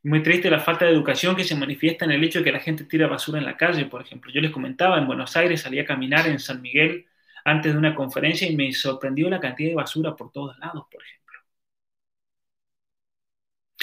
[0.04, 2.60] Muy triste la falta de educación que se manifiesta en el hecho de que la
[2.60, 4.30] gente tira basura en la calle, por ejemplo.
[4.32, 7.06] Yo les comentaba, en Buenos Aires salí a caminar en San Miguel
[7.44, 11.02] antes de una conferencia y me sorprendió la cantidad de basura por todos lados, por
[11.02, 11.21] ejemplo.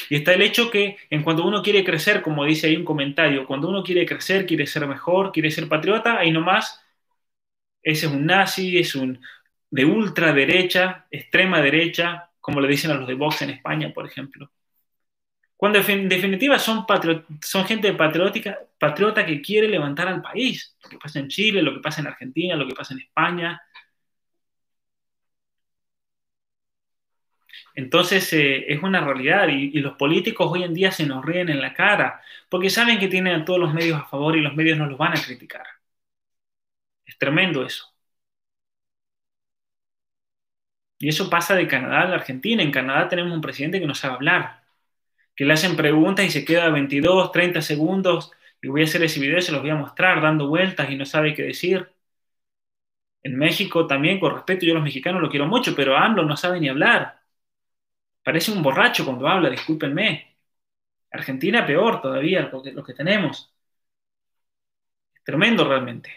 [0.10, 3.46] Y está el hecho que en cuando uno quiere crecer, como dice ahí un comentario,
[3.46, 6.82] cuando uno quiere crecer, quiere ser mejor, quiere ser patriota, ahí nomás,
[7.84, 9.22] ese es un nazi, es un
[9.72, 14.52] de ultraderecha, extrema derecha, como le dicen a los de Vox en España, por ejemplo.
[15.56, 16.86] Cuando en definitiva son,
[17.42, 20.78] son gente patriótica, patriota que quiere levantar al país.
[20.84, 23.62] Lo que pasa en Chile, lo que pasa en Argentina, lo que pasa en España,
[27.80, 31.62] Entonces eh, es una realidad y, los políticos hoy en día se nos ríen en
[31.62, 34.78] la cara porque saben que tienen a todos los medios a favor y los medios
[34.78, 35.66] no los van a criticar.
[37.06, 37.94] Es tremendo eso.
[40.98, 42.62] Y eso pasa de Canadá a la Argentina.
[42.64, 44.64] En Canadá tenemos un presidente que no sabe hablar,
[45.36, 48.32] que le hacen preguntas y se queda 22, 30 segundos
[48.62, 50.98] y voy a hacer ese video y se los voy a mostrar dando vueltas y
[50.98, 51.90] no sabe qué decir.
[53.24, 56.36] En México también, con respeto, yo a los mexicanos lo quiero mucho, pero AMLO no
[56.38, 57.19] sabe ni hablar.
[58.30, 60.38] Parece un borracho cuando habla, discúlpenme.
[61.12, 63.54] Argentina peor todavía lo que, lo que tenemos.
[65.16, 66.10] Es tremendo realmente.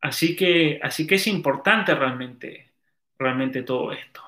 [0.00, 2.72] Así que, así que es importante realmente,
[3.18, 4.22] realmente todo esto.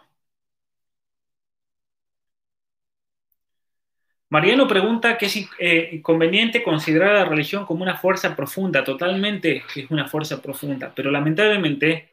[4.31, 9.63] Mariano pregunta que es eh, conveniente considerar a la religión como una fuerza profunda, totalmente
[9.75, 12.11] es una fuerza profunda, pero lamentablemente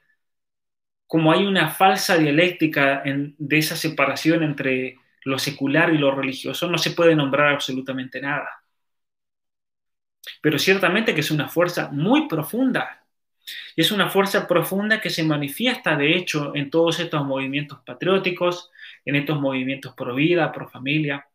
[1.08, 6.78] como hay una falsa dialéctica de esa separación entre lo secular y lo religioso, no
[6.78, 8.64] se puede nombrar absolutamente nada.
[10.42, 13.06] Pero ciertamente que es una fuerza muy profunda.
[13.76, 18.72] Y es una fuerza profunda que se manifiesta, de hecho, en todos estos movimientos patrióticos,
[19.06, 21.28] en estos movimientos pro vida, pro familia.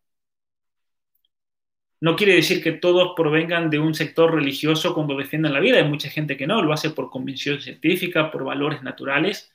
[2.01, 5.79] No quiere decir que todos provengan de un sector religioso cuando defiendan la vida.
[5.79, 9.53] Hay mucha gente que no, lo hace por convicción científica, por valores naturales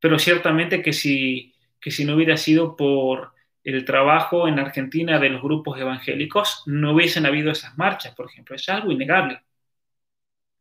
[0.00, 3.32] pero ciertamente que si, que si no hubiera sido por
[3.64, 8.54] el trabajo en Argentina de los grupos evangélicos, no hubiesen habido esas marchas, por ejemplo.
[8.56, 9.42] Es algo innegable.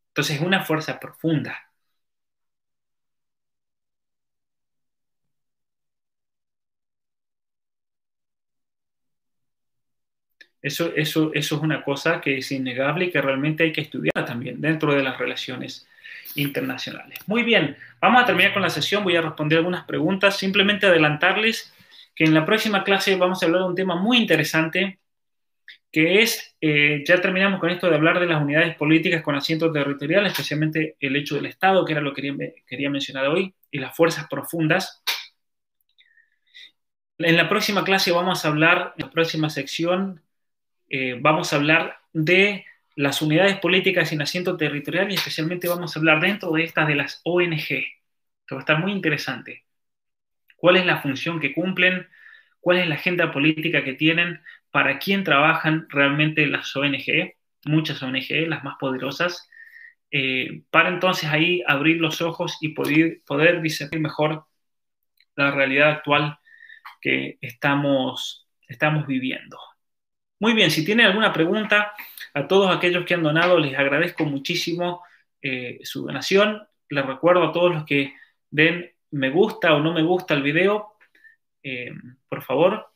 [0.09, 1.55] Entonces es una fuerza profunda.
[10.61, 14.25] Eso, eso, eso es una cosa que es innegable y que realmente hay que estudiar
[14.25, 15.87] también dentro de las relaciones
[16.35, 17.19] internacionales.
[17.27, 21.73] Muy bien, vamos a terminar con la sesión, voy a responder algunas preguntas, simplemente adelantarles
[22.15, 24.99] que en la próxima clase vamos a hablar de un tema muy interesante,
[25.91, 29.71] que es, eh, ya terminamos con esto de hablar de las unidades políticas con asiento
[29.71, 33.79] territorial, especialmente el hecho del Estado, que era lo que quería, quería mencionar hoy, y
[33.79, 35.01] las fuerzas profundas.
[37.17, 40.21] En la próxima clase vamos a hablar, en la próxima sección,
[40.89, 42.65] eh, vamos a hablar de
[42.95, 46.95] las unidades políticas sin asiento territorial y especialmente vamos a hablar dentro de estas de
[46.95, 47.72] las ONG.
[48.41, 49.65] Esto va a estar muy interesante.
[50.55, 52.07] ¿Cuál es la función que cumplen?
[52.59, 54.41] ¿Cuál es la agenda política que tienen?
[54.72, 57.35] ¿Para quién trabajan realmente las ONG?
[57.65, 59.49] Muchas ONG, las más poderosas.
[60.11, 64.45] Eh, para entonces ahí abrir los ojos y poder, poder discernir mejor
[65.35, 66.39] la realidad actual
[67.01, 69.59] que estamos, estamos viviendo.
[70.39, 71.93] Muy bien, si tienen alguna pregunta,
[72.35, 75.03] a todos aquellos que han donado les agradezco muchísimo
[75.41, 76.67] eh, su donación.
[76.89, 78.13] Les recuerdo a todos los que
[78.51, 80.93] den me gusta o no me gusta el video,
[81.63, 81.91] eh,
[82.29, 82.95] por favor,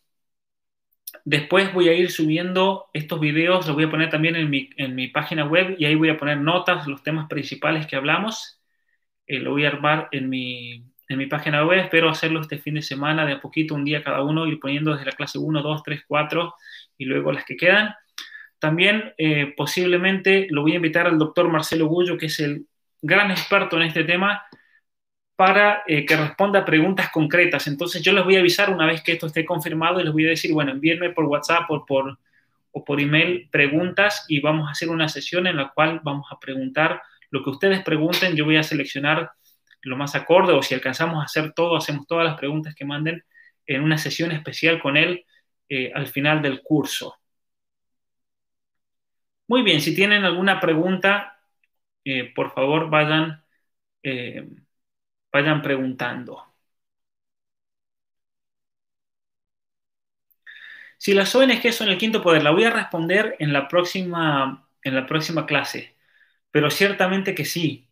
[1.25, 4.95] Después voy a ir subiendo estos videos, los voy a poner también en mi, en
[4.95, 8.61] mi página web y ahí voy a poner notas, los temas principales que hablamos.
[9.27, 11.79] Eh, lo voy a armar en mi, en mi página web.
[11.79, 14.91] Espero hacerlo este fin de semana, de a poquito, un día cada uno, ir poniendo
[14.91, 16.53] desde la clase 1, 2, 3, 4
[16.97, 17.93] y luego las que quedan.
[18.60, 22.65] También eh, posiblemente lo voy a invitar al doctor Marcelo Gullo, que es el
[23.02, 24.44] gran experto en este tema,
[25.36, 27.68] para eh, que responda preguntas concretas.
[27.68, 30.26] Entonces yo les voy a avisar una vez que esto esté confirmado y les voy
[30.26, 32.19] a decir, bueno, envíenme por WhatsApp o por,
[32.72, 36.40] o por email preguntas y vamos a hacer una sesión en la cual vamos a
[36.40, 38.36] preguntar lo que ustedes pregunten.
[38.36, 39.31] Yo voy a seleccionar
[39.84, 43.23] lo más acorde o si alcanzamos a hacer todo, hacemos todas las preguntas que manden
[43.65, 45.26] en una sesión especial con él
[45.69, 47.18] eh, al final del curso.
[49.49, 51.41] Muy bien, si tienen alguna pregunta,
[52.05, 53.43] eh, por favor vayan,
[54.03, 54.49] eh,
[55.34, 56.45] vayan preguntando.
[60.97, 64.95] Si las ONG son el quinto poder, la voy a responder en la próxima, en
[64.95, 65.95] la próxima clase,
[66.51, 67.88] pero ciertamente que sí.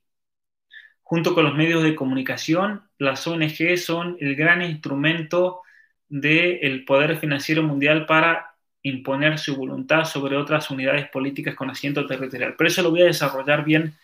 [1.04, 5.62] Junto con los medios de comunicación, las ONG son el gran instrumento
[6.10, 12.56] del poder financiero mundial para imponer su voluntad sobre otras unidades políticas con asiento territorial.
[12.58, 13.96] Pero eso lo voy a desarrollar bien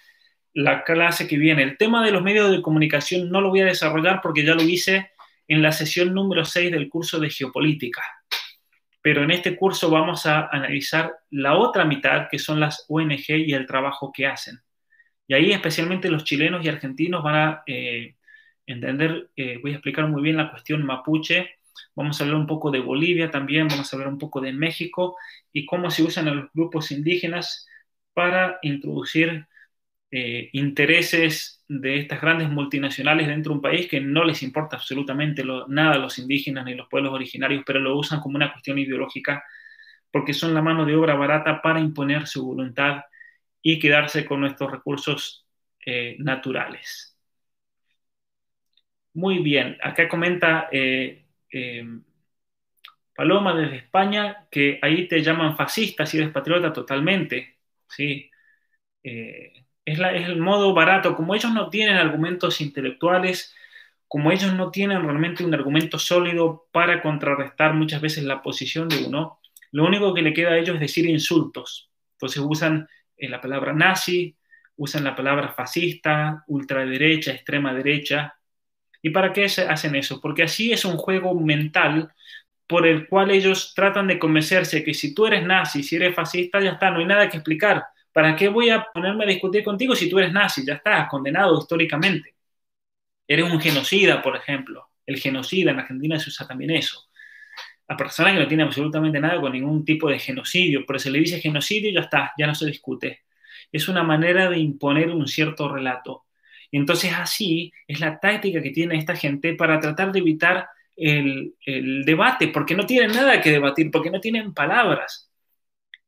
[0.54, 1.64] la clase que viene.
[1.64, 4.64] El tema de los medios de comunicación no lo voy a desarrollar porque ya lo
[4.64, 5.12] hice
[5.48, 8.02] en la sesión número 6 del curso de geopolítica.
[9.02, 13.54] Pero en este curso vamos a analizar la otra mitad, que son las ONG y
[13.54, 14.62] el trabajo que hacen.
[15.28, 18.16] Y ahí especialmente los chilenos y argentinos van a eh,
[18.66, 21.50] entender, eh, voy a explicar muy bien la cuestión mapuche
[21.96, 25.18] Vamos a hablar un poco de Bolivia también, vamos a hablar un poco de México
[25.52, 27.68] y cómo se usan los grupos indígenas
[28.14, 29.48] para introducir
[30.12, 35.44] eh, intereses de estas grandes multinacionales dentro de un país que no les importa absolutamente
[35.70, 39.44] nada a los indígenas ni los pueblos originarios, pero lo usan como una cuestión ideológica
[40.12, 43.04] porque son la mano de obra barata para imponer su voluntad
[43.62, 45.48] y quedarse con nuestros recursos
[45.86, 47.18] eh, naturales.
[49.14, 51.23] Muy bien, acá comenta eh,
[51.54, 52.04] Em,
[53.16, 57.60] Paloma desde España, que ahí te llaman fascista si eres patriota totalmente.
[57.88, 58.30] ¿sí?
[59.04, 59.54] Eh,
[59.86, 63.56] es, es, el modo barato, como ellos no tienen argumentos intelectuales,
[64.08, 69.06] como ellos no tienen realmente un argumento sólido para contrarrestar muchas veces la posición de
[69.06, 69.40] uno,
[69.72, 71.92] lo único que le queda a ellos es decir insultos.
[72.14, 74.36] Entonces usan eh, la palabra nazi,
[74.76, 78.36] usan la palabra fascista, ultraderecha, extrema derecha,
[79.04, 80.22] ¿Y para qué hacen eso?
[80.22, 82.12] Porque así es un juego mental
[82.68, 86.62] por el cual ellos tratan de convencerse que si tú eres nazi, si eres fascista,
[86.62, 87.84] ya está, no hay nada que explicar.
[88.14, 90.66] ¿Para qué voy a ponerme a discutir contigo si tú eres nazi?
[90.66, 92.36] Ya está, condenado históricamente.
[93.28, 94.90] Eres un genocida, por ejemplo.
[95.06, 97.10] El genocida en Argentina se usa también eso.
[97.88, 101.20] A personas que no tienen absolutamente nada con ningún tipo de genocidio, pero se le
[101.20, 103.24] dice genocidio y ya está, ya no se discute.
[103.72, 106.26] Es una manera de imponer un cierto relato.
[106.80, 111.56] Entonces así es la táctica que tiene esta gente para tratar de evitar el,
[112.06, 115.32] debate, porque no tienen nada que debatir, porque no tienen palabras.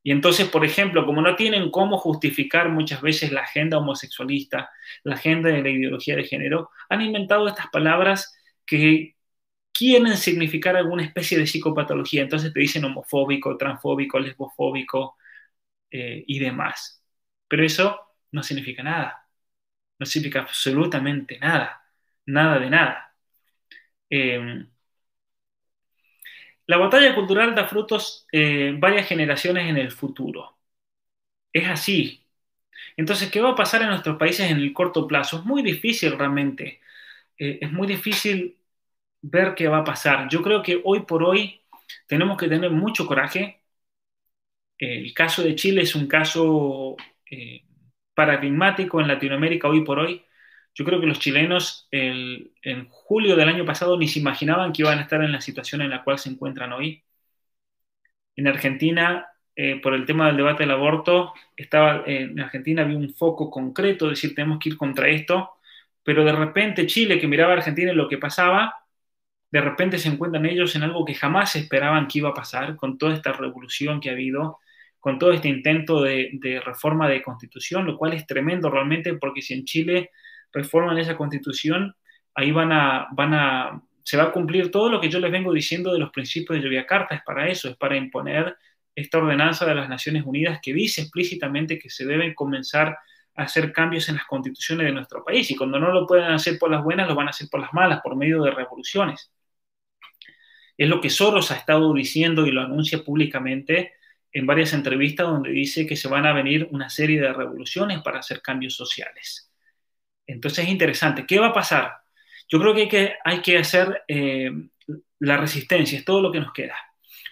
[0.02, 4.70] Y entonces, por ejemplo, como no tienen cómo justificar muchas veces la agenda homosexualista,
[5.04, 9.16] la agenda de la ideología de género, han inventado estas palabras que
[9.72, 12.22] quieren significar alguna especie de psicopatología.
[12.22, 15.16] Entonces te dicen homofóbico, transfóbico, lesbofóbico
[15.90, 17.02] eh, y demás.
[17.48, 18.00] Pero eso
[18.32, 19.25] no significa nada
[19.98, 21.82] no significa absolutamente nada,
[22.26, 23.14] nada de nada.
[24.10, 24.66] Eh,
[26.66, 30.56] la batalla cultural da frutos eh, varias generaciones en el futuro.
[31.52, 32.26] Es así.
[32.96, 35.38] Entonces, ¿qué va a pasar en nuestros países en el corto plazo?
[35.38, 36.80] Es muy difícil realmente.
[37.38, 38.58] Eh, es muy difícil
[39.22, 40.28] ver qué va a pasar.
[40.30, 41.62] Yo creo que hoy por hoy
[42.08, 43.62] tenemos que tener mucho coraje.
[44.78, 46.96] El caso de Chile es un caso
[48.16, 50.24] paradigmático en Latinoamérica hoy por hoy.
[50.74, 54.98] Yo creo que los chilenos en julio del año pasado ni se imaginaban que iban
[54.98, 57.04] a estar en la situación en la cual se encuentran hoy.
[58.36, 63.14] En Argentina, eh, por el tema del debate del aborto, estaba, en Argentina había un
[63.14, 65.52] foco concreto, decir, tenemos que ir contra esto,
[66.02, 68.74] pero de repente Chile, que miraba a Argentina y lo que pasaba,
[69.50, 72.98] de repente se encuentran ellos en algo que jamás esperaban que iba a pasar, con
[72.98, 74.60] toda esta revolución que ha habido,
[75.06, 79.54] con todo este intento de, reforma de constitución, lo cual es tremendo realmente porque si
[79.54, 80.10] en Chile
[80.52, 81.94] reforman esa constitución,
[82.34, 85.52] ahí van a, van a, se va a cumplir todo lo que yo les vengo
[85.52, 88.56] diciendo de los principios de Carta, es para eso, es para imponer
[88.96, 92.98] esta ordenanza de las Naciones Unidas que dice explícitamente que se deben comenzar
[93.36, 96.58] a hacer cambios en las constituciones de nuestro país y cuando no lo pueden hacer
[96.58, 99.30] por las buenas, lo van a hacer por las malas, por medio de revoluciones.
[100.76, 103.92] Es lo que Soros ha estado diciendo y lo anuncia públicamente
[104.36, 108.18] en varias entrevistas donde dice que se van a venir una serie de revoluciones para
[108.18, 109.50] hacer cambios sociales.
[110.26, 111.24] Entonces es interesante.
[111.24, 111.94] ¿Qué va a pasar?
[112.46, 114.50] Yo creo que hay que, hacer eh,
[115.20, 116.76] la resistencia, es todo lo que nos queda.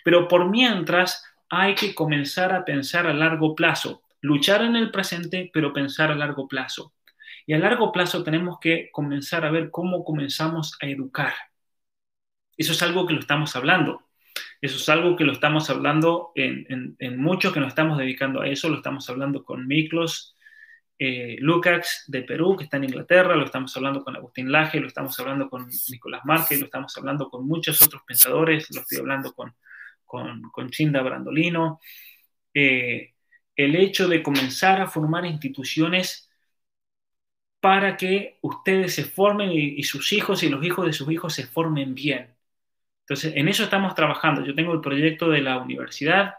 [0.03, 5.51] Pero por mientras hay que comenzar a pensar a largo plazo, luchar en el presente,
[5.53, 6.95] pero pensar a largo plazo.
[7.45, 11.35] Y a largo plazo tenemos que comenzar a ver cómo comenzamos a educar.
[12.57, 14.04] Eso es algo que lo estamos hablando.
[14.65, 18.71] Eso es algo que lo estamos hablando en, muchos que nos estamos dedicando a eso.
[18.71, 20.39] Lo estamos hablando con Miklos
[20.99, 23.37] eh, Lukács de Perú, que está en Inglaterra.
[23.37, 24.81] Lo estamos hablando con Agustín Laje.
[24.81, 26.59] Lo estamos hablando con Nicolás Márquez.
[26.61, 28.75] Lo estamos hablando con muchos otros pensadores.
[28.75, 29.55] Lo estoy hablando con,
[30.07, 31.79] con, Chinda Brandolino.
[32.55, 33.13] Eh,
[33.57, 36.31] el hecho de comenzar a formar instituciones
[37.61, 41.47] para que ustedes se formen y, sus hijos y los hijos de sus hijos se
[41.47, 42.34] formen bien.
[43.05, 44.45] Entonces, en eso estamos trabajando.
[44.45, 46.35] Yo tengo el proyecto de la universidad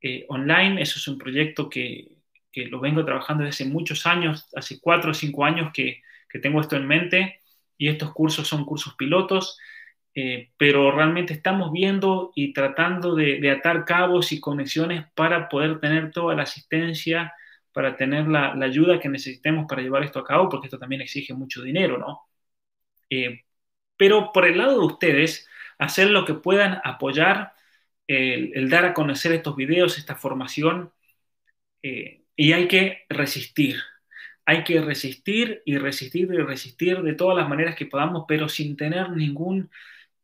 [0.00, 2.08] eh, online, eso es un proyecto que,
[2.54, 6.76] lo vengo trabajando desde muchos años, hace cuatro o cinco años que, que tengo esto
[6.76, 7.40] en mente
[7.78, 9.58] y estos cursos son cursos pilotos.
[10.14, 16.10] Eh, pero realmente estamos viendo y tratando de, atar cabos y conexiones para poder tener
[16.10, 17.32] toda la asistencia,
[17.72, 21.32] para tener la, ayuda que necesitemos para llevar esto a cabo, porque esto también exige
[21.34, 22.22] mucho dinero, ¿no?
[23.10, 23.44] Eh,
[23.96, 25.48] pero por el lado de ustedes,
[25.78, 27.54] hacer lo que puedan apoyar,
[28.06, 30.92] el, dar a conocer estos videos, esta formación,
[31.82, 33.76] eh, y hay que resistir.
[34.44, 38.76] Hay que resistir y resistir y resistir de todas las maneras que podamos, pero sin
[38.76, 39.70] tener ningún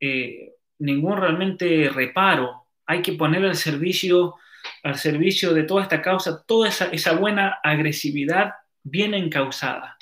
[0.01, 2.66] eh, ningún realmente reparo.
[2.87, 4.37] Hay que poner al servicio,
[4.83, 9.97] al servicio de toda esta causa toda esa, esa buena agresividad bien encausada.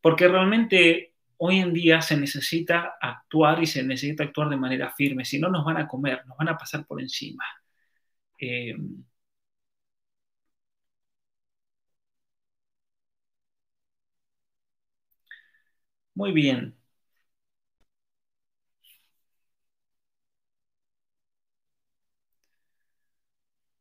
[0.00, 5.24] Porque realmente hoy en día se necesita actuar y se necesita actuar de manera firme.
[5.24, 7.44] Si no, nos van a comer, nos van a pasar por encima.
[8.38, 8.74] Eh,
[16.14, 16.76] muy bien.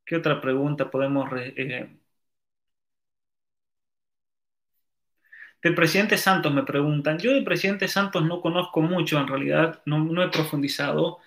[0.06, 1.30] ¿Qué otra pregunta podemos...
[1.36, 1.98] Eh,
[5.64, 7.18] del presidente Santos me preguntan.
[7.20, 11.20] Yo del presidente Santos no conozco mucho, en realidad no, he profundizado,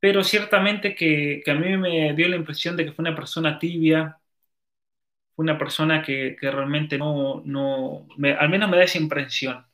[0.00, 4.18] pero ciertamente que, a mí me dio la impresión de que fue una persona tibia,
[5.34, 8.06] fue una persona que, realmente no, no
[8.38, 9.64] al menos me da esa impresión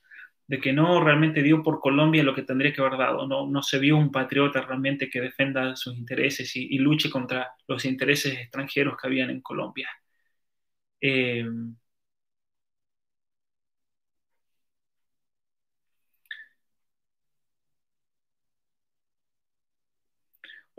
[0.46, 3.62] de que no realmente dio por Colombia lo que tendría que haber dado, no, no
[3.62, 8.96] se vio un patriota realmente que defenda sus intereses y, luche contra los intereses extranjeros
[9.00, 9.88] que habían en Colombia.
[11.00, 11.44] Eh,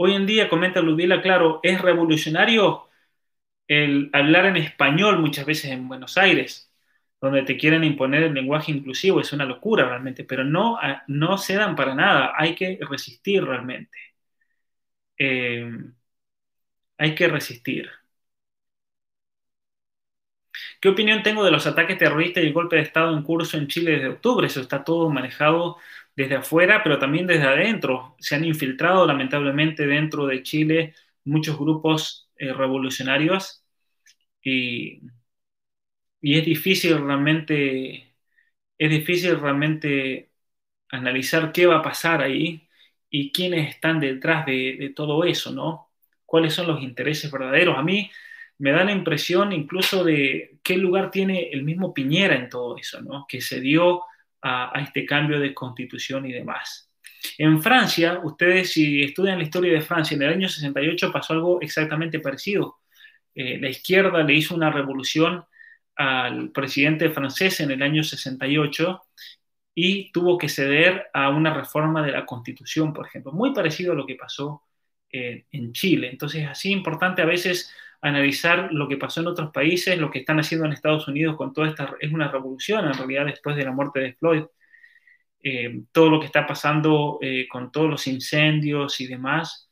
[0.01, 2.87] hoy en día, comenta Ludila, claro, es revolucionario
[3.67, 6.71] el hablar en español muchas veces en Buenos Aires
[7.21, 11.37] donde te quieren imponer el lenguaje inclusivo, es una locura realmente, pero no, ah, no
[11.37, 13.97] se dan para nada, hay que resistir realmente.
[15.17, 15.69] Eh,
[16.97, 17.89] hay que resistir.
[20.81, 23.67] ¿Qué opinión tengo de los ataques terroristas y el golpe de Estado en curso en
[23.67, 24.47] Chile desde octubre?
[24.47, 25.77] Eso está todo manejado
[26.19, 28.15] desde afuera, pero también desde adentro.
[28.19, 30.93] Se han infiltrado lamentablemente dentro de Chile
[31.23, 33.63] muchos grupos eh, revolucionarios
[34.43, 35.01] y
[36.21, 38.15] y es difícil realmente,
[38.77, 40.31] es difícil realmente
[40.89, 42.69] analizar qué va a pasar ahí
[43.09, 45.91] y quiénes están detrás de, todo eso, ¿no?
[46.25, 47.77] ¿Cuáles son los intereses verdaderos?
[47.77, 48.11] A mí
[48.59, 53.01] me da la impresión incluso de qué lugar tiene el mismo Piñera en todo eso,
[53.01, 53.25] ¿no?
[53.27, 54.03] Que se dio
[54.41, 56.91] a, este cambio de constitución y demás.
[57.37, 61.61] En Francia, ustedes si estudian la historia de Francia, en el año 68 pasó algo
[61.61, 62.79] exactamente parecido.
[63.35, 65.45] Eh, la izquierda le hizo una revolución
[65.95, 69.01] al presidente francés en el año 68
[69.75, 73.95] y tuvo que ceder a una reforma de la constitución, por ejemplo, muy parecido a
[73.95, 74.63] lo que pasó
[75.11, 76.09] eh, en Chile.
[76.09, 80.39] Entonces, así importante a veces analizar lo que pasó en otros países, lo que están
[80.39, 83.71] haciendo en Estados Unidos con toda esta, es una revolución en realidad después de la
[83.71, 84.43] muerte de Floyd,
[85.43, 89.69] eh, todo lo que está pasando eh, con todos los incendios y demás.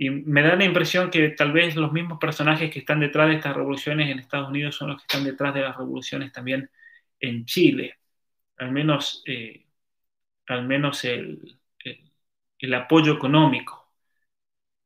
[0.00, 3.34] Y me da la impresión que tal vez los mismos personajes que están detrás de
[3.36, 6.70] estas revoluciones en Estados Unidos son los que están detrás de las revoluciones también
[7.20, 7.98] en Chile.
[8.58, 9.66] Al menos, eh,
[10.48, 11.58] al menos el,
[12.58, 13.77] el, apoyo económico.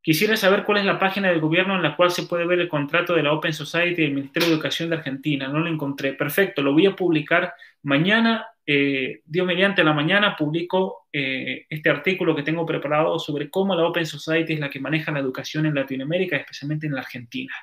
[0.03, 2.69] Quisiera saber cuál es la página del gobierno en la cual se puede ver el
[2.69, 5.49] contrato de la Open Society del Ministerio de Educación de Argentina.
[5.49, 6.12] No lo encontré.
[6.15, 12.35] Perfecto, lo voy a publicar mañana eh, Dios mediante la mañana publico eh, este artículo
[12.37, 15.74] que tengo preparado sobre cómo la Open Society es la que maneja la educación en
[15.74, 17.55] Latinoamérica, especialmente en la Argentina.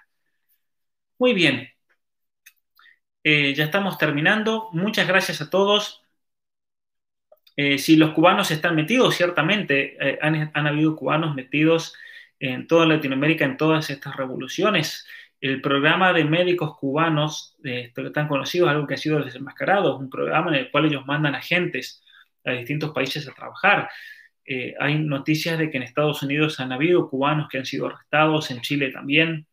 [1.17, 1.69] Muy bien,
[3.23, 4.69] eh, ya estamos terminando.
[4.73, 6.03] Muchas gracias a todos.
[7.77, 11.93] si los cubanos están metidos, ciertamente han, han habido cubanos metidos
[12.39, 15.05] en toda Latinoamérica en todas estas revoluciones
[15.41, 20.09] el programa de médicos cubanos, eh, tan conocido, algo que ha sido desenmascarado, es un
[20.09, 22.03] programa en el cual ellos mandan agentes
[22.45, 23.89] a distintos países a trabajar.
[24.45, 28.51] Eh, hay noticias de que en Estados Unidos han habido cubanos que han sido arrestados,
[28.51, 29.47] en Chile también,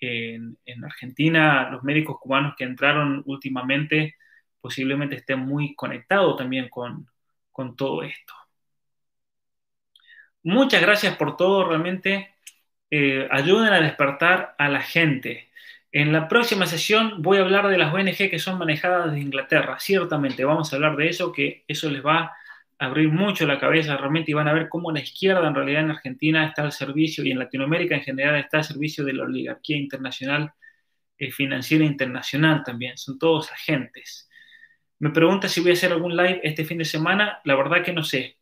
[0.00, 4.14] en, Argentina los médicos cubanos que entraron últimamente
[4.60, 7.08] posiblemente estén muy conectados también con,
[7.50, 8.34] con todo esto.
[10.48, 12.30] Muchas gracias por todo, realmente
[12.90, 15.50] eh, ayuden a despertar a la gente.
[15.92, 19.78] En la próxima sesión voy a hablar de las ONG que son manejadas de Inglaterra.
[19.78, 22.32] Ciertamente vamos a hablar de eso, que eso les va a
[22.78, 25.90] abrir mucho la cabeza realmente y van a ver cómo la izquierda en realidad en
[25.90, 29.76] Argentina está al servicio y en Latinoamérica en general está al servicio de la oligarquía
[29.76, 30.54] internacional,
[31.18, 32.96] eh, financiera internacional también.
[32.96, 34.30] Son todos agentes.
[34.98, 37.40] Me pregunta si voy a hacer algún live este fin de semana.
[37.44, 38.37] La verdad que no sé.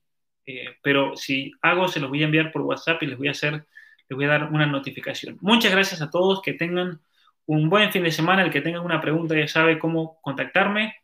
[0.47, 3.32] Eh, pero si hago, se los voy a enviar por WhatsApp y les voy a
[3.32, 3.66] hacer
[4.09, 5.39] les voy a dar una notificación.
[5.40, 7.01] Muchas gracias a todos, que tengan
[7.47, 8.43] un buen fin de semana.
[8.43, 10.97] El que tenga alguna pregunta ya sabe cómo contactarme.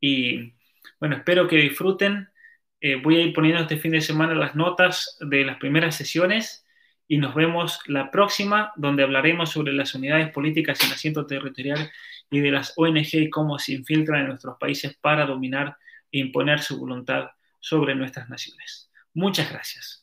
[0.00, 0.54] Y
[0.98, 2.28] bueno, espero que disfruten.
[2.80, 6.66] Eh, voy a ir poniendo este fin de semana las notas de las primeras sesiones
[7.06, 11.90] y nos vemos la próxima, donde hablaremos sobre las unidades políticas en asiento territorial
[12.30, 15.76] y de las ONG y cómo se infiltran en nuestros países para dominar
[16.10, 17.30] e imponer su voluntad
[17.62, 18.90] sobre nuestras naciones.
[19.14, 20.01] Muchas gracias.